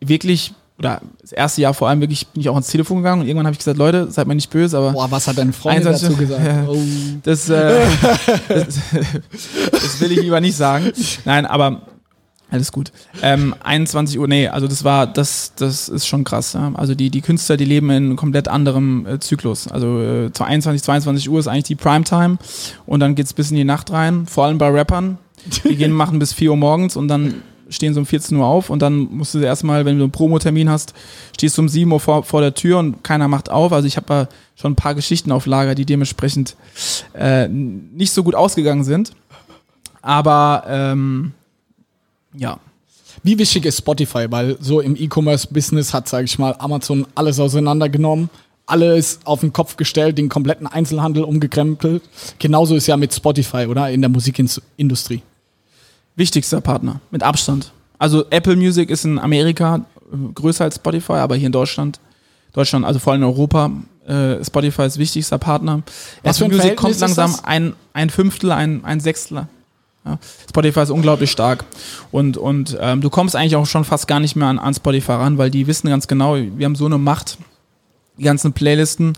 wirklich, 0.00 0.54
oder 0.78 1.00
das 1.20 1.32
erste 1.32 1.62
Jahr 1.62 1.74
vor 1.74 1.88
allem 1.88 2.00
wirklich, 2.00 2.26
bin 2.28 2.40
ich 2.40 2.48
auch 2.48 2.54
ans 2.54 2.68
Telefon 2.68 2.98
gegangen 2.98 3.22
und 3.22 3.28
irgendwann 3.28 3.46
habe 3.46 3.54
ich 3.54 3.58
gesagt, 3.58 3.78
Leute, 3.78 4.10
seid 4.10 4.26
mir 4.26 4.34
nicht 4.34 4.50
böse, 4.50 4.76
aber 4.76 4.92
boah, 4.92 5.10
was 5.10 5.26
hat 5.26 5.38
deine 5.38 5.52
Freundin 5.52 5.86
21 5.86 6.08
dazu 6.08 6.20
gesagt? 6.20 6.46
Ja. 6.46 6.68
Oh. 6.68 6.78
das, 7.22 7.48
äh, 7.48 7.86
das, 8.48 8.66
das 9.72 10.00
will 10.00 10.12
ich 10.12 10.20
lieber 10.20 10.40
nicht 10.40 10.56
sagen. 10.56 10.92
Nein, 11.24 11.46
aber 11.46 11.82
alles 12.50 12.70
gut. 12.70 12.92
Ähm, 13.22 13.54
21 13.64 14.18
Uhr, 14.18 14.28
nee, 14.28 14.46
also 14.48 14.68
das 14.68 14.84
war, 14.84 15.06
das, 15.06 15.52
das 15.56 15.88
ist 15.88 16.06
schon 16.06 16.22
krass. 16.22 16.52
Ja? 16.52 16.72
Also 16.74 16.94
die, 16.94 17.10
die 17.10 17.20
Künstler, 17.20 17.56
die 17.56 17.64
leben 17.64 17.90
in 17.90 17.96
einem 17.96 18.16
komplett 18.16 18.46
anderem 18.46 19.04
äh, 19.06 19.18
Zyklus. 19.18 19.66
Also 19.66 20.00
äh, 20.00 20.30
21, 20.38 20.82
22 20.82 21.28
Uhr 21.28 21.40
ist 21.40 21.48
eigentlich 21.48 21.64
die 21.64 21.74
Primetime 21.74 22.38
und 22.86 23.00
dann 23.00 23.14
geht's 23.16 23.32
bis 23.32 23.50
in 23.50 23.56
die 23.56 23.64
Nacht 23.64 23.90
rein, 23.90 24.26
vor 24.26 24.44
allem 24.44 24.58
bei 24.58 24.68
Rappern. 24.68 25.18
Die 25.64 25.76
gehen 25.76 25.92
machen 25.92 26.18
bis 26.18 26.32
4 26.34 26.50
Uhr 26.50 26.56
morgens 26.56 26.96
und 26.96 27.08
dann 27.08 27.42
stehen 27.68 27.94
sie 27.94 28.00
um 28.00 28.06
14 28.06 28.36
Uhr 28.36 28.46
auf 28.46 28.70
und 28.70 28.80
dann 28.80 29.08
musst 29.10 29.34
du 29.34 29.38
erstmal, 29.38 29.84
wenn 29.84 29.98
du 29.98 30.04
einen 30.04 30.12
Promotermin 30.12 30.68
hast, 30.68 30.94
stehst 31.34 31.56
du 31.58 31.62
um 31.62 31.68
7 31.68 31.90
Uhr 31.90 32.00
vor, 32.00 32.22
vor 32.22 32.40
der 32.40 32.54
Tür 32.54 32.78
und 32.78 33.02
keiner 33.02 33.28
macht 33.28 33.50
auf. 33.50 33.72
Also 33.72 33.86
ich 33.86 33.96
habe 33.96 34.06
da 34.08 34.28
schon 34.54 34.72
ein 34.72 34.76
paar 34.76 34.94
Geschichten 34.94 35.32
auf 35.32 35.46
Lager, 35.46 35.74
die 35.74 35.84
dementsprechend 35.84 36.56
äh, 37.14 37.48
nicht 37.48 38.12
so 38.12 38.22
gut 38.22 38.34
ausgegangen 38.34 38.84
sind. 38.84 39.12
Aber 40.02 40.64
ähm, 40.68 41.32
ja. 42.34 42.58
Wie 43.22 43.38
wichtig 43.38 43.64
ist 43.64 43.78
Spotify? 43.78 44.26
Weil 44.30 44.56
so 44.60 44.80
im 44.80 44.94
E-Commerce-Business 44.94 45.92
hat, 45.92 46.08
sage 46.08 46.26
ich 46.26 46.38
mal, 46.38 46.54
Amazon 46.58 47.06
alles 47.14 47.40
auseinandergenommen, 47.40 48.30
alles 48.66 49.20
auf 49.24 49.40
den 49.40 49.52
Kopf 49.52 49.76
gestellt, 49.76 50.18
den 50.18 50.28
kompletten 50.28 50.66
Einzelhandel 50.66 51.24
umgekrempelt. 51.24 52.02
Genauso 52.38 52.76
ist 52.76 52.86
ja 52.86 52.96
mit 52.96 53.12
Spotify, 53.12 53.66
oder? 53.66 53.90
In 53.90 54.00
der 54.00 54.10
Musikindustrie. 54.10 55.22
Wichtigster 56.16 56.60
Partner, 56.60 57.00
mit 57.10 57.22
Abstand. 57.22 57.72
Also 57.98 58.24
Apple 58.30 58.56
Music 58.56 58.90
ist 58.90 59.04
in 59.04 59.18
Amerika 59.18 59.76
äh, 60.12 60.32
größer 60.34 60.64
als 60.64 60.76
Spotify, 60.76 61.14
aber 61.14 61.36
hier 61.36 61.46
in 61.46 61.52
Deutschland, 61.52 62.00
Deutschland, 62.52 62.84
also 62.84 62.98
vor 62.98 63.12
allem 63.12 63.22
in 63.22 63.28
Europa, 63.28 63.70
äh, 64.06 64.44
Spotify 64.44 64.82
ist 64.82 64.98
wichtigster 64.98 65.38
Partner. 65.38 65.82
Was 66.22 66.40
Apple 66.40 66.56
Music 66.56 66.76
kommt 66.76 66.98
langsam 67.00 67.34
ein, 67.42 67.74
ein 67.92 68.10
Fünftel, 68.10 68.52
ein, 68.52 68.84
ein 68.84 69.00
Sechstel. 69.00 69.46
Ja. 70.04 70.18
Spotify 70.48 70.80
ist 70.80 70.90
unglaublich 70.90 71.30
stark. 71.30 71.64
Und, 72.12 72.36
und 72.36 72.76
ähm, 72.80 73.00
du 73.00 73.10
kommst 73.10 73.34
eigentlich 73.34 73.56
auch 73.56 73.66
schon 73.66 73.84
fast 73.84 74.06
gar 74.06 74.20
nicht 74.20 74.36
mehr 74.36 74.46
an, 74.46 74.58
an 74.58 74.72
Spotify 74.72 75.12
ran, 75.12 75.36
weil 75.38 75.50
die 75.50 75.66
wissen 75.66 75.88
ganz 75.88 76.06
genau, 76.06 76.36
wir 76.36 76.64
haben 76.64 76.76
so 76.76 76.86
eine 76.86 76.98
Macht. 76.98 77.38
Die 78.18 78.22
ganzen 78.22 78.54
Playlisten 78.54 79.12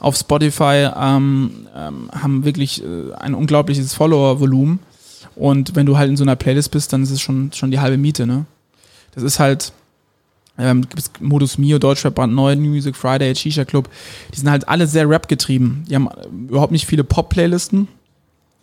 auf 0.00 0.16
Spotify 0.16 0.90
ähm, 0.94 1.66
ähm, 1.74 2.10
haben 2.12 2.44
wirklich 2.44 2.82
äh, 2.82 3.14
ein 3.14 3.34
unglaubliches 3.34 3.94
Follower-Volumen. 3.94 4.80
Und 5.36 5.74
wenn 5.74 5.86
du 5.86 5.96
halt 5.96 6.10
in 6.10 6.16
so 6.16 6.24
einer 6.24 6.36
Playlist 6.36 6.70
bist, 6.70 6.92
dann 6.92 7.02
ist 7.02 7.10
es 7.10 7.20
schon, 7.20 7.52
schon 7.52 7.70
die 7.70 7.80
halbe 7.80 7.96
Miete, 7.96 8.26
ne? 8.26 8.46
Das 9.14 9.22
ist 9.22 9.38
halt, 9.38 9.72
ähm, 10.58 10.82
gibt 10.82 10.98
es 10.98 11.10
Modus 11.20 11.58
Mio, 11.58 11.78
Deutschrap 11.78 12.14
brandneu, 12.14 12.54
New 12.56 12.70
Music 12.70 12.96
Friday, 12.96 13.34
Shisha 13.34 13.64
Club, 13.64 13.88
die 14.32 14.38
sind 14.38 14.50
halt 14.50 14.68
alle 14.68 14.86
sehr 14.86 15.08
Rap 15.08 15.28
getrieben. 15.28 15.84
Die 15.88 15.94
haben 15.94 16.08
äh, 16.08 16.26
überhaupt 16.48 16.72
nicht 16.72 16.86
viele 16.86 17.04
Pop-Playlisten, 17.04 17.88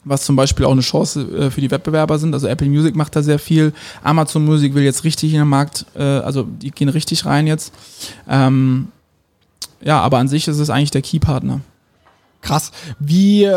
was 0.03 0.25
zum 0.25 0.35
Beispiel 0.35 0.65
auch 0.65 0.71
eine 0.71 0.81
Chance 0.81 1.21
äh, 1.21 1.51
für 1.51 1.61
die 1.61 1.71
Wettbewerber 1.71 2.17
sind. 2.19 2.33
Also 2.33 2.47
Apple 2.47 2.67
Music 2.67 2.95
macht 2.95 3.15
da 3.15 3.23
sehr 3.23 3.39
viel. 3.39 3.73
Amazon 4.03 4.45
Music 4.45 4.73
will 4.73 4.83
jetzt 4.83 5.03
richtig 5.03 5.33
in 5.33 5.39
den 5.39 5.47
Markt, 5.47 5.85
äh, 5.95 6.01
also 6.01 6.43
die 6.43 6.71
gehen 6.71 6.89
richtig 6.89 7.25
rein 7.25 7.47
jetzt. 7.47 7.73
Ähm, 8.27 8.87
ja, 9.81 9.99
aber 9.99 10.19
an 10.19 10.27
sich 10.27 10.47
ist 10.47 10.59
es 10.59 10.69
eigentlich 10.69 10.91
der 10.91 11.01
Key-Partner. 11.01 11.61
Krass. 12.41 12.71
Wie 12.99 13.49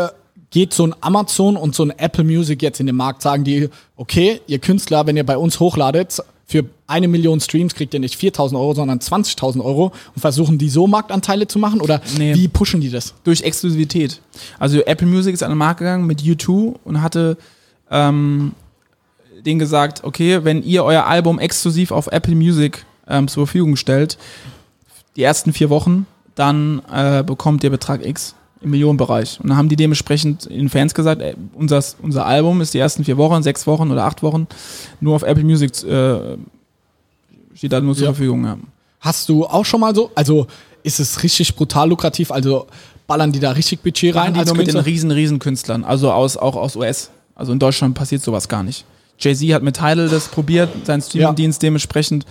geht 0.55 0.73
so 0.73 0.87
ein 0.87 0.95
Amazon 1.01 1.57
und 1.57 1.75
so 1.75 1.83
ein 1.83 1.91
Apple 1.99 2.23
Music 2.23 2.61
jetzt 2.61 2.79
in 2.79 2.85
den 2.85 2.95
Markt? 2.95 3.21
Sagen 3.21 3.43
die, 3.43 3.67
okay, 3.97 4.39
ihr 4.47 4.59
Künstler, 4.59 5.05
wenn 5.05 5.17
ihr 5.17 5.25
bei 5.25 5.37
uns 5.37 5.59
hochladet, 5.59 6.23
für 6.47 6.63
eine 6.87 7.09
Million 7.09 7.41
Streams 7.41 7.75
kriegt 7.75 7.93
ihr 7.93 7.99
nicht 7.99 8.17
4.000 8.17 8.53
Euro, 8.53 8.73
sondern 8.73 8.99
20.000 8.99 9.61
Euro 9.61 9.91
und 10.15 10.21
versuchen 10.21 10.57
die 10.57 10.69
so 10.69 10.87
Marktanteile 10.87 11.45
zu 11.47 11.59
machen? 11.59 11.81
Oder 11.81 11.99
Nee. 12.17 12.35
wie 12.35 12.47
pushen 12.47 12.79
die 12.79 12.89
das? 12.89 13.13
durch 13.25 13.41
Exklusivität. 13.41 14.21
Also 14.57 14.79
Apple 14.85 15.07
Music 15.07 15.33
ist 15.33 15.43
an 15.43 15.49
den 15.51 15.57
Markt 15.57 15.79
gegangen 15.79 16.05
mit 16.07 16.21
U2 16.21 16.75
und 16.85 17.01
hatte 17.01 17.35
ähm, 17.91 18.53
denen 19.45 19.59
gesagt, 19.59 20.05
okay, 20.05 20.45
wenn 20.45 20.63
ihr 20.63 20.85
euer 20.85 21.05
Album 21.05 21.37
exklusiv 21.37 21.91
auf 21.91 22.07
Apple 22.07 22.35
Music 22.35 22.85
ähm, 23.09 23.27
zur 23.27 23.45
Verfügung 23.45 23.75
stellt, 23.75 24.17
die 25.17 25.23
ersten 25.23 25.51
vier 25.51 25.69
Wochen, 25.69 26.05
dann 26.35 26.81
äh, 26.93 27.23
bekommt 27.23 27.61
ihr 27.65 27.71
Betrag 27.71 28.05
X 28.05 28.35
im 28.65 28.71
Millionenbereich. 28.71 29.39
Und 29.39 29.49
dann 29.49 29.57
haben 29.57 29.69
die 29.69 29.75
dementsprechend 29.77 30.49
den 30.49 30.69
Fans 30.69 30.93
gesagt, 30.93 31.21
ey, 31.21 31.35
unser, 31.53 31.81
unser 32.01 32.25
Album 32.25 32.59
ist 32.61 32.73
die 32.73 32.79
ersten 32.79 33.05
vier 33.05 33.17
Wochen, 33.17 33.41
sechs 33.43 33.65
Wochen 33.65 33.91
oder 33.91 34.03
acht 34.03 34.21
Wochen 34.23 34.47
nur 34.99 35.15
auf 35.15 35.23
Apple 35.23 35.43
Music 35.43 35.83
äh, 35.83 36.37
steht 37.53 37.71
da 37.71 37.79
nur 37.79 37.95
zur 37.95 38.05
Ja. 38.05 38.13
Verfügung. 38.13 38.43
Ja. 38.43 38.57
Hast 38.99 39.29
du 39.29 39.45
auch 39.45 39.63
schon 39.65 39.79
mal 39.79 39.95
so, 39.95 40.11
also 40.15 40.47
ist 40.83 40.99
es 40.99 41.23
richtig 41.23 41.55
brutal 41.55 41.89
lukrativ, 41.89 42.31
also 42.31 42.67
ballern 43.07 43.31
die 43.31 43.39
da 43.39 43.51
richtig 43.51 43.81
Budget 43.81 44.15
rein 44.15 44.23
Rein 44.23 44.33
die 44.33 44.39
als 44.39 44.49
nur 44.49 44.57
mit 44.57 44.67
den 44.67 44.77
riesen, 44.77 45.11
riesen 45.11 45.39
Künstlern, 45.39 45.83
also 45.83 46.11
aus, 46.11 46.35
auch 46.35 46.55
aus 46.55 46.75
US. 46.75 47.11
Also 47.35 47.51
in 47.53 47.59
Deutschland 47.59 47.95
passiert 47.95 48.23
sowas 48.23 48.47
gar 48.47 48.63
nicht. 48.63 48.83
Jay-Z 49.19 49.53
hat 49.53 49.63
mit 49.63 49.75
Tidal 49.75 50.09
das 50.09 50.27
probiert, 50.27 50.69
seinen 50.85 51.01
Streamingdienst 51.01 51.61
dementsprechend 51.61 52.25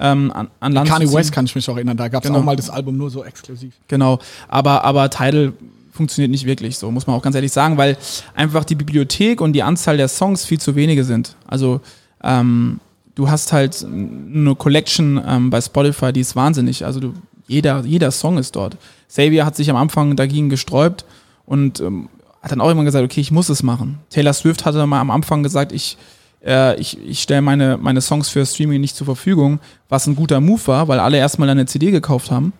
ähm, 0.00 0.32
an, 0.32 0.48
an 0.60 0.72
Land 0.72 0.88
Kanye. 0.88 1.12
West 1.12 1.32
kann 1.32 1.44
ich 1.44 1.54
mich 1.54 1.68
auch 1.68 1.76
erinnern, 1.76 1.96
da 1.96 2.08
gab 2.08 2.22
es 2.24 2.28
Genau. 2.28 2.40
auch 2.40 2.44
mal 2.44 2.56
das 2.56 2.70
Album 2.70 2.96
nur 2.96 3.10
so 3.10 3.24
exklusiv. 3.24 3.74
Genau, 3.88 4.18
aber, 4.48 4.84
aber 4.84 5.10
Tidal 5.10 5.52
funktioniert 5.92 6.30
nicht 6.30 6.46
wirklich 6.46 6.78
so, 6.78 6.90
muss 6.90 7.06
man 7.06 7.16
auch 7.16 7.22
ganz 7.22 7.34
ehrlich 7.36 7.52
sagen, 7.52 7.76
weil 7.76 7.96
einfach 8.34 8.64
die 8.64 8.74
Bibliothek 8.74 9.40
und 9.40 9.52
die 9.52 9.62
Anzahl 9.62 9.96
der 9.96 10.08
Songs 10.08 10.44
viel 10.44 10.58
zu 10.58 10.74
wenige 10.74 11.04
sind. 11.04 11.36
Also 11.46 11.80
ähm, 12.22 12.80
du 13.14 13.28
hast 13.28 13.52
halt 13.52 13.84
eine 13.84 14.54
Collection 14.54 15.20
ähm, 15.26 15.50
bei 15.50 15.60
Spotify, 15.60 16.12
die 16.12 16.20
ist 16.20 16.34
wahnsinnig. 16.36 16.84
Also 16.86 17.00
du, 17.00 17.14
jeder, 17.46 17.80
jeder 17.84 18.10
Song 18.12 18.38
ist 18.38 18.56
dort. 18.56 18.76
Xavier 19.08 19.44
hat 19.44 19.56
sich 19.56 19.68
am 19.68 19.76
Anfang 19.76 20.16
dagegen 20.16 20.48
gesträubt 20.48 21.04
und 21.44 21.80
ähm, 21.80 22.08
hat 22.40 22.52
dann 22.52 22.60
auch 22.62 22.70
immer 22.70 22.84
gesagt, 22.84 23.04
okay, 23.04 23.20
ich 23.20 23.32
muss 23.32 23.48
es 23.50 23.62
machen. 23.62 23.98
Taylor 24.08 24.32
Swift 24.32 24.64
hatte 24.64 24.86
mal 24.86 25.00
am 25.00 25.10
Anfang 25.10 25.42
gesagt, 25.42 25.72
ich, 25.72 25.98
äh, 26.44 26.78
ich, 26.80 26.98
ich 27.06 27.22
stelle 27.22 27.42
meine, 27.42 27.76
meine 27.76 28.00
Songs 28.00 28.28
für 28.28 28.44
Streaming 28.44 28.80
nicht 28.80 28.96
zur 28.96 29.04
Verfügung, 29.04 29.60
was 29.88 30.06
ein 30.06 30.16
guter 30.16 30.40
Move 30.40 30.66
war, 30.66 30.88
weil 30.88 31.00
alle 31.00 31.18
erstmal 31.18 31.48
eine 31.50 31.66
CD 31.66 31.90
gekauft 31.90 32.30
haben. 32.30 32.52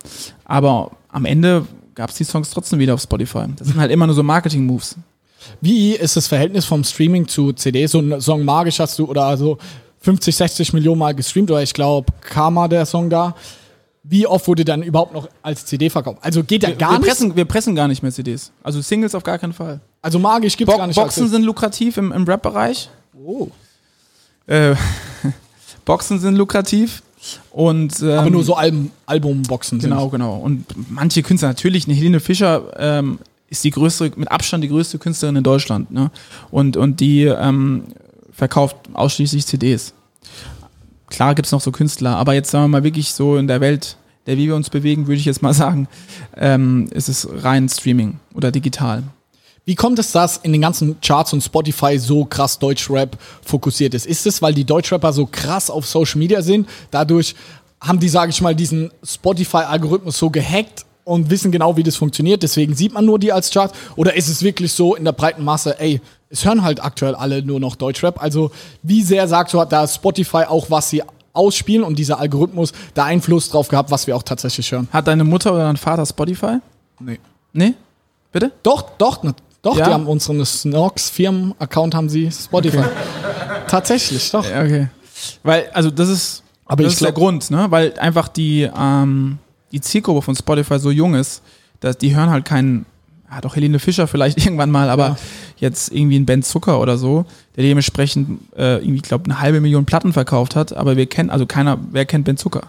Aber 0.45 0.93
am 1.09 1.25
Ende 1.25 1.67
gab 1.95 2.11
es 2.11 2.17
die 2.17 2.25
Songs 2.25 2.51
trotzdem 2.51 2.79
wieder 2.79 2.95
auf 2.95 3.01
Spotify. 3.03 3.45
Das 3.57 3.69
sind 3.69 3.79
halt 3.79 3.91
immer 3.91 4.07
nur 4.07 4.15
so 4.15 4.23
Marketing-Moves. 4.23 4.97
Wie 5.61 5.93
ist 5.93 6.17
das 6.17 6.27
Verhältnis 6.27 6.65
vom 6.65 6.85
Streaming 6.85 7.27
zu 7.27 7.53
CD? 7.53 7.87
So 7.87 8.01
ein 8.01 8.21
Song 8.21 8.45
Magisch 8.45 8.79
hast 8.79 8.99
du 8.99 9.07
oder 9.07 9.37
so 9.37 9.59
50, 10.01 10.35
60 10.37 10.73
Millionen 10.73 10.99
Mal 10.99 11.15
gestreamt 11.15 11.51
oder 11.51 11.63
ich 11.63 11.75
glaube 11.75 12.13
Karma, 12.21 12.69
der 12.69 12.87
Song 12.87 13.11
da. 13.11 13.35
Wie 14.03 14.27
oft 14.27 14.49
wurde 14.49 14.65
dann 14.65 14.83
überhaupt 14.83 15.13
noch 15.13 15.29
als 15.43 15.67
CD 15.67 15.91
verkauft? 15.91 16.19
Also 16.23 16.43
geht 16.43 16.63
der 16.63 16.73
gar 16.73 16.93
wir, 16.93 16.99
nicht? 16.99 17.09
pressen, 17.09 17.37
wir 17.37 17.45
pressen 17.45 17.75
gar 17.75 17.87
nicht 17.87 18.03
mehr 18.03 18.13
CDs. 18.13 18.51
Also 18.63 18.81
Singles 18.81 19.15
auf 19.15 19.23
gar 19.23 19.39
keinen 19.39 19.53
Fall. 19.53 19.81
Also 20.01 20.19
Magisch 20.19 20.57
gibt's 20.57 20.73
Bo 20.73 20.79
gar 20.79 20.87
nicht. 20.87 20.97
Boxen 20.97 21.29
sind 21.29 21.43
lukrativ 21.43 21.97
im, 21.97 22.13
im 22.13 22.25
Rap-Bereich. 22.25 22.89
oh. 23.15 23.49
Äh, 24.51 24.75
Boxen 25.85 26.19
sind 26.19 26.37
lukrativ. 26.37 27.03
Und, 27.51 28.01
ähm, 28.01 28.11
Aber 28.11 28.31
nur 28.31 28.45
so 28.45 28.55
Album, 28.55 28.91
Albumboxen 29.07 29.81
sind. 29.81 29.91
Genau, 29.91 30.09
genau. 30.09 30.37
Und 30.37 30.65
manche 30.91 31.23
Künstler, 31.23 31.49
natürlich, 31.49 31.87
eine 31.87 31.95
Helene 31.95 32.19
Fischer 32.21 32.73
ähm, 32.79 33.19
ist 33.49 33.63
die 33.63 33.71
größte, 33.71 34.13
mit 34.17 34.31
Abstand 34.31 34.65
die 34.65 34.69
größte 34.69 34.99
Künstlerin 34.99 35.37
in 35.37 35.45
Deutschland. 35.45 35.91
Ne? 35.91 36.11
Und, 36.51 36.77
und 36.77 37.01
die 37.01 37.25
ähm, 37.25 37.85
verkauft 38.33 38.77
ausschließlich 38.95 39.47
CDs. 39.47 39.93
Klar 41.09 41.35
gibt's 41.35 41.53
noch 41.53 41.61
so 41.61 41.73
Künstler, 41.73 42.17
aber 42.17 42.35
jetzt 42.35 42.51
sagen 42.51 42.65
wir 42.65 42.69
mal 42.69 42.85
wirklich 42.85 43.13
so 43.13 43.37
in 43.37 43.49
der 43.49 43.61
Welt, 43.61 43.97
der 44.27 44.37
wie 44.37 44.47
wir 44.47 44.57
uns 44.57 44.71
bewegen, 44.71 45.07
würde 45.07 45.19
ich 45.19 45.25
jetzt 45.25 45.43
mal 45.43 45.55
sagen, 45.65 45.89
ähm, 46.37 46.89
ist 46.91 47.09
es 47.09 47.29
rein 47.31 47.69
Streaming 47.69 48.19
oder 48.35 48.51
digital. 48.51 49.03
Wie 49.71 49.77
kommt 49.77 50.01
es, 50.01 50.11
dass 50.11 50.39
in 50.39 50.51
den 50.51 50.63
ganzen 50.63 51.01
Charts 51.01 51.33
und 51.33 51.43
Spotify 51.43 51.97
so 51.97 52.25
krass 52.25 52.59
Deutschrap 52.59 53.17
fokussiert 53.41 53.95
ist? 53.95 54.05
Ist 54.05 54.27
es, 54.27 54.43
weil 54.43 54.53
die 54.53 54.65
Deutschrapper 54.65 55.13
so 55.13 55.29
krass 55.31 55.71
auf 55.71 55.87
Social 55.87 56.19
Media 56.19 56.43
sind? 56.43 56.69
Dadurch 56.91 57.37
haben 57.81 58.01
die, 58.01 58.09
sage 58.09 58.31
ich 58.31 58.41
mal, 58.41 58.57
diesen 58.57 58.91
Spotify-Algorithmus 59.05 60.19
so 60.19 60.29
gehackt 60.29 60.85
und 61.05 61.31
wissen 61.31 61.53
genau, 61.53 61.77
wie 61.77 61.85
das 61.85 61.95
funktioniert. 61.95 62.43
Deswegen 62.43 62.75
sieht 62.75 62.93
man 62.93 63.07
nur 63.07 63.21
die 63.21 63.31
als 63.33 63.53
Chart. 63.53 63.73
Oder 63.95 64.17
ist 64.17 64.27
es 64.27 64.43
wirklich 64.43 64.73
so 64.73 64.97
in 64.97 65.05
der 65.05 65.13
breiten 65.13 65.45
Masse, 65.45 65.79
ey, 65.79 66.01
es 66.31 66.45
hören 66.45 66.65
halt 66.65 66.83
aktuell 66.83 67.15
alle 67.15 67.41
nur 67.41 67.61
noch 67.61 67.77
Deutschrap. 67.77 68.21
Also 68.21 68.51
wie 68.83 69.03
sehr 69.03 69.29
sagst 69.29 69.55
du, 69.55 69.61
hat 69.61 69.71
da 69.71 69.87
Spotify 69.87 70.47
auch, 70.49 70.69
was 70.71 70.91
sie 70.91 71.05
ausspielen 71.33 71.85
und 71.85 71.97
dieser 71.97 72.19
Algorithmus 72.19 72.73
da 72.95 73.05
Einfluss 73.05 73.51
drauf 73.51 73.69
gehabt, 73.69 73.93
was 73.93 74.09
wir 74.09 74.17
auch 74.17 74.25
tatsächlich 74.25 74.73
hören? 74.73 74.89
Hat 74.91 75.07
deine 75.07 75.23
Mutter 75.23 75.53
oder 75.53 75.63
dein 75.63 75.77
Vater 75.77 76.05
Spotify? 76.07 76.57
Nee. 76.99 77.21
Nee? 77.53 77.75
Bitte? 78.33 78.51
Doch, 78.65 78.83
doch, 78.99 79.23
doch, 79.63 79.77
Ja? 79.79 79.87
die 79.87 79.93
haben 79.93 80.07
unseren 80.07 80.45
Snox-Firmen-Account 80.45 81.95
haben 81.95 82.09
sie 82.09 82.31
Spotify. 82.31 82.85
Tatsächlich, 83.69 84.31
doch. 84.31 84.45
Okay. 84.45 84.89
Weil, 85.43 85.69
also 85.73 85.91
das 85.91 86.09
ist, 86.09 86.43
Aber 86.67 86.83
das 86.83 86.93
ich 86.93 86.97
ist 86.97 87.03
der 87.05 87.13
glaub- 87.13 87.23
Grund, 87.25 87.51
ne? 87.51 87.67
Weil 87.71 87.99
einfach 87.99 88.29
die, 88.29 88.69
ähm, 88.79 89.39
die 89.73 89.81
Zielgruppe 89.81 90.23
von 90.23 90.35
Spotify 90.35 90.79
so 90.79 90.91
jung 90.91 91.15
ist, 91.15 91.43
dass 91.81 91.97
die 91.99 92.15
hören 92.17 92.31
halt 92.31 92.45
keinen, 92.45 92.87
ja 93.31 93.41
doch 93.41 93.55
Helene 93.57 93.79
Fischer 93.79 94.07
vielleicht 94.07 94.39
irgendwann 94.45 94.71
mal, 94.71 94.89
aber 94.91 95.09
Ja. 95.09 95.17
jetzt 95.59 95.93
irgendwie 95.93 96.19
ein 96.19 96.27
Ben 96.27 96.43
Zucker 96.43 96.81
oder 96.81 96.97
so, 96.99 97.25
der 97.57 97.65
dementsprechend 97.65 98.41
äh, 98.57 98.77
irgendwie, 98.79 98.97
ich 98.97 99.03
glaube, 99.03 99.25
eine 99.27 99.41
halbe 99.41 99.61
Million 99.61 99.85
Platten 99.85 100.13
verkauft 100.13 100.57
hat, 100.57 100.73
aber 100.73 100.97
wir 100.97 101.07
kennen, 101.07 101.31
also 101.31 101.47
keiner, 101.47 101.79
wer 101.93 102.07
kennt 102.07 102.25
Ben 102.25 102.37
Zucker? 102.37 102.63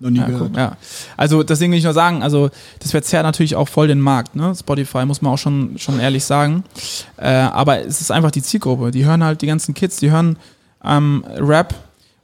Noch 0.00 0.10
nie 0.10 0.18
Ja, 0.18 0.26
gehört. 0.26 0.56
ja. 0.56 0.76
Also 1.16 1.42
deswegen 1.42 1.72
will 1.72 1.78
ich 1.78 1.84
nur 1.84 1.92
sagen, 1.92 2.22
also 2.22 2.48
das 2.78 2.90
verzerrt 2.90 3.24
natürlich 3.24 3.54
auch 3.54 3.68
voll 3.68 3.86
den 3.86 4.00
Markt, 4.00 4.34
ne? 4.34 4.54
Spotify 4.58 5.04
muss 5.04 5.20
man 5.20 5.34
auch 5.34 5.38
schon, 5.38 5.78
schon 5.78 6.00
ehrlich 6.00 6.24
sagen. 6.24 6.64
Äh, 7.18 7.28
aber 7.28 7.84
es 7.86 8.00
ist 8.00 8.10
einfach 8.10 8.30
die 8.30 8.42
Zielgruppe. 8.42 8.90
Die 8.90 9.04
hören 9.04 9.22
halt 9.22 9.42
die 9.42 9.46
ganzen 9.46 9.74
Kids, 9.74 9.98
die 9.98 10.10
hören 10.10 10.36
ähm, 10.82 11.22
Rap 11.36 11.74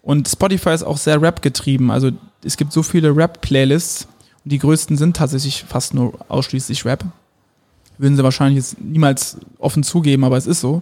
und 0.01 0.27
Spotify 0.27 0.71
ist 0.71 0.85
auch 0.85 0.97
sehr 0.97 1.21
Rap 1.21 1.43
getrieben. 1.43 1.91
Also 1.91 2.11
es 2.43 2.57
gibt 2.57 2.73
so 2.73 2.83
viele 2.83 3.15
Rap-Playlists 3.15 4.09
und 4.45 4.53
die 4.53 4.59
größten 4.59 4.97
sind 4.97 5.17
tatsächlich 5.17 5.65
fast 5.65 5.93
nur 5.93 6.15
ausschließlich 6.29 6.85
Rap. 6.87 7.05
Würden 7.99 8.17
sie 8.17 8.25
wahrscheinlich 8.25 8.57
jetzt 8.57 8.81
niemals 8.81 9.37
offen 9.59 9.83
zugeben, 9.83 10.25
aber 10.25 10.37
es 10.39 10.47
ist 10.47 10.61
so. 10.61 10.81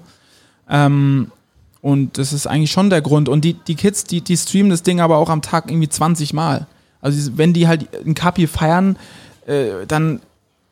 Ähm, 0.68 1.32
und 1.80 2.18
das 2.18 2.32
ist 2.32 2.46
eigentlich 2.46 2.70
schon 2.72 2.88
der 2.90 3.02
Grund. 3.02 3.28
Und 3.28 3.44
die, 3.44 3.54
die 3.54 3.74
Kids, 3.74 4.04
die, 4.04 4.20
die 4.20 4.36
streamen 4.36 4.70
das 4.70 4.82
Ding 4.82 5.00
aber 5.00 5.18
auch 5.18 5.28
am 5.28 5.42
Tag 5.42 5.70
irgendwie 5.70 5.88
20 5.88 6.32
Mal. 6.32 6.66
Also 7.04 7.32
wenn 7.36 7.52
die 7.52 7.68
halt 7.68 7.88
ein 8.06 8.14
Kapi 8.14 8.46
feiern, 8.46 8.96
äh, 9.46 9.86
dann, 9.86 10.20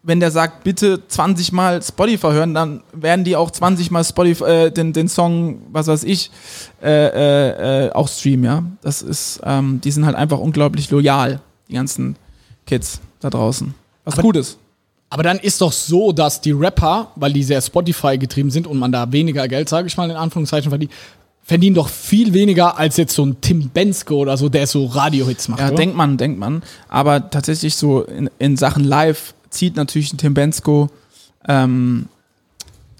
wenn 0.03 0.19
der 0.19 0.31
sagt, 0.31 0.65
bitte 0.65 1.07
20 1.07 1.53
Mal 1.53 1.83
Spotify 1.83 2.29
hören, 2.29 2.55
dann 2.55 2.83
werden 2.95 3.25
die 3.25 3.37
auch 3.37 3.51
20 3.51 3.91
Mal 3.91 4.03
Spotify, 4.03 4.45
äh, 4.45 4.71
den, 4.71 4.95
den 4.95 5.09
Song, 5.09 5.59
was 5.71 5.89
weiß 5.89 6.05
ich, 6.05 6.31
äh, 6.83 6.89
äh, 6.91 7.87
äh, 7.87 7.93
auch 7.93 8.09
streamen, 8.09 8.45
ja. 8.45 8.63
Das 8.81 9.03
ist, 9.03 9.41
ähm, 9.45 9.81
die 9.83 9.91
sind 9.91 10.07
halt 10.07 10.17
einfach 10.17 10.39
unglaublich 10.39 10.91
loyal, 10.91 11.41
die 11.69 11.75
ganzen 11.75 12.17
Kids 12.67 13.01
da 13.21 13.29
draußen. 13.29 13.75
Was 14.05 14.15
Aber- 14.15 14.23
gut 14.23 14.37
ist. 14.37 14.59
Aber 15.11 15.23
dann 15.23 15.39
ist 15.39 15.61
doch 15.61 15.73
so, 15.73 16.11
dass 16.13 16.41
die 16.41 16.53
Rapper, 16.53 17.09
weil 17.17 17.35
die 17.35 17.43
sehr 17.43 17.61
Spotify 17.61 18.17
getrieben 18.17 18.51
sind 18.51 18.67
und 18.67 18.79
man 18.79 18.91
da 18.91 19.13
weniger 19.13 19.47
Geld, 19.47 19.69
sage 19.69 19.87
ich 19.87 19.95
mal 19.99 20.09
in 20.09 20.17
Anführungszeichen, 20.17 20.71
verdient, 20.71 20.91
verdienen 21.53 21.75
doch 21.75 21.91
viel 21.91 22.33
weniger 22.33 22.79
als 22.79 22.97
jetzt 22.97 23.15
so 23.15 23.27
ein 23.27 23.43
Tim 23.43 23.69
Bensko 23.69 24.15
oder 24.15 24.39
so, 24.39 24.49
der 24.49 24.67
so 24.67 24.87
Radiohits 24.87 25.49
macht. 25.49 25.61
Ja, 25.61 25.67
oder? 25.67 25.77
denkt 25.77 25.95
man, 25.95 26.17
denkt 26.17 26.39
man. 26.39 26.63
Aber 26.89 27.29
tatsächlich 27.29 27.77
so 27.77 28.05
in, 28.05 28.31
in 28.39 28.57
Sachen 28.57 28.85
Live 28.85 29.35
zieht 29.51 29.77
natürlich 29.77 30.15
ein 30.15 30.17
Tim 30.17 30.33
Bensko 30.33 30.89
ähm, 31.47 32.09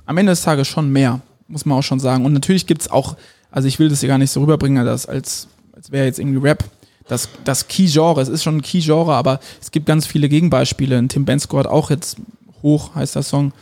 am 0.05 0.19
Ende 0.19 0.33
des 0.33 0.43
Tages 0.43 0.69
schon 0.69 0.93
mehr, 0.93 1.23
muss 1.49 1.65
man 1.65 1.79
auch 1.79 1.83
schon 1.83 1.99
sagen. 1.99 2.27
Und 2.27 2.35
natürlich 2.35 2.67
gibt's 2.67 2.91
auch, 2.91 3.17
also 3.51 3.69
ich 3.69 3.79
will 3.79 3.89
das 3.89 4.01
hier 4.01 4.11
gar 4.11 4.19
nicht 4.19 4.31
so 4.31 4.43
rüberbringen, 4.43 4.87
als, 4.87 5.07
als, 5.07 5.49
als 5.75 5.91
wäre 5.91 6.05
jetzt 6.05 6.19
irgendwie 6.19 6.47
Rap. 6.47 6.63
Das, 7.09 7.31
das 7.45 7.69
Key-Genre, 7.69 8.21
es 8.21 8.29
ist 8.29 8.43
schon 8.43 8.59
ein 8.59 8.63
Key-Genre, 8.63 9.15
aber 9.15 9.41
es 9.63 9.71
gibt 9.71 9.87
ganz 9.87 10.07
viele 10.07 10.29
Gegenbeispiele. 10.29 10.99
Ein 10.99 11.09
Tim 11.09 11.25
Bensko 11.25 11.57
hat 11.57 11.67
auch 11.67 11.89
jetzt 11.89 12.19
hoch, 12.63 12.95
heißt 12.95 13.15
der 13.15 13.23
Song, 13.23 13.55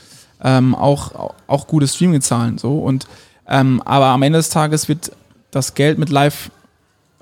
ähm, 0.42 0.74
auch, 0.74 1.14
auch, 1.14 1.34
auch 1.46 1.68
gute 1.68 1.86
Streaming-Zahlen. 1.86 2.58
So. 2.58 2.80
Und, 2.80 3.06
ähm, 3.50 3.82
aber 3.84 4.06
am 4.06 4.22
Ende 4.22 4.38
des 4.38 4.48
Tages 4.48 4.88
wird 4.88 5.12
das 5.50 5.74
Geld 5.74 5.98
mit 5.98 6.08
Live 6.08 6.50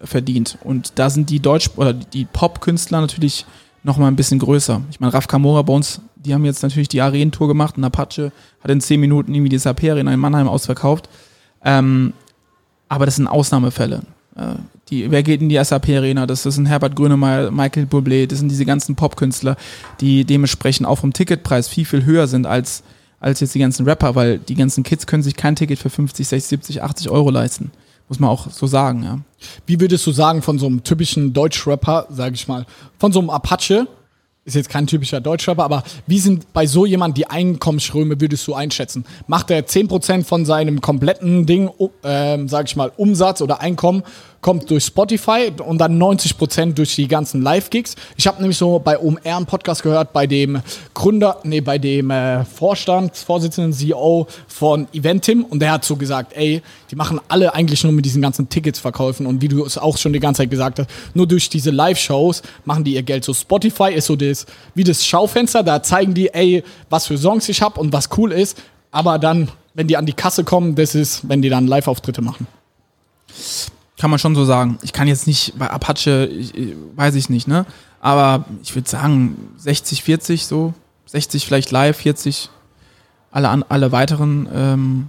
verdient. 0.03 0.59
Und 0.62 0.93
da 0.99 1.11
sind 1.11 1.31
die 1.31 1.41
Deutsch- 1.41 1.70
oder 1.76 1.93
die 1.93 2.26
Pop-Künstler 2.26 3.01
natürlich 3.01 3.47
noch 3.83 3.97
mal 3.97 4.09
ein 4.09 4.16
bisschen 4.16 4.39
größer. 4.39 4.83
Ich 4.91 5.01
meine, 5.01 5.14
Raf 5.14 5.26
Kamora 5.26 5.62
bei 5.62 5.72
uns, 5.72 6.01
die 6.16 6.35
haben 6.35 6.45
jetzt 6.45 6.62
natürlich 6.62 6.89
die 6.89 7.01
Arenentour 7.01 7.49
gemacht 7.49 7.76
und 7.76 7.85
Apache 7.85 8.33
hat 8.62 8.70
in 8.70 8.81
zehn 8.81 9.01
Minuten 9.01 9.35
irgendwie 9.35 9.49
die 9.49 9.59
SAP 9.59 9.85
Arena 9.85 10.12
in 10.12 10.20
Mannheim 10.20 10.49
ausverkauft. 10.49 11.09
Ähm, 11.64 12.12
aber 12.89 13.07
das 13.07 13.16
sind 13.16 13.26
Ausnahmefälle. 13.26 14.03
Äh, 14.37 14.55
die, 14.91 15.11
wer 15.11 15.22
geht 15.22 15.41
in 15.41 15.49
die 15.49 15.62
SAP 15.62 15.89
Arena? 15.91 16.26
Das 16.26 16.47
ist 16.47 16.59
ein 16.59 16.66
Herbert 16.66 16.97
Grönemeyer, 16.97 17.51
Michael 17.51 17.85
Bublé, 17.85 18.26
das 18.26 18.39
sind 18.39 18.51
diese 18.51 18.64
ganzen 18.64 18.97
Popkünstler, 18.97 19.57
die 20.01 20.24
dementsprechend 20.24 20.87
auch 20.87 20.99
vom 20.99 21.12
Ticketpreis 21.12 21.68
viel, 21.68 21.85
viel 21.85 22.05
höher 22.05 22.26
sind 22.26 22.47
als, 22.47 22.83
als 23.20 23.40
jetzt 23.40 23.54
die 23.54 23.58
ganzen 23.58 23.86
Rapper, 23.86 24.14
weil 24.14 24.38
die 24.38 24.54
ganzen 24.54 24.84
Kids 24.84 25.06
können 25.06 25.22
sich 25.22 25.36
kein 25.36 25.56
Ticket 25.56 25.78
für 25.78 25.90
50, 25.90 26.26
60, 26.26 26.48
70, 26.48 26.82
80 26.82 27.10
Euro 27.10 27.30
leisten. 27.30 27.70
Muss 28.08 28.20
man 28.20 28.30
auch 28.30 28.50
so 28.50 28.66
sagen, 28.66 29.02
ja. 29.02 29.18
Wie 29.66 29.80
würdest 29.80 30.06
du 30.06 30.12
sagen, 30.12 30.40
von 30.40 30.58
so 30.58 30.66
einem 30.66 30.82
typischen 30.82 31.32
Deutschrapper, 31.32 32.06
sage 32.10 32.34
ich 32.34 32.48
mal, 32.48 32.64
von 32.98 33.12
so 33.12 33.20
einem 33.20 33.30
Apache, 33.30 33.86
ist 34.48 34.54
jetzt 34.54 34.70
kein 34.70 34.86
typischer 34.86 35.20
Deutschrapper, 35.20 35.62
aber 35.62 35.82
wie 36.06 36.18
sind 36.18 36.52
bei 36.54 36.66
so 36.66 36.86
jemand 36.86 37.18
die 37.18 37.28
Einkommensströme, 37.28 38.18
würdest 38.18 38.46
du 38.48 38.54
einschätzen? 38.54 39.04
Macht 39.26 39.50
er 39.50 39.66
10% 39.66 40.24
von 40.24 40.46
seinem 40.46 40.80
kompletten 40.80 41.44
Ding, 41.44 41.70
ähm, 42.02 42.48
sage 42.48 42.66
ich 42.66 42.74
mal, 42.74 42.90
Umsatz 42.96 43.42
oder 43.42 43.60
Einkommen, 43.60 44.02
kommt 44.41 44.70
durch 44.70 44.84
Spotify 44.84 45.51
und 45.64 45.78
dann 45.78 46.01
90% 46.01 46.74
durch 46.74 46.95
die 46.95 47.09
ganzen 47.09 47.43
Live-Gigs? 47.43 47.97
Ich 48.16 48.26
habe 48.26 48.41
nämlich 48.41 48.57
so 48.57 48.78
bei 48.78 48.99
OMR 48.99 49.36
einen 49.36 49.47
Podcast 49.47 49.82
gehört, 49.82 50.12
bei 50.12 50.26
dem 50.26 50.61
Gründer, 50.95 51.39
nee, 51.45 51.61
bei 51.61 51.78
dem 51.78 52.11
äh, 52.11 52.45
Vorstandsvorsitzenden, 52.45 53.72
CEO 53.72 54.26
von 54.47 54.86
Eventim 54.93 55.45
und 55.45 55.61
der 55.61 55.72
hat 55.72 55.84
so 55.84 55.97
gesagt, 55.97 56.32
ey, 56.34 56.62
die 56.91 56.97
machen 56.97 57.20
alle 57.28 57.55
eigentlich 57.55 57.82
nur 57.84 57.93
mit 57.93 58.05
diesen 58.05 58.22
ganzen 58.22 58.49
Tickets 58.49 58.78
verkaufen 58.78 59.26
und 59.26 59.43
wie 59.43 59.49
du 59.49 59.64
es 59.64 59.78
auch 59.78 59.97
schon 59.97 60.12
die 60.12 60.20
ganze 60.20 60.43
Zeit 60.43 60.51
gesagt 60.51 60.78
hast, 60.78 60.89
nur 61.14 61.26
durch 61.26 61.49
diese 61.51 61.70
Live-Shows 61.70 62.43
machen 62.64 62.84
die 62.84 62.95
ihr 62.95 63.03
Geld. 63.03 63.24
So 63.24 63.34
Spotify 63.34 63.93
ist 63.93 64.07
so 64.07 64.16
das, 64.16 64.47
wie 64.74 64.84
das 64.84 65.05
Schaufenster, 65.05 65.62
da 65.62 65.82
zeigen 65.82 66.14
die, 66.14 66.32
ey, 66.32 66.62
was 66.91 67.07
für 67.07 67.18
Songs 67.18 67.49
ich 67.49 67.62
habe 67.62 67.80
und 67.80 67.93
was 67.93 68.09
cool 68.16 68.32
ist, 68.32 68.59
aber 68.91 69.18
dann, 69.18 69.51
wenn 69.74 69.86
die 69.86 69.97
an 69.97 70.07
die 70.07 70.12
Kasse 70.12 70.45
kommen, 70.45 70.74
das 70.74 70.95
ist, 70.95 71.28
wenn 71.28 71.43
die 71.43 71.49
dann 71.49 71.66
Live-Auftritte 71.66 72.22
machen. 72.22 72.47
Kann 73.99 74.11
man 74.11 74.18
schon 74.18 74.34
so 74.34 74.44
sagen. 74.44 74.78
Ich 74.82 74.92
kann 74.92 75.09
jetzt 75.09 75.26
nicht 75.26 75.59
bei 75.59 75.68
Apache, 75.68 76.26
ich, 76.26 76.55
ich, 76.55 76.74
weiß 76.94 77.16
ich 77.16 77.28
nicht, 77.28 77.49
ne? 77.49 77.66
Aber 78.01 78.44
ich 78.62 78.74
würde 78.74 78.88
sagen 78.88 79.53
60, 79.57 80.03
40 80.05 80.46
so. 80.46 80.72
60 81.07 81.44
vielleicht 81.44 81.70
live, 81.70 81.96
40 81.96 82.51
alle, 83.30 83.49
an, 83.49 83.64
alle 83.68 83.92
weiteren. 83.92 84.49
Ähm, 84.55 85.09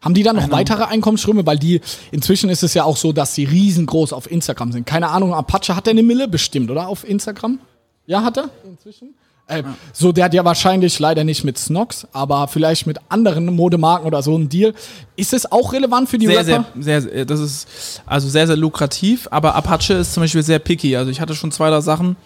Haben 0.00 0.14
die 0.14 0.22
dann 0.22 0.36
noch 0.36 0.50
weitere 0.50 0.84
Einkommensströme? 0.84 1.44
Weil 1.44 1.58
die, 1.58 1.80
inzwischen 2.10 2.48
ist 2.48 2.62
es 2.62 2.72
ja 2.74 2.84
auch 2.84 2.96
so, 2.96 3.12
dass 3.12 3.34
sie 3.34 3.44
riesengroß 3.44 4.12
auf 4.12 4.30
Instagram 4.30 4.72
sind. 4.72 4.86
Keine 4.86 5.08
Ahnung, 5.08 5.34
Apache 5.34 5.76
hat 5.76 5.86
der 5.86 5.92
eine 5.92 6.02
Mille 6.02 6.26
bestimmt, 6.26 6.70
oder? 6.70 6.88
Auf 6.88 7.06
Instagram? 7.06 7.58
Ja, 8.06 8.22
hat 8.24 8.38
er? 8.38 8.50
Inzwischen? 8.64 9.14
Äh, 9.50 9.62
So, 9.92 10.12
der 10.12 10.26
hat 10.26 10.34
ja 10.34 10.44
wahrscheinlich 10.44 10.98
leider 10.98 11.24
nicht 11.24 11.44
mit 11.44 11.58
Snox, 11.58 12.06
aber 12.12 12.48
vielleicht 12.48 12.86
mit 12.86 12.98
anderen 13.08 13.46
Modemarken 13.46 14.06
oder 14.06 14.22
so 14.22 14.36
ein 14.36 14.48
Deal. 14.48 14.74
Ist 15.16 15.32
es 15.32 15.50
auch 15.50 15.72
relevant 15.72 16.08
für 16.08 16.18
die 16.18 16.26
sehr, 16.26 16.46
Rapper? 16.46 16.64
sehr, 16.78 17.02
sehr, 17.02 17.24
das 17.24 17.40
ist 17.40 18.02
also 18.06 18.28
sehr, 18.28 18.46
sehr 18.46 18.56
lukrativ, 18.56 19.28
aber 19.30 19.54
Apache 19.54 19.94
ist 19.94 20.14
zum 20.14 20.22
Beispiel 20.22 20.42
sehr 20.42 20.58
picky. 20.58 20.96
Also 20.96 21.10
ich 21.10 21.20
hatte 21.20 21.34
schon 21.34 21.52
zwei, 21.52 21.68
drei 21.70 21.80
Sachen, 21.80 22.16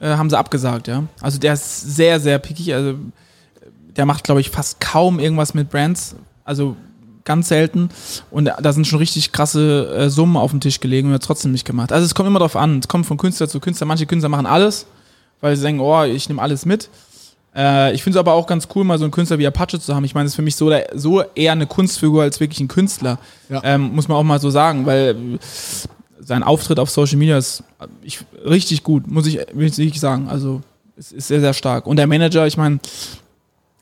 äh, 0.00 0.08
haben 0.08 0.30
sie 0.30 0.38
abgesagt, 0.38 0.88
ja. 0.88 1.04
Also 1.20 1.38
der 1.38 1.54
ist 1.54 1.96
sehr, 1.96 2.20
sehr 2.20 2.38
picky. 2.38 2.72
Also 2.72 2.94
der 3.96 4.06
macht, 4.06 4.24
glaube 4.24 4.40
ich, 4.40 4.50
fast 4.50 4.80
kaum 4.80 5.18
irgendwas 5.18 5.52
mit 5.54 5.68
Brands. 5.70 6.14
Also 6.44 6.76
ganz 7.24 7.48
selten. 7.48 7.90
Und 8.30 8.46
da 8.60 8.72
sind 8.72 8.86
schon 8.86 8.98
richtig 8.98 9.32
krasse 9.32 9.86
äh, 9.94 10.10
Summen 10.10 10.36
auf 10.36 10.50
dem 10.50 10.60
Tisch 10.60 10.80
gelegen 10.80 11.08
und 11.08 11.12
er 11.12 11.16
hat 11.16 11.22
trotzdem 11.24 11.52
nicht 11.52 11.64
gemacht. 11.64 11.92
Also 11.92 12.04
es 12.04 12.14
kommt 12.14 12.26
immer 12.26 12.38
darauf 12.38 12.56
an. 12.56 12.78
Es 12.78 12.88
kommt 12.88 13.06
von 13.06 13.18
Künstler 13.18 13.48
zu 13.48 13.60
Künstler. 13.60 13.86
Manche 13.86 14.06
Künstler 14.06 14.28
machen 14.28 14.46
alles, 14.46 14.86
weil 15.40 15.56
sie 15.56 15.62
denken, 15.62 15.80
oh, 15.80 16.02
ich 16.04 16.28
nehme 16.28 16.42
alles 16.42 16.66
mit. 16.66 16.88
Äh, 17.54 17.94
ich 17.94 18.02
finde 18.02 18.18
es 18.18 18.20
aber 18.20 18.32
auch 18.34 18.46
ganz 18.46 18.68
cool, 18.74 18.84
mal 18.84 18.98
so 18.98 19.04
einen 19.04 19.10
Künstler 19.10 19.38
wie 19.38 19.46
Apache 19.46 19.80
zu 19.80 19.94
haben. 19.94 20.04
Ich 20.04 20.14
meine, 20.14 20.24
das 20.24 20.32
ist 20.32 20.36
für 20.36 20.42
mich 20.42 20.56
so, 20.56 20.72
so 20.94 21.22
eher 21.34 21.52
eine 21.52 21.66
Kunstfigur 21.66 22.22
als 22.22 22.40
wirklich 22.40 22.60
ein 22.60 22.68
Künstler. 22.68 23.18
Ja. 23.48 23.60
Ähm, 23.64 23.94
muss 23.94 24.08
man 24.08 24.16
auch 24.16 24.22
mal 24.22 24.40
so 24.40 24.50
sagen, 24.50 24.86
weil 24.86 25.16
sein 26.20 26.42
Auftritt 26.42 26.78
auf 26.78 26.90
Social 26.90 27.16
Media 27.16 27.38
ist 27.38 27.64
äh, 27.80 27.86
ich, 28.02 28.20
richtig 28.44 28.82
gut, 28.82 29.10
muss 29.10 29.26
ich, 29.26 29.40
will 29.52 29.72
ich 29.76 30.00
sagen. 30.00 30.28
Also 30.28 30.62
es 30.96 31.12
ist 31.12 31.28
sehr, 31.28 31.40
sehr 31.40 31.54
stark. 31.54 31.86
Und 31.86 31.96
der 31.96 32.06
Manager, 32.06 32.46
ich 32.46 32.56
meine, 32.56 32.78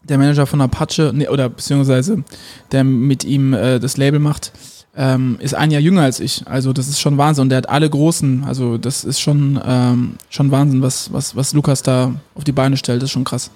der 0.04 0.18
Manager 0.18 0.46
von 0.46 0.60
Apache, 0.60 1.12
nee, 1.14 1.28
oder 1.28 1.48
beziehungsweise 1.48 2.24
der 2.72 2.84
mit 2.84 3.24
ihm 3.24 3.52
äh, 3.52 3.78
das 3.78 3.96
Label 3.96 4.20
macht, 4.20 4.52
ähm, 4.98 5.36
ist 5.38 5.54
ein 5.54 5.70
Jahr 5.70 5.80
jünger 5.80 6.02
als 6.02 6.18
ich. 6.18 6.42
Also 6.46 6.72
das 6.72 6.88
ist 6.88 7.00
schon 7.00 7.16
Wahnsinn. 7.18 7.42
Und 7.42 7.48
der 7.50 7.58
hat 7.58 7.68
alle 7.68 7.88
großen, 7.88 8.42
also 8.44 8.78
das 8.78 9.04
ist 9.04 9.20
schon, 9.20 9.58
ähm, 9.64 10.16
schon 10.28 10.50
Wahnsinn, 10.50 10.82
was, 10.82 11.12
was, 11.12 11.36
was 11.36 11.52
Lukas 11.54 11.84
da 11.84 12.12
auf 12.34 12.42
die 12.42 12.52
Beine 12.52 12.76
stellt. 12.76 13.00
Das 13.00 13.06
ist 13.06 13.12
schon 13.12 13.24
krass. 13.24 13.52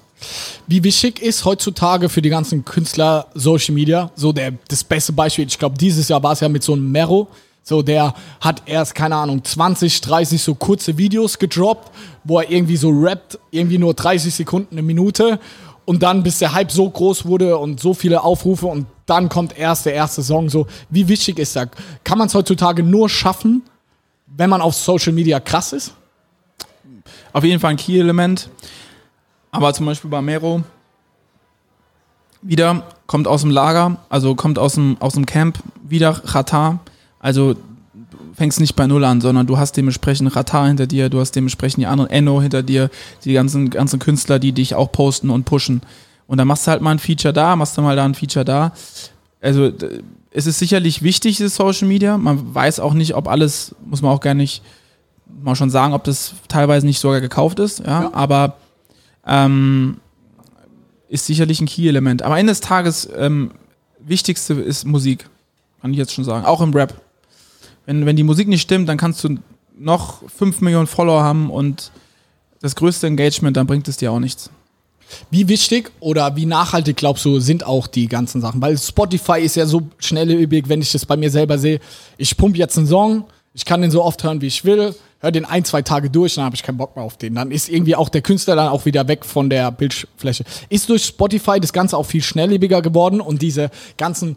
Wie 0.69 0.85
wichtig 0.85 1.21
ist 1.21 1.45
heutzutage 1.45 2.09
für 2.09 2.23
die 2.23 2.29
ganzen 2.29 2.65
Künstler 2.65 3.27
Social 3.35 3.75
Media? 3.75 4.13
So 4.15 4.33
der, 4.33 4.53
das 4.69 4.85
beste 4.85 5.13
Beispiel, 5.13 5.45
ich 5.45 5.59
glaube, 5.59 5.77
dieses 5.77 6.09
Jahr 6.09 6.23
war 6.23 6.33
es 6.33 6.41
ja 6.41 6.49
mit 6.49 6.63
so 6.63 6.75
einem 6.75 6.93
Mero. 6.93 7.27
So, 7.65 7.83
der 7.83 8.15
hat 8.41 8.63
erst, 8.67 8.95
keine 8.95 9.17
Ahnung, 9.17 9.43
20, 9.43 10.01
30 10.01 10.41
so 10.41 10.55
kurze 10.55 10.97
Videos 10.97 11.39
gedroppt, 11.39 11.91
wo 12.23 12.39
er 12.39 12.51
irgendwie 12.51 12.77
so 12.77 12.91
rappt, 12.91 13.39
irgendwie 13.51 13.79
nur 13.79 13.95
30 13.95 14.33
Sekunden, 14.33 14.75
eine 14.75 14.83
Minute. 14.83 15.41
Und 15.85 16.05
dann, 16.05 16.23
bis 16.23 16.39
der 16.39 16.53
Hype 16.53 16.71
so 16.71 16.89
groß 16.89 17.25
wurde 17.25 17.59
und 17.59 17.81
so 17.81 17.95
viele 17.95 18.23
Aufrufe 18.23 18.67
und 18.67 18.87
dann 19.07 19.29
kommt 19.29 19.59
erst 19.59 19.87
der 19.87 19.95
erste 19.95 20.23
Song. 20.23 20.49
So, 20.49 20.67
wie 20.91 21.09
wichtig 21.09 21.39
ist 21.39 21.57
das? 21.57 21.69
Kann 22.05 22.19
man 22.19 22.29
es 22.29 22.35
heutzutage 22.35 22.83
nur 22.83 23.09
schaffen, 23.09 23.63
wenn 24.27 24.51
man 24.51 24.61
auf 24.61 24.75
Social 24.75 25.13
Media 25.13 25.41
krass 25.41 25.73
ist? 25.73 25.95
Auf 27.33 27.45
jeden 27.45 27.61
Fall 27.61 27.73
ein 27.73 27.77
Key-Element. 27.77 28.49
Aber 29.51 29.75
zum 29.75 29.87
Beispiel 29.87 30.11
bei 30.11 30.23
Mero 30.23 30.63
wieder 32.43 32.85
kommt 33.07 33.29
aus 33.29 33.43
dem 33.43 33.51
Lager, 33.51 33.99
also 34.09 34.35
kommt 34.35 34.59
aus 34.59 34.75
dem, 34.75 34.97
aus 35.01 35.15
dem 35.15 35.27
Camp, 35.27 35.59
wieder 35.87 36.13
Qatar. 36.15 36.81
Also 37.21 37.55
fängst 38.35 38.61
nicht 38.61 38.75
bei 38.75 38.87
Null 38.87 39.05
an, 39.05 39.21
sondern 39.21 39.47
du 39.47 39.59
hast 39.59 39.77
dementsprechend 39.77 40.35
Ratar 40.35 40.67
hinter 40.67 40.87
dir, 40.87 41.09
du 41.09 41.21
hast 41.21 41.33
dementsprechend 41.33 41.83
die 41.83 41.87
anderen 41.87 42.11
Enno 42.11 42.41
hinter 42.41 42.63
dir, 42.63 42.91
die 43.25 43.35
ganzen, 43.35 43.71
ganzen 43.71 43.99
Künstler, 43.99 44.39
die 44.39 44.53
dich 44.53 44.75
auch 44.75 44.91
posten 44.91 45.31
und 45.31 45.45
pushen. 45.45 45.83
Und 46.33 46.39
dann 46.39 46.49
machst 46.49 46.67
du 46.67 46.71
halt 46.71 46.81
mal 46.81 46.93
ein 46.93 46.99
Feature 46.99 47.35
da, 47.35 47.57
machst 47.57 47.77
du 47.77 47.83
mal 47.83 47.95
da 47.95 48.07
ein 48.07 48.15
Feature 48.15 48.47
da. 48.47 48.73
Also 49.43 49.71
es 50.31 50.47
ist 50.47 50.59
sicherlich 50.59 51.03
wichtig, 51.03 51.37
das 51.37 51.57
Social 51.57 51.87
Media. 51.87 52.17
Man 52.17 52.55
weiß 52.55 52.81
auch 52.81 52.95
nicht, 52.95 53.15
ob 53.17 53.29
alles, 53.29 53.75
muss 53.85 54.01
man 54.01 54.13
auch 54.13 54.21
gar 54.21 54.33
nicht 54.33 54.63
mal 55.43 55.55
schon 55.57 55.69
sagen, 55.69 55.93
ob 55.93 56.05
das 56.05 56.33
teilweise 56.49 56.87
nicht 56.87 57.01
sogar 57.01 57.21
gekauft 57.21 57.59
ist, 57.59 57.81
ja, 57.81 58.05
ja. 58.05 58.15
aber 58.15 58.57
ähm, 59.27 59.99
ist 61.11 61.27
sicherlich 61.27 61.61
ein 61.61 61.67
Key-Element. 61.67 62.23
Aber 62.23 62.39
Ende 62.39 62.53
des 62.53 62.63
Tages, 62.63 63.11
ähm, 63.15 63.51
wichtigste 63.99 64.55
ist 64.55 64.87
Musik, 64.87 65.29
kann 65.83 65.91
ich 65.91 65.99
jetzt 65.99 66.15
schon 66.15 66.25
sagen, 66.25 66.47
auch 66.47 66.63
im 66.63 66.73
Rap. 66.73 66.95
Wenn, 67.85 68.07
wenn 68.07 68.17
die 68.17 68.23
Musik 68.23 68.49
nicht 68.49 68.63
stimmt, 68.63 68.89
dann 68.89 68.97
kannst 68.97 69.23
du 69.23 69.37
noch 69.79 70.27
5 70.31 70.63
Millionen 70.63 70.87
Follower 70.87 71.23
haben 71.23 71.51
und 71.51 71.93
das 72.63 72.75
größte 72.75 73.07
Engagement, 73.07 73.55
dann 73.59 73.67
bringt 73.67 73.87
es 73.87 73.99
dir 73.99 74.11
auch 74.11 74.19
nichts. 74.19 74.49
Wie 75.31 75.49
wichtig 75.49 75.91
oder 76.01 76.37
wie 76.37 76.47
nachhaltig 76.47 76.97
glaubst 76.97 77.25
du, 77.25 77.41
sind 77.41 77.65
auch 77.65 77.87
die 77.87 78.09
ganzen 78.09 78.41
Sachen? 78.41 78.61
Weil 78.63 78.79
Spotify 78.79 79.41
ist 79.41 79.57
ja 79.57 79.67
so 79.67 79.83
schnelllebig, 79.99 80.69
wenn 80.69 80.83
ich 80.83 80.93
das 80.93 81.07
bei 81.07 81.17
mir 81.17 81.31
selber 81.31 81.59
sehe. 81.59 81.81
Ich 82.17 82.37
pumpe 82.37 82.59
jetzt 82.59 82.77
einen 82.79 82.87
Song, 82.87 83.25
ich 83.55 83.65
kann 83.65 83.83
den 83.83 83.91
so 83.91 84.03
oft 84.03 84.23
hören, 84.25 84.41
wie 84.41 84.47
ich 84.47 84.65
will, 84.65 84.95
höre 85.21 85.33
den 85.33 85.45
ein, 85.45 85.65
zwei 85.65 85.83
Tage 85.83 86.11
durch, 86.11 86.35
dann 86.35 86.45
habe 86.45 86.57
ich 86.57 86.63
keinen 86.63 86.79
Bock 86.79 86.97
mehr 86.97 87.05
auf 87.05 87.17
den. 87.17 87.35
Dann 87.35 87.51
ist 87.51 87.69
irgendwie 87.69 87.97
auch 87.97 88.09
der 88.09 88.23
Künstler 88.23 88.57
dann 88.57 88.69
auch 88.69 88.87
wieder 88.87 89.07
weg 89.09 89.25
von 89.25 89.51
der 89.51 89.71
Bildfläche. 89.71 90.45
Ist 90.69 90.89
durch 90.89 91.05
Spotify 91.05 91.61
das 91.61 91.73
Ganze 91.73 91.97
auch 91.97 92.07
viel 92.07 92.23
schnelllebiger 92.23 92.83
geworden 92.83 93.21
und 93.21 93.43
diese 93.43 93.71
ganzen 93.99 94.37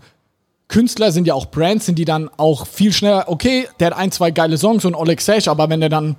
Künstler 0.68 1.12
sind 1.12 1.28
ja 1.28 1.34
auch 1.34 1.46
Brands, 1.48 1.86
sind 1.86 2.00
die 2.00 2.06
dann 2.06 2.30
auch 2.38 2.66
viel 2.66 2.92
schneller, 2.92 3.26
okay, 3.28 3.68
der 3.80 3.88
hat 3.88 3.98
ein, 3.98 4.12
zwei 4.12 4.32
geile 4.32 4.58
Songs 4.58 4.84
und 4.84 4.96
Oleg 4.96 5.22
Sesh, 5.22 5.48
aber 5.48 5.70
wenn 5.70 5.80
der 5.80 5.90
dann 5.90 6.16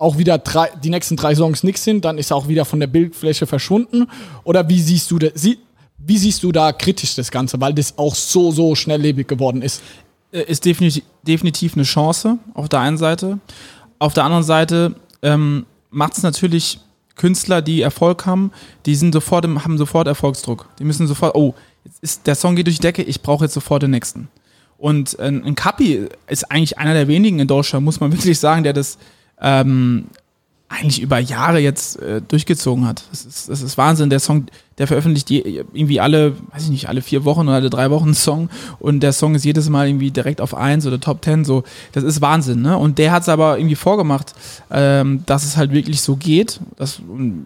auch 0.00 0.16
wieder 0.16 0.38
drei, 0.38 0.70
die 0.82 0.88
nächsten 0.88 1.14
drei 1.14 1.34
Songs 1.34 1.62
nix 1.62 1.84
sind, 1.84 2.04
dann 2.06 2.16
ist 2.16 2.30
er 2.30 2.36
auch 2.38 2.48
wieder 2.48 2.64
von 2.64 2.80
der 2.80 2.86
Bildfläche 2.86 3.46
verschwunden. 3.46 4.06
Oder 4.44 4.66
wie 4.68 4.80
siehst 4.80 5.10
du 5.10 5.18
das? 5.18 5.32
Wie 5.98 6.16
siehst 6.16 6.42
du 6.42 6.50
da 6.50 6.72
kritisch 6.72 7.14
das 7.14 7.30
Ganze, 7.30 7.60
weil 7.60 7.74
das 7.74 7.98
auch 7.98 8.14
so, 8.14 8.50
so 8.50 8.74
schnelllebig 8.74 9.28
geworden 9.28 9.60
ist? 9.60 9.82
Äh, 10.32 10.44
ist 10.44 10.64
definitiv, 10.64 11.74
eine 11.74 11.82
Chance 11.82 12.38
auf 12.54 12.70
der 12.70 12.80
einen 12.80 12.96
Seite. 12.96 13.38
Auf 13.98 14.14
der 14.14 14.24
anderen 14.24 14.42
Seite 14.42 14.94
ähm, 15.20 15.66
macht 15.90 16.16
es 16.16 16.22
natürlich 16.22 16.80
Künstler, 17.16 17.60
die 17.60 17.82
Erfolg 17.82 18.24
haben, 18.24 18.52
die 18.86 18.94
sind 18.94 19.12
sofort 19.12 19.44
im, 19.44 19.62
haben 19.62 19.76
sofort 19.76 20.08
Erfolgsdruck. 20.08 20.70
Die 20.78 20.84
müssen 20.84 21.06
sofort, 21.06 21.34
oh, 21.34 21.54
ist, 22.00 22.26
der 22.26 22.36
Song 22.36 22.56
geht 22.56 22.66
durch 22.66 22.76
die 22.76 22.82
Decke, 22.82 23.02
ich 23.02 23.20
brauche 23.20 23.44
jetzt 23.44 23.52
sofort 23.52 23.82
den 23.82 23.90
nächsten. 23.90 24.28
Und 24.78 25.18
äh, 25.18 25.26
ein 25.26 25.54
Kapi 25.54 26.08
ist 26.26 26.50
eigentlich 26.50 26.78
einer 26.78 26.94
der 26.94 27.06
wenigen 27.06 27.38
in 27.38 27.46
Deutschland, 27.46 27.84
muss 27.84 28.00
man 28.00 28.10
wirklich 28.14 28.38
sagen, 28.38 28.62
der 28.62 28.72
das 28.72 28.96
ähm, 29.40 30.06
eigentlich 30.70 31.02
über 31.02 31.18
Jahre 31.18 31.58
jetzt 31.58 32.00
äh, 32.00 32.22
durchgezogen 32.22 32.86
hat. 32.86 33.02
Das 33.10 33.24
ist, 33.24 33.48
das 33.48 33.60
ist 33.60 33.76
Wahnsinn. 33.76 34.08
Der 34.08 34.20
Song, 34.20 34.46
der 34.78 34.86
veröffentlicht 34.86 35.28
je, 35.28 35.64
irgendwie 35.72 35.98
alle, 35.98 36.36
weiß 36.52 36.62
ich 36.62 36.70
nicht, 36.70 36.88
alle 36.88 37.02
vier 37.02 37.24
Wochen 37.24 37.40
oder 37.40 37.54
alle 37.56 37.70
drei 37.70 37.90
Wochen 37.90 38.04
einen 38.04 38.14
Song 38.14 38.48
und 38.78 39.00
der 39.00 39.12
Song 39.12 39.34
ist 39.34 39.44
jedes 39.44 39.68
Mal 39.68 39.88
irgendwie 39.88 40.12
direkt 40.12 40.40
auf 40.40 40.54
eins 40.54 40.86
oder 40.86 41.00
Top 41.00 41.22
Ten. 41.22 41.44
So, 41.44 41.64
das 41.90 42.04
ist 42.04 42.20
Wahnsinn. 42.20 42.62
Ne? 42.62 42.78
Und 42.78 42.98
der 42.98 43.10
hat 43.10 43.22
es 43.22 43.28
aber 43.28 43.58
irgendwie 43.58 43.74
vorgemacht, 43.74 44.32
ähm, 44.70 45.24
dass 45.26 45.44
es 45.44 45.56
halt 45.56 45.72
wirklich 45.72 46.02
so 46.02 46.14
geht. 46.14 46.60
Das, 46.76 47.02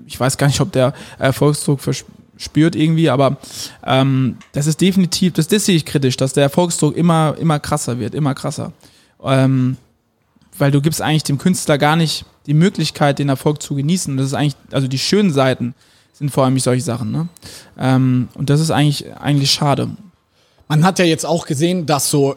ich 0.06 0.20
weiß 0.20 0.36
gar 0.36 0.48
nicht, 0.48 0.60
ob 0.60 0.70
der 0.72 0.92
Erfolgsdruck 1.18 1.80
verspürt 1.80 2.76
irgendwie, 2.76 3.08
aber 3.08 3.38
ähm, 3.86 4.36
das 4.52 4.66
ist 4.66 4.82
definitiv, 4.82 5.32
das, 5.32 5.48
das 5.48 5.64
sehe 5.64 5.76
ich 5.76 5.86
kritisch, 5.86 6.18
dass 6.18 6.34
der 6.34 6.42
Erfolgsdruck 6.42 6.94
immer, 6.94 7.36
immer 7.40 7.58
krasser 7.58 7.98
wird, 7.98 8.14
immer 8.14 8.34
krasser. 8.34 8.72
Ähm, 9.24 9.78
weil 10.58 10.70
du 10.70 10.80
gibst 10.80 11.02
eigentlich 11.02 11.24
dem 11.24 11.38
Künstler 11.38 11.78
gar 11.78 11.96
nicht 11.96 12.24
die 12.46 12.54
Möglichkeit, 12.54 13.18
den 13.18 13.28
Erfolg 13.28 13.62
zu 13.62 13.74
genießen. 13.74 14.16
Das 14.16 14.26
ist 14.26 14.34
eigentlich, 14.34 14.56
also 14.70 14.88
die 14.88 14.98
schönen 14.98 15.32
Seiten 15.32 15.74
sind 16.12 16.30
vor 16.30 16.44
allem 16.44 16.58
solche 16.58 16.82
Sachen. 16.82 17.10
Ne? 17.10 17.28
Ähm, 17.78 18.28
und 18.34 18.50
das 18.50 18.60
ist 18.60 18.70
eigentlich, 18.70 19.16
eigentlich 19.16 19.50
schade. 19.50 19.90
Man 20.68 20.84
hat 20.84 20.98
ja 20.98 21.04
jetzt 21.04 21.26
auch 21.26 21.46
gesehen, 21.46 21.86
dass 21.86 22.10
so 22.10 22.36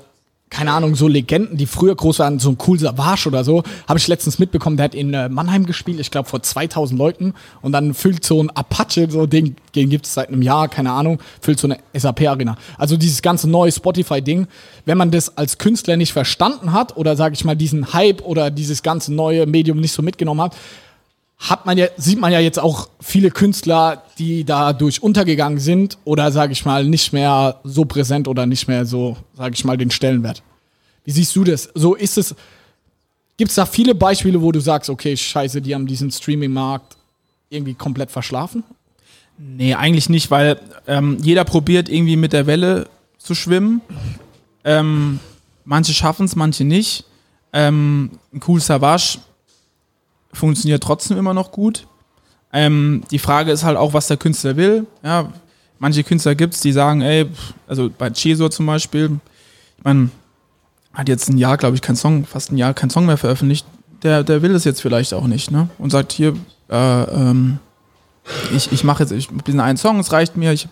keine 0.49 0.71
Ahnung, 0.71 0.95
so 0.95 1.07
Legenden, 1.07 1.57
die 1.57 1.65
früher 1.65 1.95
groß 1.95 2.19
waren, 2.19 2.39
so 2.39 2.49
ein 2.49 2.57
cool 2.67 2.79
Savage 2.79 3.27
oder 3.27 3.43
so, 3.43 3.63
habe 3.87 3.99
ich 3.99 4.07
letztens 4.07 4.39
mitbekommen, 4.39 4.77
der 4.77 4.85
hat 4.85 4.95
in 4.95 5.13
äh, 5.13 5.27
Mannheim 5.27 5.65
gespielt, 5.65 5.99
ich 5.99 6.09
glaube 6.09 6.29
vor 6.29 6.41
2000 6.41 6.97
Leuten 6.97 7.33
und 7.61 7.73
dann 7.73 7.93
füllt 7.93 8.23
so 8.23 8.41
ein 8.41 8.49
Apache, 8.51 9.09
so 9.09 9.25
den, 9.25 9.57
den 9.75 9.89
gibt 9.89 10.05
es 10.05 10.13
seit 10.13 10.29
einem 10.29 10.41
Jahr, 10.41 10.69
keine 10.69 10.91
Ahnung, 10.91 11.19
füllt 11.41 11.59
so 11.59 11.67
eine 11.67 11.79
SAP-Arena. 11.93 12.57
Also 12.77 12.95
dieses 12.95 13.21
ganze 13.21 13.49
neue 13.49 13.71
Spotify-Ding, 13.71 14.47
wenn 14.85 14.97
man 14.97 15.11
das 15.11 15.37
als 15.37 15.57
Künstler 15.57 15.97
nicht 15.97 16.13
verstanden 16.13 16.71
hat 16.71 16.95
oder 16.95 17.15
sage 17.17 17.33
ich 17.33 17.43
mal 17.43 17.55
diesen 17.55 17.93
Hype 17.93 18.21
oder 18.21 18.49
dieses 18.49 18.83
ganze 18.83 19.13
neue 19.13 19.45
Medium 19.45 19.79
nicht 19.79 19.91
so 19.91 20.01
mitgenommen 20.01 20.41
hat, 20.41 20.55
hat 21.37 21.65
man 21.65 21.77
ja, 21.77 21.87
sieht 21.97 22.19
man 22.19 22.33
ja 22.33 22.39
jetzt 22.39 22.59
auch 22.59 22.89
viele 22.99 23.29
Künstler, 23.29 24.03
die 24.17 24.43
dadurch 24.43 25.03
untergegangen 25.03 25.59
sind 25.59 25.97
oder, 26.03 26.31
sage 26.31 26.53
ich 26.53 26.65
mal, 26.65 26.83
nicht 26.83 27.13
mehr 27.13 27.59
so 27.63 27.85
präsent 27.85 28.27
oder 28.27 28.45
nicht 28.45 28.67
mehr 28.67 28.85
so, 28.85 29.17
sage 29.35 29.53
ich 29.53 29.63
mal, 29.63 29.77
den 29.77 29.91
Stellenwert. 29.91 30.41
Wie 31.05 31.11
siehst 31.11 31.35
du 31.35 31.43
das? 31.43 31.69
So 31.75 31.93
ist 31.93 32.17
es, 32.17 32.35
gibt 33.37 33.49
es 33.49 33.55
da 33.55 33.65
viele 33.67 33.93
Beispiele, 33.93 34.41
wo 34.41 34.51
du 34.51 34.59
sagst, 34.59 34.89
okay, 34.89 35.15
scheiße, 35.15 35.61
die 35.61 35.75
haben 35.75 35.85
diesen 35.85 36.11
Streaming-Markt 36.11 36.97
irgendwie 37.49 37.75
komplett 37.75 38.09
verschlafen? 38.09 38.63
Nee, 39.37 39.75
eigentlich 39.75 40.09
nicht, 40.09 40.31
weil 40.31 40.59
ähm, 40.87 41.17
jeder 41.21 41.43
probiert 41.43 41.87
irgendwie 41.87 42.17
mit 42.17 42.33
der 42.33 42.47
Welle 42.47 42.89
zu 43.19 43.35
schwimmen. 43.35 43.81
Ähm, 44.63 45.19
manche 45.63 45.93
schaffen 45.93 46.25
es, 46.25 46.35
manche 46.35 46.63
nicht. 46.63 47.05
Ähm, 47.53 48.11
ein 48.33 48.41
cool 48.47 48.59
Savage 48.59 49.19
funktioniert 50.37 50.83
trotzdem 50.83 51.17
immer 51.17 51.33
noch 51.33 51.51
gut. 51.51 51.87
Ähm, 52.53 53.03
die 53.11 53.19
Frage 53.19 53.51
ist 53.51 53.63
halt 53.63 53.77
auch, 53.77 53.93
was 53.93 54.07
der 54.07 54.17
Künstler 54.17 54.55
will. 54.55 54.85
Ja, 55.03 55.31
manche 55.79 56.03
Künstler 56.03 56.35
gibt 56.35 56.53
es, 56.53 56.61
die 56.61 56.71
sagen, 56.71 57.01
ey, 57.01 57.27
also 57.67 57.89
bei 57.95 58.09
Chesor 58.09 58.49
zum 58.51 58.65
Beispiel, 58.65 59.19
meine, 59.83 60.09
hat 60.93 61.09
jetzt 61.09 61.29
ein 61.29 61.37
Jahr, 61.37 61.57
glaube 61.57 61.75
ich, 61.75 61.81
kein 61.81 61.95
Song, 61.95 62.25
fast 62.25 62.51
ein 62.51 62.57
Jahr 62.57 62.73
kein 62.73 62.89
Song 62.89 63.05
mehr 63.05 63.17
veröffentlicht. 63.17 63.65
Der, 64.03 64.23
der 64.23 64.41
will 64.41 64.53
das 64.53 64.63
jetzt 64.63 64.81
vielleicht 64.81 65.13
auch 65.13 65.27
nicht, 65.27 65.51
ne? 65.51 65.69
Und 65.77 65.91
sagt 65.91 66.11
hier, 66.11 66.33
äh, 66.69 67.03
ähm, 67.03 67.59
ich, 68.55 68.71
ich 68.71 68.83
mache 68.83 69.03
jetzt 69.03 69.11
ich, 69.11 69.29
diesen 69.45 69.59
einen 69.59 69.77
Song, 69.77 69.99
es 69.99 70.11
reicht 70.11 70.37
mir, 70.37 70.53
ich 70.53 70.67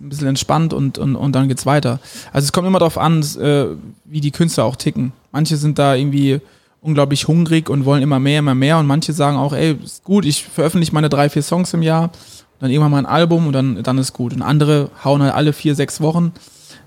ein 0.00 0.08
bisschen 0.08 0.28
entspannt 0.28 0.72
und, 0.72 0.98
und, 0.98 1.14
und 1.14 1.32
dann 1.32 1.48
geht's 1.48 1.66
weiter. 1.66 2.00
Also 2.32 2.46
es 2.46 2.52
kommt 2.52 2.66
immer 2.66 2.78
darauf 2.78 2.98
an, 2.98 3.20
äh, 3.38 3.66
wie 4.04 4.20
die 4.20 4.30
Künstler 4.30 4.64
auch 4.64 4.76
ticken. 4.76 5.12
Manche 5.30 5.56
sind 5.56 5.78
da 5.78 5.94
irgendwie 5.94 6.40
unglaublich 6.80 7.28
hungrig 7.28 7.68
und 7.68 7.84
wollen 7.84 8.02
immer 8.02 8.18
mehr, 8.18 8.38
immer 8.38 8.54
mehr. 8.54 8.78
Und 8.78 8.86
manche 8.86 9.12
sagen 9.12 9.36
auch, 9.36 9.52
ey, 9.52 9.76
ist 9.82 10.04
gut, 10.04 10.24
ich 10.24 10.44
veröffentliche 10.44 10.94
meine 10.94 11.08
drei, 11.08 11.28
vier 11.28 11.42
Songs 11.42 11.74
im 11.74 11.82
Jahr, 11.82 12.10
dann 12.58 12.70
irgendwann 12.70 12.90
mal 12.92 12.98
ein 12.98 13.06
Album 13.06 13.46
und 13.46 13.52
dann, 13.52 13.82
dann 13.82 13.98
ist 13.98 14.12
gut. 14.12 14.32
Und 14.32 14.42
andere 14.42 14.90
hauen 15.04 15.22
halt 15.22 15.34
alle 15.34 15.52
vier, 15.52 15.74
sechs 15.74 16.00
Wochen 16.00 16.32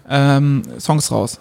ähm, 0.10 0.64
Songs 0.80 1.12
raus. 1.12 1.40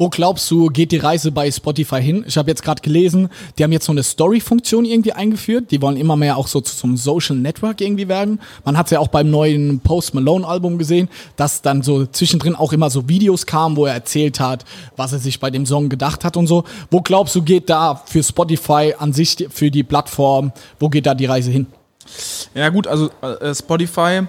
Wo 0.00 0.08
glaubst 0.08 0.48
du, 0.52 0.68
geht 0.68 0.92
die 0.92 0.98
Reise 0.98 1.32
bei 1.32 1.50
Spotify 1.50 2.00
hin? 2.00 2.24
Ich 2.26 2.38
habe 2.38 2.48
jetzt 2.48 2.62
gerade 2.62 2.80
gelesen, 2.80 3.30
die 3.58 3.64
haben 3.64 3.72
jetzt 3.72 3.86
so 3.86 3.90
eine 3.90 4.04
Story-Funktion 4.04 4.84
irgendwie 4.84 5.12
eingeführt. 5.12 5.72
Die 5.72 5.82
wollen 5.82 5.96
immer 5.96 6.14
mehr 6.14 6.36
auch 6.36 6.46
so 6.46 6.60
zum 6.60 6.96
Social 6.96 7.34
Network 7.34 7.80
irgendwie 7.80 8.06
werden. 8.06 8.40
Man 8.64 8.78
hat 8.78 8.86
es 8.86 8.92
ja 8.92 9.00
auch 9.00 9.08
beim 9.08 9.28
neuen 9.28 9.80
Post 9.80 10.14
Malone-Album 10.14 10.78
gesehen, 10.78 11.08
dass 11.34 11.62
dann 11.62 11.82
so 11.82 12.06
zwischendrin 12.06 12.54
auch 12.54 12.72
immer 12.72 12.90
so 12.90 13.08
Videos 13.08 13.44
kamen, 13.44 13.76
wo 13.76 13.86
er 13.86 13.94
erzählt 13.94 14.38
hat, 14.38 14.64
was 14.96 15.12
er 15.12 15.18
sich 15.18 15.40
bei 15.40 15.50
dem 15.50 15.66
Song 15.66 15.88
gedacht 15.88 16.24
hat 16.24 16.36
und 16.36 16.46
so. 16.46 16.62
Wo 16.92 17.00
glaubst 17.00 17.34
du, 17.34 17.42
geht 17.42 17.68
da 17.68 17.96
für 18.06 18.22
Spotify 18.22 18.94
an 18.96 19.12
sich, 19.12 19.48
für 19.50 19.72
die 19.72 19.82
Plattform, 19.82 20.52
wo 20.78 20.88
geht 20.88 21.06
da 21.06 21.14
die 21.14 21.26
Reise 21.26 21.50
hin? 21.50 21.66
Ja 22.54 22.68
gut, 22.68 22.86
also 22.86 23.10
äh, 23.20 23.52
Spotify 23.52 24.22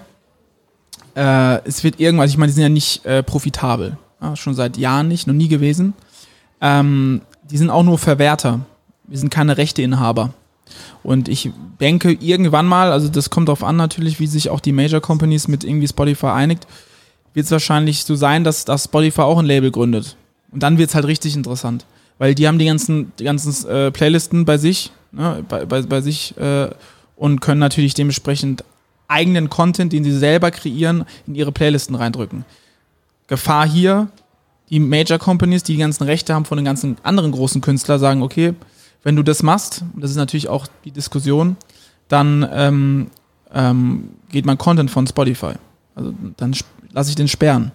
äh, 1.14 1.64
es 1.64 1.82
wird 1.84 2.00
irgendwas, 2.00 2.30
ich 2.30 2.36
meine, 2.36 2.50
die 2.50 2.54
sind 2.54 2.62
ja 2.62 2.68
nicht 2.68 3.04
äh, 3.04 3.22
profitabel. 3.22 3.96
Ja, 4.20 4.36
schon 4.36 4.54
seit 4.54 4.76
Jahren 4.76 5.08
nicht, 5.08 5.26
noch 5.26 5.34
nie 5.34 5.48
gewesen. 5.48 5.94
Ähm, 6.60 7.22
die 7.50 7.58
sind 7.58 7.70
auch 7.70 7.82
nur 7.82 7.98
Verwerter. 7.98 8.60
Wir 9.04 9.18
sind 9.18 9.30
keine 9.30 9.56
Rechteinhaber. 9.56 10.34
Und 11.02 11.28
ich 11.28 11.50
denke, 11.80 12.12
irgendwann 12.12 12.66
mal, 12.66 12.92
also 12.92 13.08
das 13.08 13.30
kommt 13.30 13.48
darauf 13.48 13.64
an 13.64 13.76
natürlich, 13.76 14.20
wie 14.20 14.26
sich 14.26 14.50
auch 14.50 14.60
die 14.60 14.72
Major 14.72 15.00
Companies 15.00 15.48
mit 15.48 15.64
irgendwie 15.64 15.88
Spotify 15.88 16.26
einigt, 16.26 16.66
wird 17.34 17.46
es 17.46 17.52
wahrscheinlich 17.52 18.04
so 18.04 18.14
sein, 18.14 18.44
dass, 18.44 18.64
dass 18.64 18.84
Spotify 18.84 19.22
auch 19.22 19.38
ein 19.38 19.46
Label 19.46 19.70
gründet. 19.70 20.16
Und 20.52 20.62
dann 20.62 20.78
wird 20.78 20.90
es 20.90 20.94
halt 20.94 21.06
richtig 21.06 21.34
interessant. 21.36 21.86
Weil 22.18 22.34
die 22.34 22.46
haben 22.46 22.58
die 22.58 22.66
ganzen, 22.66 23.12
die 23.18 23.24
ganzen 23.24 23.68
äh, 23.68 23.90
Playlisten 23.90 24.44
bei 24.44 24.58
sich, 24.58 24.92
ne, 25.10 25.42
bei, 25.48 25.64
bei, 25.64 25.82
bei 25.82 26.00
sich 26.00 26.36
äh, 26.36 26.68
und 27.16 27.40
können 27.40 27.60
natürlich 27.60 27.94
dementsprechend 27.94 28.64
eigenen 29.08 29.48
Content, 29.48 29.92
den 29.92 30.04
sie 30.04 30.16
selber 30.16 30.50
kreieren, 30.50 31.04
in 31.26 31.34
ihre 31.34 31.50
Playlisten 31.50 31.94
reindrücken. 31.94 32.44
Gefahr 33.30 33.66
hier, 33.66 34.08
die 34.70 34.80
Major 34.80 35.18
Companies, 35.18 35.62
die 35.62 35.74
die 35.74 35.78
ganzen 35.78 36.02
Rechte 36.02 36.34
haben 36.34 36.44
von 36.44 36.58
den 36.58 36.64
ganzen 36.64 36.96
anderen 37.04 37.30
großen 37.30 37.60
Künstlern, 37.60 38.00
sagen, 38.00 38.22
okay, 38.22 38.54
wenn 39.04 39.14
du 39.14 39.22
das 39.22 39.44
machst, 39.44 39.84
das 39.94 40.10
ist 40.10 40.16
natürlich 40.16 40.48
auch 40.48 40.66
die 40.84 40.90
Diskussion, 40.90 41.56
dann 42.08 42.46
ähm, 42.52 43.06
ähm, 43.54 44.10
geht 44.30 44.46
mein 44.46 44.58
Content 44.58 44.90
von 44.90 45.06
Spotify. 45.06 45.52
Also 45.94 46.12
dann 46.36 46.56
lasse 46.90 47.10
ich 47.10 47.16
den 47.16 47.28
sperren. 47.28 47.70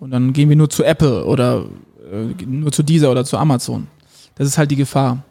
Und 0.00 0.10
dann 0.10 0.32
gehen 0.32 0.48
wir 0.48 0.56
nur 0.56 0.68
zu 0.68 0.82
Apple 0.82 1.24
oder 1.24 1.66
äh, 2.10 2.44
nur 2.44 2.72
zu 2.72 2.82
dieser 2.82 3.12
oder 3.12 3.24
zu 3.24 3.38
Amazon. 3.38 3.86
Das 4.34 4.48
ist 4.48 4.58
halt 4.58 4.72
die 4.72 4.76
Gefahr. 4.76 5.22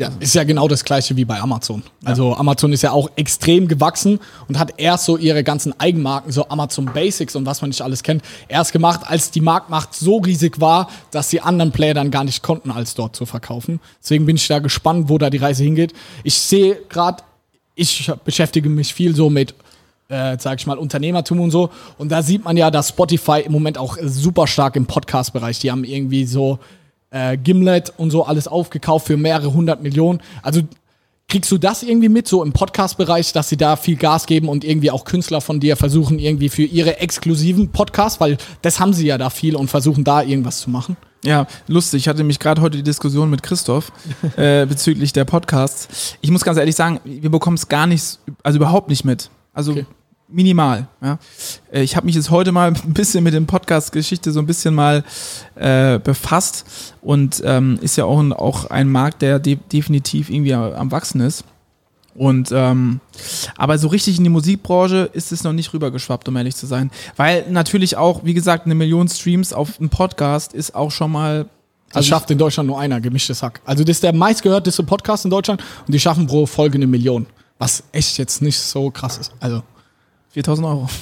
Ja, 0.00 0.10
ist 0.18 0.34
ja 0.34 0.44
genau 0.44 0.66
das 0.66 0.82
gleiche 0.82 1.14
wie 1.18 1.26
bei 1.26 1.38
Amazon. 1.38 1.82
Also 2.04 2.34
Amazon 2.34 2.72
ist 2.72 2.80
ja 2.80 2.92
auch 2.92 3.10
extrem 3.16 3.68
gewachsen 3.68 4.18
und 4.48 4.58
hat 4.58 4.72
erst 4.78 5.04
so 5.04 5.18
ihre 5.18 5.44
ganzen 5.44 5.78
Eigenmarken, 5.78 6.32
so 6.32 6.48
Amazon 6.48 6.86
Basics 6.86 7.36
und 7.36 7.44
was 7.44 7.60
man 7.60 7.68
nicht 7.68 7.82
alles 7.82 8.02
kennt, 8.02 8.22
erst 8.48 8.72
gemacht, 8.72 9.02
als 9.04 9.30
die 9.30 9.42
Marktmacht 9.42 9.94
so 9.94 10.16
riesig 10.16 10.58
war, 10.58 10.88
dass 11.10 11.28
die 11.28 11.42
anderen 11.42 11.70
Player 11.70 11.92
dann 11.92 12.10
gar 12.10 12.24
nicht 12.24 12.42
konnten, 12.42 12.70
als 12.70 12.94
dort 12.94 13.14
zu 13.14 13.26
verkaufen. 13.26 13.78
Deswegen 14.02 14.24
bin 14.24 14.36
ich 14.36 14.48
da 14.48 14.60
gespannt, 14.60 15.10
wo 15.10 15.18
da 15.18 15.28
die 15.28 15.36
Reise 15.36 15.64
hingeht. 15.64 15.92
Ich 16.24 16.38
sehe 16.38 16.78
gerade, 16.88 17.22
ich 17.74 18.10
beschäftige 18.24 18.70
mich 18.70 18.94
viel 18.94 19.14
so 19.14 19.28
mit 19.28 19.54
äh, 20.08 20.38
sag 20.40 20.58
ich 20.58 20.66
mal, 20.66 20.78
Unternehmertum 20.78 21.40
und 21.40 21.50
so. 21.50 21.68
Und 21.98 22.10
da 22.10 22.22
sieht 22.22 22.42
man 22.42 22.56
ja, 22.56 22.70
dass 22.70 22.88
Spotify 22.88 23.42
im 23.44 23.52
Moment 23.52 23.76
auch 23.76 23.98
super 24.02 24.46
stark 24.46 24.76
im 24.76 24.86
Podcast-Bereich, 24.86 25.58
die 25.58 25.70
haben 25.70 25.84
irgendwie 25.84 26.24
so 26.24 26.58
äh, 27.10 27.36
Gimlet 27.36 27.92
und 27.96 28.10
so 28.10 28.24
alles 28.24 28.48
aufgekauft 28.48 29.06
für 29.06 29.16
mehrere 29.16 29.52
hundert 29.52 29.82
Millionen. 29.82 30.20
Also 30.42 30.62
kriegst 31.28 31.50
du 31.52 31.58
das 31.58 31.82
irgendwie 31.82 32.08
mit, 32.08 32.26
so 32.26 32.42
im 32.42 32.52
Podcast-Bereich, 32.52 33.32
dass 33.32 33.48
sie 33.48 33.56
da 33.56 33.76
viel 33.76 33.96
Gas 33.96 34.26
geben 34.26 34.48
und 34.48 34.64
irgendwie 34.64 34.90
auch 34.90 35.04
Künstler 35.04 35.40
von 35.40 35.60
dir 35.60 35.76
versuchen, 35.76 36.18
irgendwie 36.18 36.48
für 36.48 36.64
ihre 36.64 36.98
exklusiven 36.98 37.70
Podcasts, 37.70 38.20
weil 38.20 38.36
das 38.62 38.80
haben 38.80 38.92
sie 38.92 39.06
ja 39.06 39.16
da 39.16 39.30
viel 39.30 39.54
und 39.54 39.68
versuchen 39.68 40.02
da 40.02 40.22
irgendwas 40.22 40.60
zu 40.60 40.70
machen? 40.70 40.96
Ja, 41.22 41.46
lustig. 41.68 42.02
Ich 42.02 42.08
hatte 42.08 42.24
mich 42.24 42.38
gerade 42.38 42.62
heute 42.62 42.78
die 42.78 42.82
Diskussion 42.82 43.30
mit 43.30 43.42
Christoph 43.42 43.92
äh, 44.36 44.66
bezüglich 44.66 45.12
der 45.12 45.24
Podcasts. 45.24 46.16
Ich 46.20 46.30
muss 46.30 46.42
ganz 46.42 46.58
ehrlich 46.58 46.74
sagen, 46.74 46.98
wir 47.04 47.30
bekommen 47.30 47.56
es 47.56 47.68
gar 47.68 47.86
nicht, 47.86 48.18
also 48.42 48.56
überhaupt 48.56 48.88
nicht 48.88 49.04
mit. 49.04 49.30
Also 49.52 49.72
okay 49.72 49.86
minimal. 50.32 50.88
Ja. 51.02 51.18
Äh, 51.72 51.82
ich 51.82 51.96
habe 51.96 52.06
mich 52.06 52.14
jetzt 52.14 52.30
heute 52.30 52.52
mal 52.52 52.68
ein 52.84 52.94
bisschen 52.94 53.24
mit 53.24 53.34
dem 53.34 53.46
Podcast-Geschichte 53.46 54.32
so 54.32 54.40
ein 54.40 54.46
bisschen 54.46 54.74
mal 54.74 55.04
äh, 55.54 55.98
befasst 55.98 56.94
und 57.02 57.42
ähm, 57.44 57.78
ist 57.82 57.96
ja 57.96 58.04
auch 58.04 58.18
ein, 58.18 58.32
auch 58.32 58.66
ein 58.66 58.88
Markt, 58.88 59.22
der 59.22 59.38
de 59.38 59.58
definitiv 59.72 60.30
irgendwie 60.30 60.54
am 60.54 60.90
Wachsen 60.90 61.20
ist. 61.20 61.44
Und 62.14 62.50
ähm, 62.52 63.00
aber 63.56 63.78
so 63.78 63.88
richtig 63.88 64.18
in 64.18 64.24
die 64.24 64.30
Musikbranche 64.30 65.08
ist 65.12 65.32
es 65.32 65.44
noch 65.44 65.52
nicht 65.52 65.72
rübergeschwappt, 65.72 66.28
um 66.28 66.36
ehrlich 66.36 66.56
zu 66.56 66.66
sein. 66.66 66.90
Weil 67.16 67.46
natürlich 67.50 67.96
auch, 67.96 68.24
wie 68.24 68.34
gesagt, 68.34 68.66
eine 68.66 68.74
Million 68.74 69.08
Streams 69.08 69.52
auf 69.52 69.78
einem 69.78 69.90
Podcast 69.90 70.52
ist 70.52 70.74
auch 70.74 70.90
schon 70.90 71.12
mal. 71.12 71.46
Also 71.92 72.00
das 72.00 72.06
schafft 72.06 72.30
in 72.30 72.38
Deutschland 72.38 72.68
nur 72.68 72.78
einer, 72.78 73.00
gemischtes 73.00 73.42
Hack. 73.42 73.60
Also 73.64 73.84
das 73.84 73.96
ist 73.96 74.02
der 74.02 74.12
meistgehörteste 74.12 74.82
Podcast 74.84 75.24
in 75.24 75.30
Deutschland 75.30 75.62
und 75.86 75.92
die 75.92 75.98
schaffen 75.98 76.26
pro 76.26 76.46
Folge 76.46 76.76
eine 76.76 76.86
Million. 76.86 77.26
Was 77.58 77.82
echt 77.92 78.18
jetzt 78.18 78.42
nicht 78.42 78.58
so 78.58 78.90
krass 78.90 79.18
ist. 79.18 79.32
Also 79.40 79.62
4000 80.30 80.66
Euro. 80.66 80.88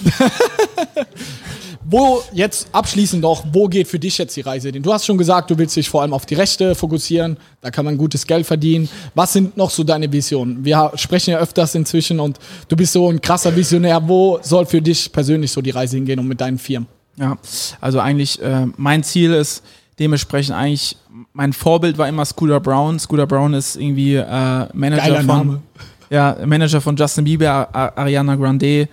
wo 1.90 2.22
jetzt 2.32 2.68
abschließend 2.72 3.24
doch, 3.24 3.44
wo 3.50 3.66
geht 3.66 3.88
für 3.88 3.98
dich 3.98 4.18
jetzt 4.18 4.36
die 4.36 4.42
Reise 4.42 4.68
hin? 4.68 4.82
Du 4.82 4.92
hast 4.92 5.06
schon 5.06 5.16
gesagt, 5.16 5.50
du 5.50 5.56
willst 5.56 5.74
dich 5.74 5.88
vor 5.88 6.02
allem 6.02 6.12
auf 6.12 6.26
die 6.26 6.34
Rechte 6.34 6.74
fokussieren, 6.74 7.38
da 7.62 7.70
kann 7.70 7.84
man 7.84 7.96
gutes 7.96 8.26
Geld 8.26 8.46
verdienen. 8.46 8.88
Was 9.14 9.32
sind 9.32 9.56
noch 9.56 9.70
so 9.70 9.84
deine 9.84 10.10
Visionen? 10.12 10.64
Wir 10.64 10.92
sprechen 10.96 11.30
ja 11.30 11.38
öfters 11.38 11.74
inzwischen 11.74 12.20
und 12.20 12.38
du 12.68 12.76
bist 12.76 12.92
so 12.92 13.08
ein 13.08 13.20
krasser 13.20 13.54
Visionär. 13.56 14.06
Wo 14.06 14.38
soll 14.42 14.66
für 14.66 14.82
dich 14.82 15.10
persönlich 15.10 15.50
so 15.50 15.62
die 15.62 15.70
Reise 15.70 15.96
hingehen 15.96 16.18
und 16.18 16.28
mit 16.28 16.40
deinen 16.40 16.58
Firmen? 16.58 16.88
Ja, 17.16 17.36
also 17.80 18.00
eigentlich 18.00 18.40
äh, 18.42 18.66
mein 18.76 19.02
Ziel 19.02 19.32
ist 19.32 19.62
dementsprechend 19.98 20.54
eigentlich, 20.54 20.96
mein 21.32 21.52
Vorbild 21.52 21.96
war 21.96 22.06
immer 22.06 22.24
Scooter 22.24 22.60
Brown. 22.60 22.98
Scooter 22.98 23.26
Brown 23.26 23.54
ist 23.54 23.76
irgendwie 23.76 24.16
äh, 24.16 24.66
Manager 24.72 25.02
Geiler 25.02 25.16
von 25.16 25.26
Name. 25.26 25.62
ja 26.10 26.36
Manager 26.44 26.80
von 26.80 26.96
Justin 26.96 27.24
Bieber, 27.24 27.68
Ariana 27.74 28.36
Grande 28.36 28.88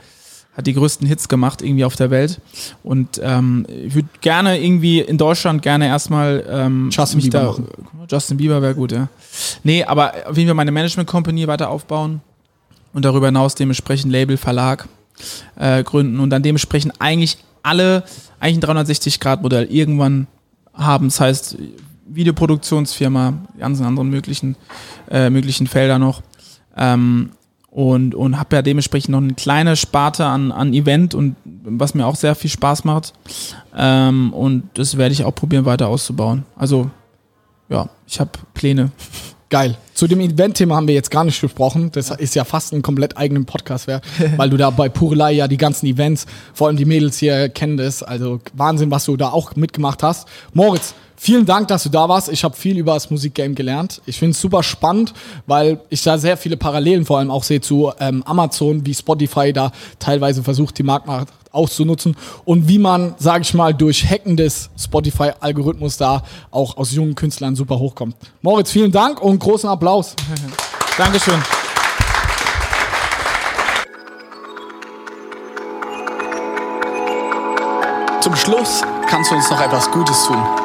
hat 0.56 0.68
die 0.68 0.74
größten 0.74 1.08
Hits 1.08 1.28
gemacht 1.28 1.62
irgendwie 1.62 1.86
auf 1.86 1.96
der 1.96 2.10
Welt. 2.10 2.40
Und 2.84 3.20
ähm, 3.22 3.66
ich 3.70 3.94
würde 3.94 4.08
gerne 4.22 4.62
irgendwie 4.64 5.02
in 5.02 5.18
Deutschland 5.18 5.62
gerne 5.62 5.88
erstmal 5.88 6.46
ähm, 6.50 6.90
Justin 6.92 7.22
Bieber 7.22 7.40
da, 7.40 7.46
machen. 7.48 7.68
Justin 8.10 8.38
Bieber 8.38 8.62
wäre 8.62 8.76
gut, 8.76 8.92
ja. 8.92 9.10
Nee, 9.64 9.84
aber 9.84 10.14
auf 10.28 10.38
jeden 10.38 10.48
Fall 10.48 10.56
meine 10.56 10.72
Management 10.72 11.10
Company 11.10 11.48
weiter 11.48 11.70
aufbauen 11.70 12.22
und 12.94 13.04
darüber 13.04 13.28
hinaus 13.28 13.56
dementsprechend 13.56 14.12
Label, 14.12 14.38
Verlag 14.38 14.88
äh, 15.58 15.84
gründen 15.84 16.20
und 16.20 16.30
dann 16.30 16.44
dementsprechend 16.44 16.94
eigentlich 17.00 17.38
alle, 17.64 18.04
eigentlich 18.40 18.64
ein 18.64 18.78
360-Grad-Modell 18.78 19.66
irgendwann 19.66 20.28
haben. 20.74 21.08
Das 21.08 21.20
heißt, 21.20 21.58
Videoproduktionsfirma, 22.08 23.34
die 23.56 23.60
ganzen 23.60 23.86
anderen 23.86 24.10
möglichen, 24.10 24.56
äh, 25.10 25.30
möglichen 25.30 25.68
Felder 25.68 26.00
noch. 26.00 26.22
Ähm, 26.78 27.32
und, 27.76 28.16
und 28.16 28.40
habe 28.40 28.56
ja 28.56 28.62
dementsprechend 28.62 29.10
noch 29.10 29.22
eine 29.22 29.34
kleine 29.34 29.76
Sparte 29.76 30.26
an, 30.26 30.54
an 30.54 30.74
Event 30.74 31.14
und 31.14 31.36
was 31.44 31.94
mir 31.94 32.06
auch 32.06 32.16
sehr 32.16 32.34
viel 32.34 32.50
Spaß 32.50 32.86
macht. 32.86 33.12
Ähm, 33.76 34.32
und 34.32 34.70
das 34.76 34.98
werde 34.98 35.12
ich 35.12 35.26
auch 35.26 35.36
probieren 35.36 35.66
weiter 35.66 35.90
auszubauen. 35.90 36.46
Also 36.56 36.90
ja, 37.68 37.90
ich 38.08 38.22
habe 38.22 38.32
Pläne. 38.54 38.92
Geil. 39.50 39.76
Zu 39.94 40.08
dem 40.08 40.22
Event-Thema 40.22 40.74
haben 40.74 40.88
wir 40.88 40.96
jetzt 40.96 41.12
gar 41.12 41.26
nicht 41.26 41.42
gesprochen. 41.42 41.92
Das 41.92 42.12
ist 42.12 42.34
ja 42.34 42.46
fast 42.46 42.72
ein 42.72 42.82
komplett 42.82 43.18
eigenen 43.18 43.44
Podcast 43.44 43.88
wert, 43.88 44.06
weil 44.38 44.50
du 44.50 44.56
da 44.56 44.70
bei 44.70 44.88
Purelei 44.88 45.34
ja 45.34 45.50
die 45.50 45.58
ganzen 45.58 45.86
Events, 45.88 46.28
vor 46.54 46.68
allem 46.68 46.78
die 46.78 46.86
Mädels 46.86 47.18
hier 47.18 47.50
kennen 47.50 47.76
das. 47.76 48.04
Also 48.04 48.40
Wahnsinn, 48.54 48.90
was 48.90 49.04
du 49.04 49.18
da 49.18 49.32
auch 49.32 49.54
mitgemacht 49.58 50.02
hast. 50.02 50.30
Moritz, 50.54 50.96
Vielen 51.18 51.46
Dank, 51.46 51.68
dass 51.70 51.84
du 51.84 51.90
da 51.90 52.10
warst. 52.10 52.30
Ich 52.30 52.44
habe 52.44 52.56
viel 52.56 52.78
über 52.78 52.94
das 52.94 53.10
Musikgame 53.10 53.54
gelernt. 53.54 54.02
Ich 54.06 54.20
finde 54.20 54.32
es 54.32 54.42
super 54.42 54.64
spannend, 54.64 55.14
weil 55.48 55.80
ich 55.90 56.04
da 56.04 56.18
sehr 56.18 56.38
viele 56.38 56.58
Parallelen 56.58 57.06
vor 57.06 57.20
allem 57.20 57.32
auch 57.32 57.44
sehe 57.44 57.62
zu 57.62 57.92
ähm, 58.00 58.24
Amazon, 58.24 58.86
wie 58.86 58.94
Spotify 58.94 59.54
da 59.54 59.72
teilweise 60.00 60.44
versucht, 60.44 60.78
die 60.78 60.84
Marktmacht 60.84 61.30
auszunutzen 61.52 62.18
und 62.44 62.68
wie 62.68 62.78
man, 62.78 63.16
sage 63.18 63.44
ich 63.44 63.54
mal, 63.54 63.74
durch 63.74 64.10
Hacken 64.10 64.36
des 64.36 64.70
Spotify-Algorithmus 64.78 65.98
da 65.98 66.22
auch 66.52 66.76
aus 66.78 66.92
jungen 66.92 67.16
Künstlern 67.16 67.56
super 67.56 67.80
hochkommt. 67.80 68.16
Moritz, 68.42 68.72
vielen 68.72 68.92
Dank 68.92 69.22
und 69.22 69.40
großen 69.40 69.70
Applaus. 69.70 70.16
Dankeschön. 70.98 71.42
Zum 78.22 78.36
Schluss 78.36 78.82
kannst 79.08 79.32
du 79.32 79.36
uns 79.36 79.50
noch 79.50 79.62
etwas 79.62 79.90
Gutes 79.92 80.26
tun. 80.26 80.65